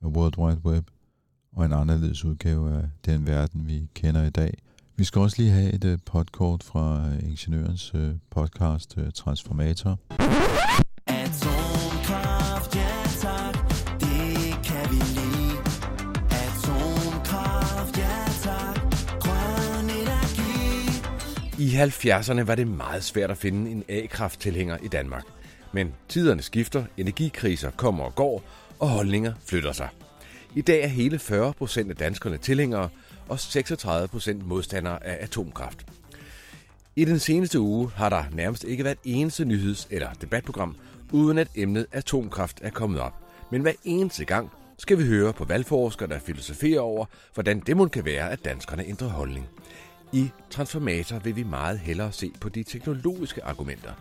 af 0.03 0.07
World 0.07 0.39
Wide 0.39 0.61
Web, 0.65 0.85
og 1.57 1.65
en 1.65 1.73
anderledes 1.73 2.25
udgave 2.25 2.77
af 2.77 2.85
den 3.07 3.27
verden, 3.27 3.67
vi 3.67 3.89
kender 3.95 4.25
i 4.27 4.31
dag. 4.31 4.55
Vi 4.97 5.05
skal 5.05 5.21
også 5.21 5.37
lige 5.43 5.51
have 5.51 5.73
et 5.73 5.85
øh, 5.85 5.99
podkort 6.07 6.63
fra 6.63 7.07
øh, 7.09 7.29
Ingeniørens 7.31 7.93
øh, 7.95 8.11
podcast 8.31 8.99
Transformator. 9.15 9.99
Atomkraft, 11.07 12.77
ja 12.77 12.91
tak, 13.21 13.55
det 14.01 14.59
kan 14.65 14.91
vi 14.91 15.01
lide. 15.19 15.59
Atomkraft, 16.31 17.99
ja 17.99 18.25
tak, 18.43 18.81
grøn 19.21 19.85
energi. 19.85 21.03
I 21.59 21.77
70'erne 21.77 22.43
var 22.43 22.55
det 22.55 22.69
meget 22.69 23.05
svært 23.05 23.31
at 23.31 23.37
finde 23.37 23.71
en 23.71 23.85
A-krafttilhænger 23.89 24.77
i 24.83 24.89
Danmark. 24.89 25.25
Men 25.73 25.95
tiderne 26.09 26.43
skifter, 26.43 26.85
energikriser 26.97 27.71
kommer 27.71 28.05
og 28.05 28.15
går, 28.15 28.43
og 28.79 28.89
holdninger 28.89 29.33
flytter 29.47 29.73
sig. 29.73 29.89
I 30.55 30.61
dag 30.61 30.83
er 30.83 30.87
hele 30.87 31.19
40 31.19 31.53
procent 31.53 31.91
af 31.91 31.97
danskerne 31.97 32.39
tilhængere, 32.39 32.89
og 33.29 33.41
36 33.41 34.09
procent 34.09 34.47
modstandere 34.47 35.07
af 35.07 35.25
atomkraft. 35.25 35.87
I 36.97 37.05
den 37.05 37.19
seneste 37.19 37.61
uge 37.61 37.91
har 37.91 38.09
der 38.09 38.25
nærmest 38.33 38.65
ikke 38.65 38.85
været 38.85 38.99
eneste 39.05 39.45
nyheds- 39.45 39.87
eller 39.91 40.13
debatprogram, 40.13 40.77
uden 41.13 41.39
at 41.39 41.49
emnet 41.55 41.87
atomkraft 41.93 42.59
er 42.63 42.71
kommet 42.71 43.01
op. 43.01 43.15
Men 43.51 43.63
hver 43.63 43.73
eneste 43.85 44.25
gang 44.25 44.51
skal 44.79 44.99
vi 44.99 45.05
høre 45.07 45.33
på 45.33 45.45
valgforskere, 45.45 46.09
der 46.09 46.19
filosoferer 46.19 46.81
over, 46.81 47.07
hvordan 47.35 47.61
det 47.61 47.77
må 47.77 47.89
kan 47.89 48.05
være, 48.05 48.31
at 48.31 48.45
danskerne 48.45 48.87
ændrer 48.87 49.09
holdning. 49.09 49.47
I 50.13 50.31
Transformator 50.51 51.19
vil 51.19 51.37
vi 51.37 51.43
meget 51.43 51.79
hellere 51.79 52.13
se 52.13 52.33
på 52.41 52.49
de 52.49 52.63
teknologiske 52.63 53.45
argumenter. 53.45 53.93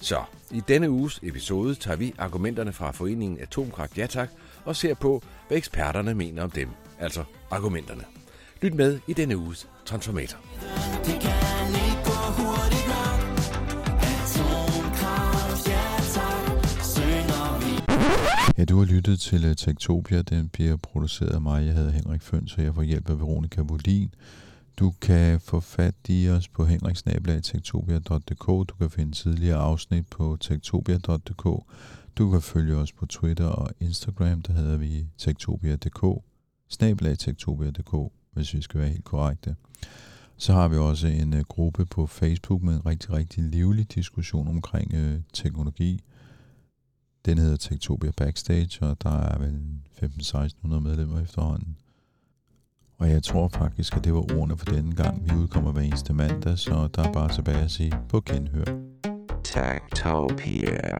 Så 0.00 0.22
i 0.50 0.62
denne 0.68 0.90
uges 0.90 1.20
episode 1.22 1.74
tager 1.74 1.96
vi 1.96 2.14
argumenterne 2.18 2.72
fra 2.72 2.90
foreningen 2.90 3.40
Atomkraft 3.40 3.98
Ja 3.98 4.06
Tak 4.06 4.30
og 4.64 4.76
ser 4.76 4.94
på, 4.94 5.22
hvad 5.48 5.58
eksperterne 5.58 6.14
mener 6.14 6.42
om 6.42 6.50
dem, 6.50 6.68
altså 6.98 7.24
argumenterne. 7.50 8.04
Lyt 8.62 8.74
med 8.74 8.98
i 9.08 9.12
denne 9.12 9.36
uges 9.36 9.68
Transformator. 9.84 10.38
Det 11.04 11.20
kan 11.20 11.68
ikke 11.68 12.02
gå 12.04 12.16
hurtigt 12.38 12.86
nok. 12.94 13.18
Atomkraft, 14.02 15.68
ja 15.68 15.84
tak, 16.16 16.80
synger 16.94 17.58
vi. 17.60 17.72
Ja, 18.58 18.64
du 18.64 18.78
har 18.78 18.84
lyttet 18.84 19.20
til 19.20 19.50
uh, 19.50 19.56
Tektopia. 19.56 20.22
Den 20.22 20.48
bliver 20.48 20.76
produceret 20.76 21.34
af 21.34 21.40
mig. 21.40 21.66
Jeg 21.66 21.74
hedder 21.74 21.90
Henrik 21.90 22.22
Føns, 22.22 22.56
og 22.56 22.64
jeg 22.64 22.74
får 22.74 22.82
hjælp 22.82 23.10
af 23.10 23.18
Veronika 23.20 23.60
Volin. 23.60 24.14
Du 24.76 24.92
kan 25.00 25.40
få 25.40 25.60
fat 25.60 25.94
i 26.08 26.28
os 26.28 26.48
på 26.48 26.64
henriksnabelagtektopia.dk. 26.64 28.46
Du 28.46 28.74
kan 28.78 28.90
finde 28.90 29.12
tidligere 29.12 29.58
afsnit 29.58 30.06
på 30.06 30.36
tektopia.dk. 30.40 31.64
Du 32.18 32.30
kan 32.30 32.42
følge 32.42 32.76
os 32.76 32.92
på 32.92 33.06
Twitter 33.06 33.46
og 33.46 33.70
Instagram, 33.80 34.42
der 34.42 34.52
hedder 34.52 34.76
vi 34.76 35.06
tektopia.dk, 35.18 36.22
snabelag 36.68 37.18
tektopia.dk, 37.18 38.12
hvis 38.32 38.54
vi 38.54 38.62
skal 38.62 38.80
være 38.80 38.88
helt 38.88 39.04
korrekte. 39.04 39.56
Så 40.36 40.52
har 40.52 40.68
vi 40.68 40.76
også 40.76 41.06
en 41.06 41.34
uh, 41.34 41.40
gruppe 41.40 41.86
på 41.86 42.06
Facebook 42.06 42.62
med 42.62 42.74
en 42.74 42.86
rigtig, 42.86 43.12
rigtig 43.12 43.44
livlig 43.44 43.94
diskussion 43.94 44.48
omkring 44.48 44.94
uh, 44.94 45.20
teknologi. 45.32 46.00
Den 47.24 47.38
hedder 47.38 47.56
Tektopia 47.56 48.10
Backstage, 48.16 48.86
og 48.86 49.02
der 49.02 49.20
er 49.20 49.38
vel 49.38 49.60
15-1600 50.02 50.80
medlemmer 50.80 51.20
efterhånden. 51.20 51.76
Og 52.98 53.10
jeg 53.10 53.22
tror 53.22 53.48
faktisk, 53.48 53.96
at 53.96 54.04
det 54.04 54.14
var 54.14 54.20
ordene 54.20 54.58
for 54.58 54.64
denne 54.64 54.94
gang. 54.94 55.30
Vi 55.30 55.36
udkommer 55.36 55.72
hver 55.72 55.82
eneste 55.82 56.12
mandag, 56.12 56.58
så 56.58 56.88
der 56.94 57.02
er 57.02 57.12
bare 57.12 57.32
tilbage 57.32 57.64
at 57.64 57.70
sige 57.70 57.92
på 58.08 58.20
genhør. 58.20 58.64
Tektopia. 59.44 60.98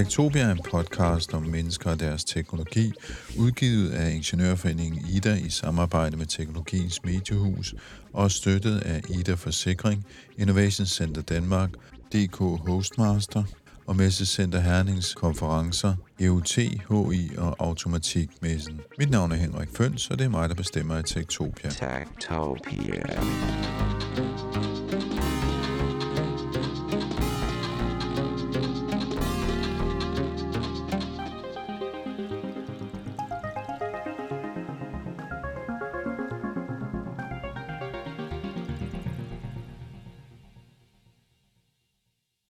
Tektopia 0.00 0.42
er 0.42 0.50
en 0.50 0.60
podcast 0.70 1.34
om 1.34 1.42
mennesker 1.42 1.90
og 1.90 2.00
deres 2.00 2.24
teknologi, 2.24 2.92
udgivet 3.38 3.90
af 3.90 4.10
Ingeniørforeningen 4.10 5.06
Ida 5.08 5.34
i 5.34 5.50
samarbejde 5.50 6.16
med 6.16 6.26
Teknologiens 6.26 7.04
Mediehus 7.04 7.74
og 8.12 8.30
støttet 8.30 8.78
af 8.78 9.02
Ida 9.08 9.34
Forsikring, 9.34 10.06
Innovation 10.38 10.86
Center 10.86 11.22
Danmark, 11.22 11.70
DK 12.12 12.36
Hostmaster 12.38 13.44
og 13.86 13.96
Messecenter 13.96 14.60
Hernings 14.60 15.14
konferencer, 15.14 15.94
EUT, 16.20 16.54
HI 16.54 17.30
og 17.38 17.56
Automatikmessen. 17.58 18.80
Mit 18.98 19.10
navn 19.10 19.32
er 19.32 19.36
Henrik 19.36 19.68
Føns, 19.76 20.10
og 20.10 20.18
det 20.18 20.24
er 20.24 20.28
mig, 20.28 20.48
der 20.48 20.54
bestemmer 20.54 20.98
i 20.98 21.02
Tektopia. 21.02 21.70
Tektopia. 21.70 23.20